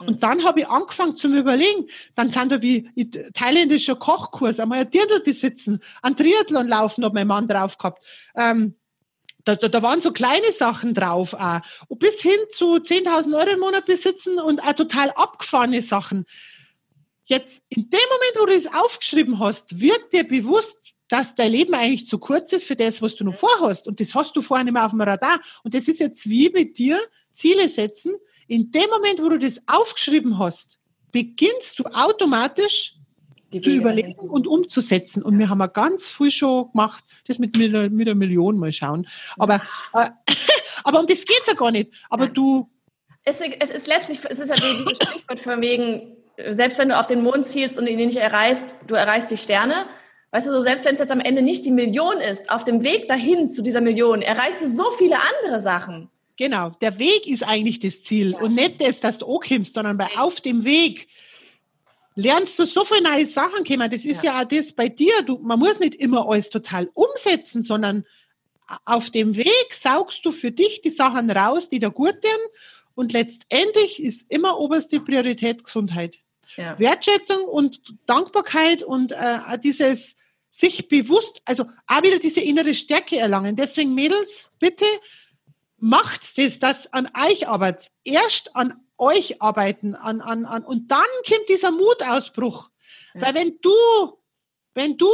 [0.00, 2.90] Und dann habe ich angefangen zu überlegen, dann sind da wie
[3.34, 8.04] thailändischer Kochkurs, einmal ein Dirndl besitzen, ein Triathlon laufen, hat mein Mann drauf gehabt.
[8.34, 8.74] Ähm,
[9.44, 11.60] da, da, da waren so kleine Sachen drauf auch.
[11.88, 16.26] Und bis hin zu 10.000 Euro im Monat besitzen und auch total abgefahrene Sachen.
[17.26, 20.76] Jetzt, in dem Moment, wo du es aufgeschrieben hast, wird dir bewusst,
[21.08, 23.86] dass dein Leben eigentlich zu kurz ist für das, was du noch vorhast.
[23.86, 25.40] Und das hast du vorher nicht mehr auf dem Radar.
[25.62, 26.98] Und das ist jetzt wie mit dir,
[27.34, 28.14] Ziele setzen.
[28.46, 30.78] In dem Moment, wo du das aufgeschrieben hast,
[31.12, 32.96] beginnst du automatisch
[33.60, 35.22] zu überlegen und umzusetzen.
[35.22, 39.06] Und wir haben ja ganz viel schon gemacht, das mit, mit, einer Million mal schauen.
[39.36, 39.60] Aber,
[39.94, 40.10] äh,
[40.84, 41.92] aber um das geht's ja gar nicht.
[42.10, 42.68] Aber du.
[43.24, 46.16] Es, es, ist letztlich, es ist ja wie dieses Stichwort von wegen,
[46.50, 49.86] selbst wenn du auf den Mond zielst und ihn nicht erreichst, du erreichst die Sterne.
[50.30, 52.82] Weißt du, so selbst wenn es jetzt am Ende nicht die Million ist, auf dem
[52.82, 56.10] Weg dahin zu dieser Million erreichst du so viele andere Sachen.
[56.36, 58.40] Genau, der Weg ist eigentlich das Ziel ja.
[58.40, 61.06] und nicht das, dass du ankommst, sondern bei auf dem Weg
[62.14, 63.90] lernst du so viele neue Sachen kennen.
[63.90, 64.34] Das ist ja.
[64.34, 65.12] ja auch das bei dir.
[65.26, 68.04] Du, man muss nicht immer alles total umsetzen, sondern
[68.84, 72.40] auf dem Weg saugst du für dich die Sachen raus, die da gut tun.
[72.94, 76.18] Und letztendlich ist immer oberste Priorität Gesundheit.
[76.56, 76.78] Ja.
[76.78, 80.14] Wertschätzung und Dankbarkeit und äh, dieses
[80.52, 83.56] sich bewusst, also auch wieder diese innere Stärke erlangen.
[83.56, 84.84] Deswegen Mädels, bitte
[85.78, 87.90] macht das, das an euch arbeitet.
[88.04, 92.70] Erst an euch arbeiten an, an, an, und dann kommt dieser Mutausbruch.
[93.14, 93.22] Ja.
[93.22, 93.72] Weil wenn du,
[94.74, 95.08] wenn du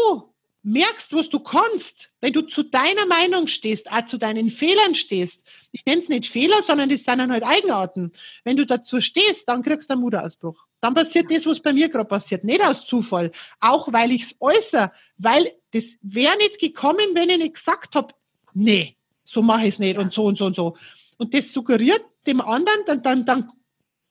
[0.62, 5.41] merkst, was du kannst, wenn du zu deiner Meinung stehst, auch zu deinen Fehlern stehst,
[5.72, 8.12] ich nenne es nicht Fehler, sondern das sind dann halt Eigenarten.
[8.45, 10.66] Wenn du dazu stehst, dann kriegst du einen Mutausbruch.
[10.81, 12.45] Dann passiert das, was bei mir gerade passiert.
[12.45, 13.33] Nicht aus Zufall.
[13.61, 14.93] Auch weil ich es äußere.
[15.18, 18.14] Weil das wäre nicht gekommen, wenn ich nicht gesagt habe,
[18.55, 20.76] nee, so mache ich es nicht und so und so und so.
[21.18, 23.53] Und das suggeriert dem anderen, dann, dann, dann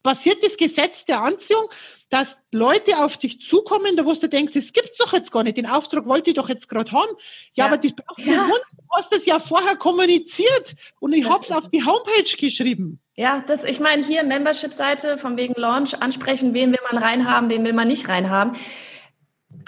[0.03, 1.69] passiert das Gesetz der Anziehung,
[2.09, 5.57] dass Leute auf dich zukommen, da wo du denkst, das gibt's doch jetzt gar nicht,
[5.57, 7.11] den Auftrag wollte ich doch jetzt gerade haben.
[7.53, 8.43] Ja, ja, aber das braucht ja.
[8.43, 12.99] Hund, du hast das ja vorher kommuniziert und ich habe es auf die Homepage geschrieben.
[13.15, 17.65] Ja, das, ich meine, hier Membership-Seite von wegen Launch ansprechen, wen will man reinhaben, wen
[17.65, 18.53] will man nicht reinhaben.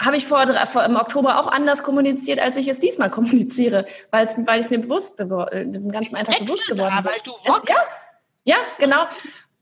[0.00, 4.24] Habe ich vor, vor, im Oktober auch anders kommuniziert, als ich es diesmal kommuniziere, weil
[4.24, 7.04] es, weil es mir bewusst, äh, ganzen einfach bewusst geworden ist.
[7.04, 7.76] Weil du es, ja,
[8.44, 9.04] ja, genau.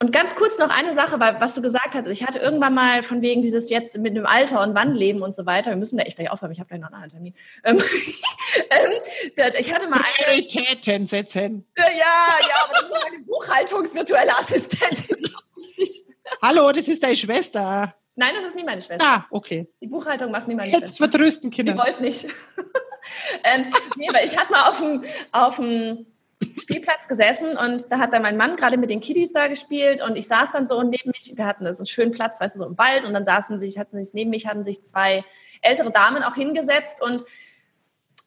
[0.02, 2.06] Und ganz kurz noch eine Sache, weil, was du gesagt hast.
[2.06, 5.34] Ich hatte irgendwann mal von wegen dieses jetzt mit dem Alter und wann leben und
[5.34, 5.72] so weiter.
[5.72, 6.52] Wir müssen da echt gleich aufhören.
[6.52, 7.34] Ich habe gleich noch einen Termin.
[7.64, 7.76] Ähm,
[8.70, 10.42] ähm, ich hatte mal eine.
[10.42, 11.66] Prioritäten setzen.
[11.76, 12.06] Ja, ja,
[12.64, 15.16] aber das ist meine Buchhaltungsvirtuelle Assistentin.
[16.42, 17.94] Hallo, das ist deine Schwester.
[18.16, 19.04] Nein, das ist nicht meine Schwester.
[19.06, 19.68] Ah, okay.
[19.82, 21.04] Die Buchhaltung macht nicht meine Jetzt Schwester.
[21.04, 21.72] Jetzt vertrösten Kinder.
[21.72, 22.24] Die wollt nicht.
[23.44, 23.66] ähm,
[23.96, 26.06] nee, aber ich hatte mal auf dem, auf dem
[26.58, 30.16] Spielplatz gesessen und da hat dann mein Mann gerade mit den Kiddies da gespielt und
[30.16, 32.66] ich saß dann so neben mich, wir hatten so einen schönen Platz, weißt du, so
[32.66, 35.24] im Wald und dann saßen sich, hatten sich neben mich, hatten sich zwei
[35.62, 37.24] ältere Damen auch hingesetzt und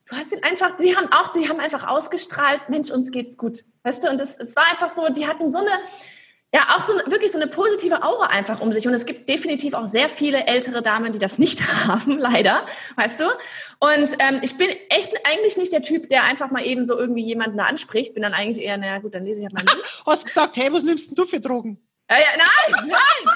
[0.10, 3.64] du hast ihn einfach, die haben auch, die haben einfach ausgestrahlt, Mensch, uns geht's gut.
[3.84, 5.72] Weißt du, und es war einfach so, die hatten so eine,
[6.54, 8.88] ja, auch so wirklich so eine positive Aura einfach um sich.
[8.88, 12.66] Und es gibt definitiv auch sehr viele ältere Damen, die das nicht haben, leider,
[12.96, 13.26] weißt du.
[13.80, 17.24] Und ähm, ich bin echt eigentlich nicht der Typ, der einfach mal eben so irgendwie
[17.24, 18.14] jemanden da anspricht.
[18.14, 19.84] Bin dann eigentlich eher, naja gut, dann lese ich halt Buch.
[20.06, 21.80] Hast gesagt, hey, was nimmst denn du für Drogen?
[22.10, 23.36] Ja, ja, nein, nein.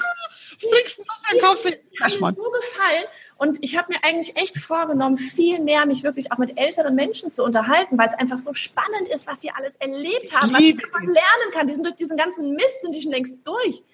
[0.60, 1.80] Was trinkst du noch Kaffee?
[1.82, 3.04] Die haben mir so gefallen.
[3.38, 7.30] Und ich habe mir eigentlich echt vorgenommen, viel mehr mich wirklich auch mit älteren Menschen
[7.30, 10.84] zu unterhalten, weil es einfach so spannend ist, was sie alles erlebt haben, was ich
[10.84, 11.68] einfach lernen kann.
[11.68, 13.84] Die sind durch diesen ganzen Mist sind die schon längst durch.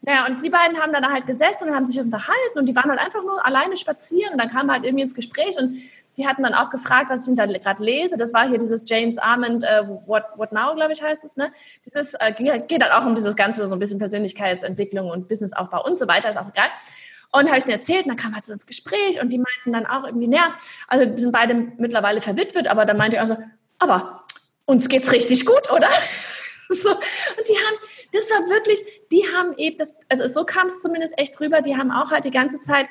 [0.00, 2.90] Naja, und die beiden haben dann halt gesessen und haben sich unterhalten und die waren
[2.90, 5.76] halt einfach nur alleine spazieren und dann kam halt irgendwie ins Gespräch und
[6.16, 8.16] die hatten dann auch gefragt, was ich da gerade lese.
[8.16, 11.36] Das war hier dieses James Armand, äh, What, What Now, glaube ich, heißt es.
[11.36, 11.52] Ne?
[11.86, 15.96] Dieses äh, geht halt auch um dieses ganze so ein bisschen Persönlichkeitsentwicklung und Businessaufbau und
[15.96, 16.68] so weiter, ist auch egal.
[17.30, 19.72] Und habe ich denen erzählt, und dann kam halt so ins Gespräch und die meinten
[19.72, 20.52] dann auch irgendwie, naja,
[20.86, 23.36] also wir sind beide mittlerweile verwitwet, aber dann meinte ich also,
[23.78, 24.22] aber
[24.64, 25.88] uns geht's richtig gut, oder?
[26.68, 26.90] so.
[26.90, 27.76] Und die haben,
[28.12, 28.80] das war wirklich,
[29.12, 32.24] die haben eben, das, also so kam es zumindest echt rüber, die haben auch halt
[32.24, 32.86] die ganze Zeit,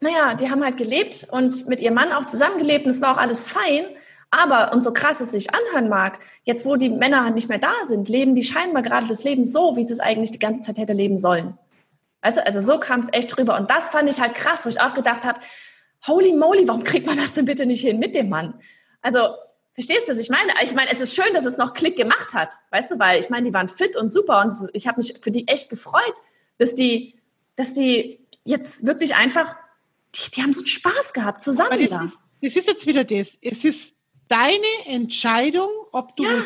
[0.00, 3.20] naja, die haben halt gelebt und mit ihrem Mann auch zusammengelebt und es war auch
[3.20, 3.86] alles fein.
[4.30, 7.72] Aber, und so krass es sich anhören mag, jetzt wo die Männer nicht mehr da
[7.84, 10.78] sind, leben die scheinbar gerade das Leben so, wie sie es eigentlich die ganze Zeit
[10.78, 11.56] hätte leben sollen.
[12.26, 13.56] Also, also so kam es echt drüber.
[13.56, 15.38] Und das fand ich halt krass, wo ich auch gedacht habe,
[16.08, 18.54] holy moly, warum kriegt man das denn bitte nicht hin mit dem Mann?
[19.00, 19.36] Also,
[19.74, 20.52] verstehst du, was ich meine?
[20.64, 23.30] Ich meine, es ist schön, dass es noch Klick gemacht hat, weißt du, weil ich
[23.30, 26.14] meine, die waren fit und super und ich habe mich für die echt gefreut,
[26.58, 27.14] dass die,
[27.54, 29.54] dass die jetzt wirklich einfach,
[30.16, 31.98] die, die haben so Spaß gehabt zusammen da.
[31.98, 33.28] Das ist, das ist jetzt wieder das.
[33.40, 33.92] Es ist
[34.26, 36.42] deine Entscheidung, ob du ja.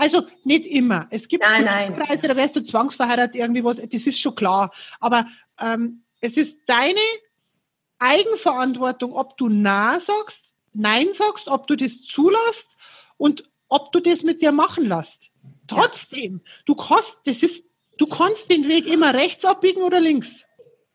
[0.00, 1.08] Also nicht immer.
[1.10, 1.92] Es gibt nein, nein.
[1.92, 4.72] Preise, da wärst du zwangsverheiratet, irgendwie was, das ist schon klar.
[4.98, 5.26] Aber
[5.58, 7.02] ähm, es ist deine
[7.98, 10.40] Eigenverantwortung, ob du Na sagst,
[10.72, 12.66] Nein sagst, ob du das zulässt
[13.18, 15.18] und ob du das mit dir machen lässt.
[15.66, 16.52] Trotzdem, ja.
[16.64, 17.62] du kannst, das ist,
[17.98, 20.34] du kannst den Weg immer rechts abbiegen oder links.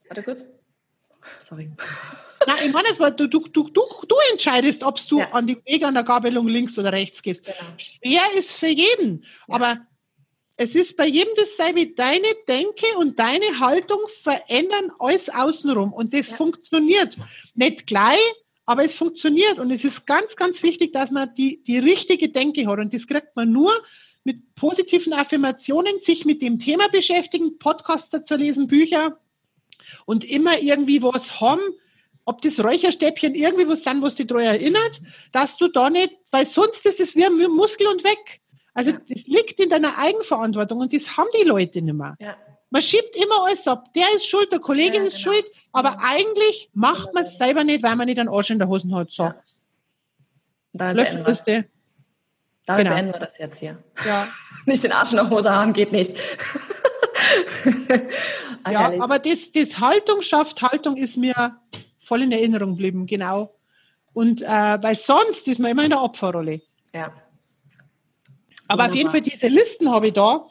[0.08, 0.48] Warte kurz.
[1.42, 1.72] Sorry.
[2.48, 5.32] Nein, ich meine, du, du, du, du entscheidest, ob du ja.
[5.32, 7.46] an die Weg an der Gabelung links oder rechts gehst.
[7.46, 7.58] Genau.
[7.78, 9.56] Schwer ist für jeden, ja.
[9.56, 9.80] aber
[10.58, 11.88] es ist bei jedem dasselbe.
[11.88, 16.38] Deine Denke und deine Haltung verändern alles außenrum und das ja.
[16.38, 17.18] funktioniert.
[17.56, 18.20] Nicht gleich,
[18.66, 22.68] aber es funktioniert und es ist ganz, ganz wichtig, dass man die, die richtige Denke
[22.68, 23.74] hat und das kriegt man nur
[24.24, 29.20] mit positiven Affirmationen, sich mit dem Thema beschäftigen, Podcasts dazu lesen, Bücher
[30.06, 31.62] und immer irgendwie was haben,
[32.26, 36.46] ob das Räucherstäbchen irgendwie was sind, was dich daran erinnert, dass du da nicht, weil
[36.46, 38.42] sonst ist es wie ein Muskel und weg.
[38.74, 38.98] Also ja.
[39.08, 42.16] das liegt in deiner Eigenverantwortung und das haben die Leute nicht mehr.
[42.20, 42.36] Ja.
[42.72, 43.94] Man schiebt immer alles ab.
[43.94, 45.34] Der ist schuld, der Kollege ja, ist genau.
[45.34, 46.04] schuld, aber genau.
[46.04, 49.12] eigentlich macht man es selber nicht, weil man nicht einen Arsch in der Hosen hat.
[49.12, 49.24] So.
[49.24, 49.36] Ja.
[50.74, 51.66] Damit beenden, wir
[52.66, 52.96] Damit genau.
[52.96, 53.82] beenden wir das jetzt hier.
[54.06, 54.28] Ja.
[54.66, 56.18] nicht den Arsch in der Hose haben, geht nicht.
[58.70, 61.56] ja, aber das, das Haltung schafft, Haltung ist mir
[62.06, 63.54] voll in Erinnerung geblieben, genau.
[64.14, 66.62] Und äh, weil sonst ist man immer in der Opferrolle.
[66.94, 67.14] Ja.
[68.68, 68.88] Aber Wunderbar.
[68.88, 70.48] auf jeden Fall diese Listen habe ich da.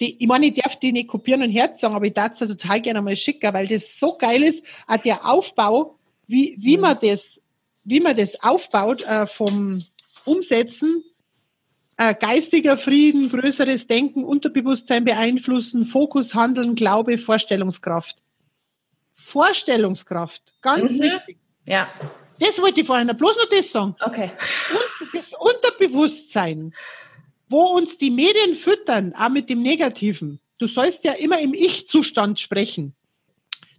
[0.00, 2.80] Die, ich meine, ich darf die nicht kopieren und herzagen, aber ich darf es total
[2.80, 6.82] gerne mal schicken, weil das so geil ist, auch der Aufbau, wie, wie mhm.
[6.82, 7.38] man das,
[7.84, 9.84] wie man das aufbaut äh, vom
[10.24, 11.04] Umsetzen,
[11.98, 18.22] äh, geistiger Frieden, größeres Denken, Unterbewusstsein beeinflussen, Fokus, Handeln, Glaube, Vorstellungskraft.
[19.32, 21.04] Vorstellungskraft, ganz mhm.
[21.04, 21.38] wichtig.
[21.66, 21.88] Ja.
[22.38, 23.96] Das wollte ich vorhin bloß noch das sagen.
[23.98, 24.30] Okay.
[24.30, 26.74] Und das Unterbewusstsein,
[27.48, 30.38] wo uns die Medien füttern, auch mit dem Negativen.
[30.58, 32.94] Du sollst ja immer im Ich-Zustand sprechen.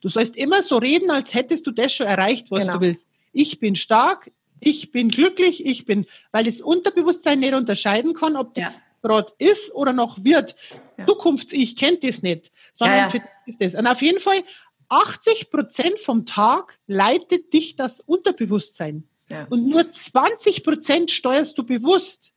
[0.01, 2.73] Du sollst immer so reden, als hättest du das schon erreicht, was genau.
[2.73, 3.07] du willst.
[3.31, 8.55] Ich bin stark, ich bin glücklich, ich bin, weil das Unterbewusstsein nicht unterscheiden kann, ob
[8.55, 8.81] das ja.
[9.07, 10.55] gerade ist oder noch wird.
[10.97, 11.05] Ja.
[11.05, 13.09] Zukunfts-Ich kennt das nicht, sondern ja, ja.
[13.11, 13.75] für ist das.
[13.75, 14.43] Und auf jeden Fall
[14.89, 19.07] 80 Prozent vom Tag leitet dich das Unterbewusstsein.
[19.30, 19.47] Ja.
[19.49, 22.34] Und nur 20 Prozent steuerst du bewusst.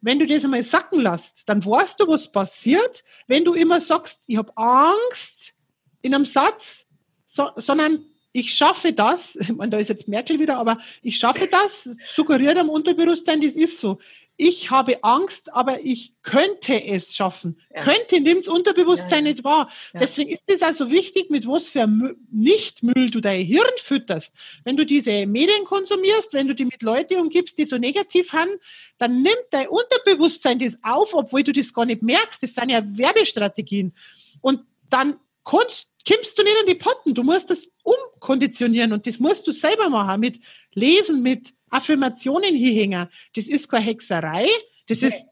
[0.00, 4.20] Wenn du das einmal sacken lässt, dann weißt du, was passiert, wenn du immer sagst,
[4.26, 5.54] ich habe Angst
[6.02, 6.86] in einem Satz,
[7.26, 11.48] so, sondern ich schaffe das, ich meine, da ist jetzt Merkel wieder, aber ich schaffe
[11.50, 13.98] das, suggeriert am Unterbewusstsein, das ist so
[14.40, 17.60] ich habe Angst, aber ich könnte es schaffen.
[17.74, 17.82] Ja.
[17.82, 19.34] Könnte nimmt's Unterbewusstsein ja, ja.
[19.34, 19.68] nicht wahr.
[19.92, 21.88] Deswegen ist es also wichtig, mit was für
[22.30, 24.32] Nichtmüll du dein Hirn fütterst.
[24.62, 28.52] Wenn du diese Medien konsumierst, wenn du die mit Leuten umgibst, die so negativ haben,
[28.98, 32.40] dann nimmt dein Unterbewusstsein das auf, obwohl du das gar nicht merkst.
[32.40, 33.92] Das sind ja Werbestrategien.
[34.40, 37.12] Und dann kannst, kippst du nicht in die Potten.
[37.12, 40.38] Du musst das umkonditionieren und das musst du selber machen mit
[40.74, 43.08] Lesen, mit Affirmationen hinhängen.
[43.34, 44.46] Das ist keine Hexerei,
[44.88, 45.22] das ist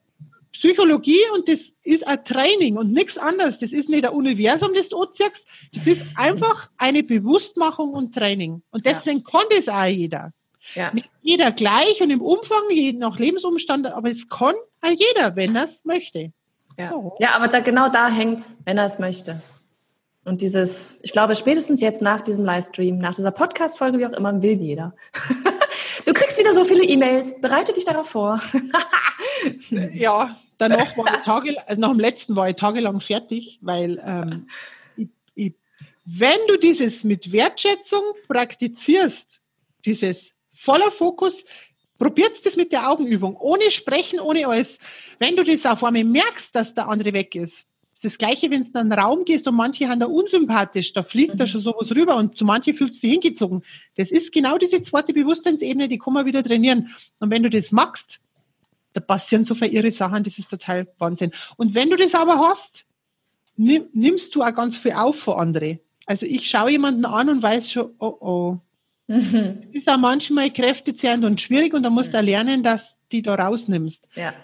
[0.52, 3.58] Psychologie und das ist ein Training und nichts anderes.
[3.58, 5.44] Das ist nicht ein Universum, das du anziehst.
[5.74, 8.62] Das ist einfach eine Bewusstmachung und Training.
[8.70, 9.24] Und deswegen ja.
[9.30, 10.32] kann das auch jeder.
[10.74, 10.90] Ja.
[10.94, 15.54] Nicht jeder gleich und im Umfang, je nach Lebensumstand, aber es kann auch jeder, wenn
[15.56, 16.32] er es möchte.
[16.78, 17.12] Ja, so.
[17.18, 19.40] ja aber da, genau da hängt wenn er es möchte.
[20.24, 24.42] Und dieses, ich glaube, spätestens jetzt nach diesem Livestream, nach dieser Podcast-Folge, wie auch immer,
[24.42, 24.94] will jeder.
[26.06, 27.38] du kriegst wieder so viele E-Mails.
[27.40, 28.40] Bereite dich darauf vor.
[29.92, 34.48] ja, danach war ich Tage, also nach dem letzten war ich tagelang fertig, weil ähm,
[34.96, 35.54] ich, ich,
[36.04, 39.40] wenn du dieses mit Wertschätzung praktizierst,
[39.84, 41.44] dieses voller Fokus,
[41.98, 44.78] probiert das mit der Augenübung, ohne Sprechen, ohne alles.
[45.18, 47.66] Wenn du das auf einmal merkst, dass der andere weg ist,
[48.02, 51.34] das Gleiche, wenn du in einen Raum gehst und manche haben da unsympathisch, da fliegt
[51.34, 51.38] mhm.
[51.38, 53.62] da schon sowas rüber und zu manchen fühlst du dich hingezogen.
[53.96, 56.90] Das ist genau diese zweite Bewusstseinsebene, die kann man wieder trainieren.
[57.18, 58.20] Und wenn du das magst,
[58.92, 61.32] da passieren so viele irre Sachen, das ist total Wahnsinn.
[61.56, 62.84] Und wenn du das aber hast,
[63.56, 65.80] nimm, nimmst du auch ganz viel auf für andere.
[66.06, 68.58] Also ich schaue jemanden an und weiß schon, oh oh.
[69.06, 69.62] Mhm.
[69.72, 72.26] Das ist auch manchmal kräftezehrend und schwierig und da musst du mhm.
[72.26, 74.06] lernen, dass die da rausnimmst.
[74.14, 74.34] Ja.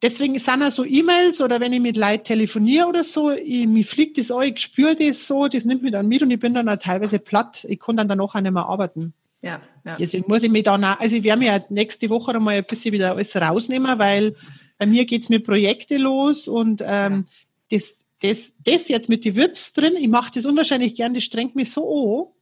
[0.00, 3.84] Deswegen sind auch so E-Mails oder wenn ich mit Leuten telefoniere oder so, ich, mir
[3.84, 6.54] fliegt das an, ich spüre das so, das nimmt mich dann mit und ich bin
[6.54, 7.66] dann auch teilweise platt.
[7.68, 9.12] Ich kann dann danach auch nicht mehr arbeiten.
[9.42, 9.96] Ja, ja.
[9.98, 12.92] Deswegen muss ich mich dann auch, also ich werde mir nächste Woche einmal ein bisschen
[12.92, 14.36] wieder alles rausnehmen, weil
[14.78, 17.26] bei mir geht es mit Projekte los und ähm,
[17.70, 21.56] das, das, das jetzt mit den Wips drin, ich mache das unwahrscheinlich gern, das strengt
[21.56, 22.37] mich so an.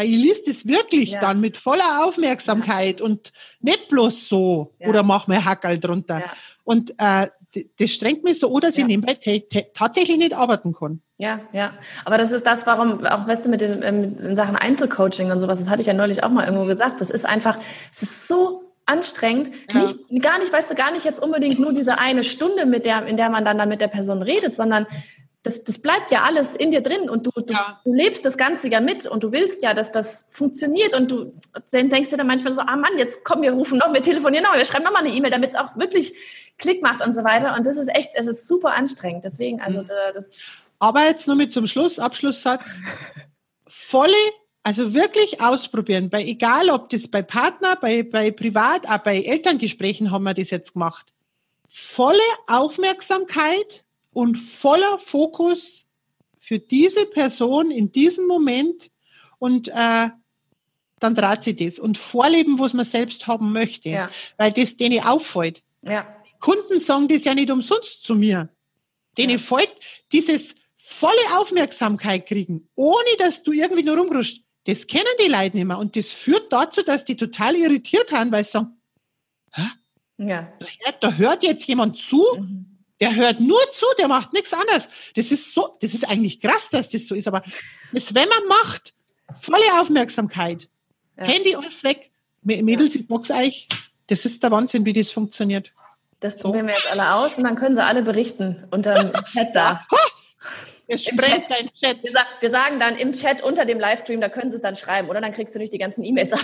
[0.00, 1.20] Weil ich liest es wirklich ja.
[1.20, 3.04] dann mit voller Aufmerksamkeit ja.
[3.04, 4.88] und nicht bloß so ja.
[4.88, 6.22] oder mach mir Hackerl drunter.
[6.64, 7.26] Und äh,
[7.78, 9.18] das strengt mich so, dass ich nebenbei
[9.74, 11.02] tatsächlich nicht arbeiten kann.
[11.18, 11.74] Ja, ja.
[12.06, 15.38] Aber das ist das, warum, auch weißt du, mit den ähm, in Sachen Einzelcoaching und
[15.38, 17.02] sowas, das hatte ich ja neulich auch mal irgendwo gesagt.
[17.02, 17.58] Das ist einfach,
[17.92, 19.50] es ist so anstrengend.
[19.70, 19.80] Ja.
[19.80, 23.04] Nicht, gar nicht, weißt du, gar nicht jetzt unbedingt nur diese eine Stunde, mit der,
[23.04, 24.86] in der man dann, dann mit der Person redet, sondern
[25.42, 27.80] das, das bleibt ja alles in dir drin und du, du, ja.
[27.82, 31.32] du lebst das Ganze ja mit und du willst ja, dass das funktioniert und du
[31.72, 34.54] denkst dir dann manchmal so, ah Mann, jetzt kommen wir rufen noch, wir telefonieren noch,
[34.54, 36.14] wir schreiben noch mal eine E-Mail, damit es auch wirklich
[36.58, 39.80] Klick macht und so weiter und das ist echt, es ist super anstrengend, deswegen, also
[39.80, 39.86] mhm.
[40.12, 40.38] das.
[40.78, 42.66] Aber jetzt nur mit zum Schluss, Abschlusssatz,
[43.66, 44.12] volle,
[44.62, 50.10] also wirklich ausprobieren, bei egal ob das bei Partner, bei, bei Privat, auch bei Elterngesprächen
[50.10, 51.14] haben wir das jetzt gemacht.
[51.66, 55.84] Volle Aufmerksamkeit und voller Fokus
[56.38, 58.90] für diese Person in diesem Moment
[59.38, 60.10] und äh,
[61.00, 64.10] dann dreht sie das und vorleben, was man selbst haben möchte, ja.
[64.36, 65.62] weil das denen auffällt.
[65.82, 66.06] Ja.
[66.40, 68.48] Kunden sagen das ja nicht umsonst zu mir.
[69.16, 69.38] Denen ja.
[69.38, 69.72] fällt
[70.12, 74.42] dieses volle Aufmerksamkeit kriegen, ohne dass du irgendwie nur rumrutschst.
[74.64, 75.78] Das kennen die Leute nicht mehr.
[75.78, 78.80] Und das führt dazu, dass die total irritiert haben, weil sie sagen,
[79.52, 79.62] Hä?
[80.18, 80.52] Ja.
[80.58, 82.69] Da, hört, da hört jetzt jemand zu, mhm.
[83.00, 84.88] Der hört nur zu, der macht nichts anderes.
[85.16, 87.26] Das ist so, das ist eigentlich krass, dass das so ist.
[87.26, 87.42] Aber
[87.92, 88.94] das, wenn man macht,
[89.40, 90.68] volle Aufmerksamkeit,
[91.16, 91.24] ja.
[91.24, 92.10] Handy alles weg,
[92.42, 93.00] Mädels, ja.
[93.00, 93.68] ich mag's euch.
[94.06, 95.72] Das ist der Wahnsinn, wie das funktioniert.
[96.20, 96.68] Das probieren so.
[96.68, 99.86] wir jetzt alle aus und dann können sie alle berichten unter dem Chat da.
[100.86, 101.48] Im Chat.
[101.48, 102.02] Chat.
[102.02, 105.08] Wir, wir, sagen dann im Chat unter dem Livestream, da können sie es dann schreiben,
[105.08, 105.20] oder?
[105.20, 106.40] Dann kriegst du nicht die ganzen E-Mails ab.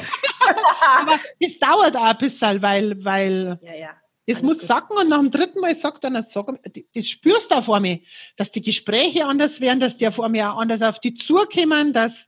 [1.01, 3.91] Aber es dauert auch ein bisschen, weil, weil ja, ja.
[4.29, 8.01] Es muss sacken und nach dem dritten Mal sagt dann, das spürst du vor mir,
[8.37, 12.27] dass die Gespräche anders werden, dass die vor mir auch anders auf die zukommen, dass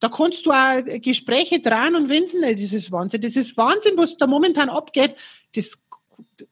[0.00, 2.42] da kannst du auch Gespräche dran und wenden.
[2.42, 3.20] Das ist Wahnsinn.
[3.20, 5.16] Das ist Wahnsinn, was da momentan abgeht.
[5.54, 5.72] Das,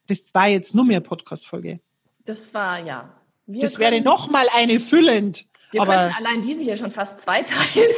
[0.08, 1.78] das war jetzt nur mehr Podcast-Folge.
[2.24, 3.08] Das war, ja.
[3.46, 5.44] Wir das wäre noch mal eine füllend.
[5.70, 7.90] Wir aber könnten allein diese hier schon fast zwei teilen.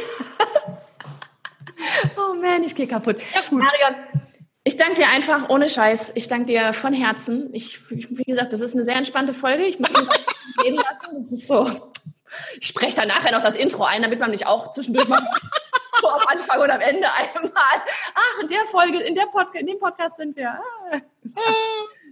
[2.17, 3.17] oh man, ich gehe kaputt.
[3.33, 3.95] Ja, Marion,
[4.63, 6.11] ich danke dir einfach ohne Scheiß.
[6.15, 7.49] Ich danke dir von Herzen.
[7.53, 9.63] Ich, wie gesagt, das ist eine sehr entspannte Folge.
[9.63, 10.07] Ich muss ihn
[10.63, 11.15] reden lassen.
[11.15, 11.91] Das ist so.
[12.59, 15.19] Ich spreche dann nachher noch das Intro ein, damit man mich auch zwischendurch mal
[16.01, 17.51] so am Anfang und am Ende einmal.
[18.13, 20.49] Ach, in der Folge, in der Podcast, in dem Podcast sind wir.
[20.49, 20.99] Ah.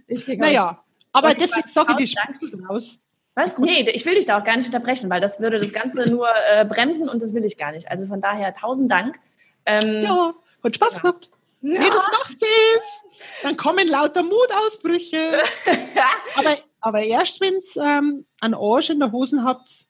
[0.08, 2.98] Ich naja, aber deswegen ich die raus.
[3.34, 3.58] Was?
[3.58, 6.28] Nee, ich will dich da auch gar nicht unterbrechen, weil das würde das Ganze nur
[6.50, 7.88] äh, bremsen und das will ich gar nicht.
[7.88, 9.20] Also von daher tausend Dank.
[9.64, 10.32] Ähm, ja,
[10.64, 11.02] hat Spaß ja.
[11.02, 11.30] gemacht.
[11.60, 11.80] Ja.
[11.80, 13.22] Nee, das macht es.
[13.42, 15.42] Dann kommen lauter Mutausbrüche.
[16.36, 19.86] aber, aber erst, wenn es ähm, einen Arsch in der Hose habt,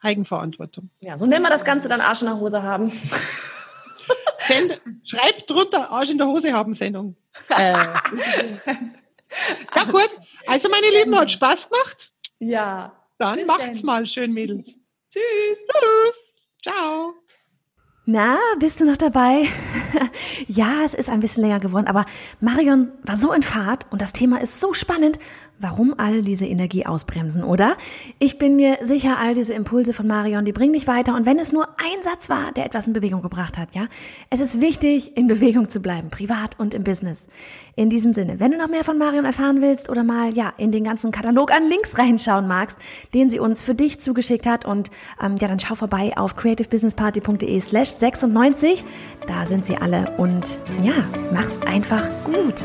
[0.00, 0.90] Eigenverantwortung.
[1.00, 2.90] Ja, so nennen wir das Ganze dann Arsch in der Hose haben.
[4.38, 7.16] Send, schreibt drunter Arsch in der Hose haben Sendung.
[7.50, 7.72] Äh,
[9.76, 10.10] ja gut,
[10.46, 12.12] also meine Lieben, hat Spaß gemacht.
[12.38, 12.92] Ja.
[13.18, 13.86] Dann macht's denn.
[13.86, 14.66] mal schön, Mädels.
[15.10, 15.58] Tschüss.
[15.66, 16.16] Tschüss.
[16.62, 17.19] Ciao.
[18.12, 19.44] Na, bist du noch dabei?
[20.48, 22.06] ja, es ist ein bisschen länger geworden, aber
[22.40, 25.20] Marion war so in Fahrt und das Thema ist so spannend.
[25.62, 27.76] Warum all diese Energie ausbremsen, oder?
[28.18, 31.14] Ich bin mir sicher, all diese Impulse von Marion, die bringen dich weiter.
[31.14, 33.86] Und wenn es nur ein Satz war, der etwas in Bewegung gebracht hat, ja?
[34.30, 37.28] Es ist wichtig, in Bewegung zu bleiben, privat und im Business.
[37.76, 40.72] In diesem Sinne, wenn du noch mehr von Marion erfahren willst oder mal, ja, in
[40.72, 42.78] den ganzen Katalog an Links reinschauen magst,
[43.12, 44.90] den sie uns für dich zugeschickt hat und,
[45.22, 48.82] ähm, ja, dann schau vorbei auf creativebusinessparty.de slash 96.
[49.26, 52.62] Da sind sie alle und, ja, mach's einfach gut.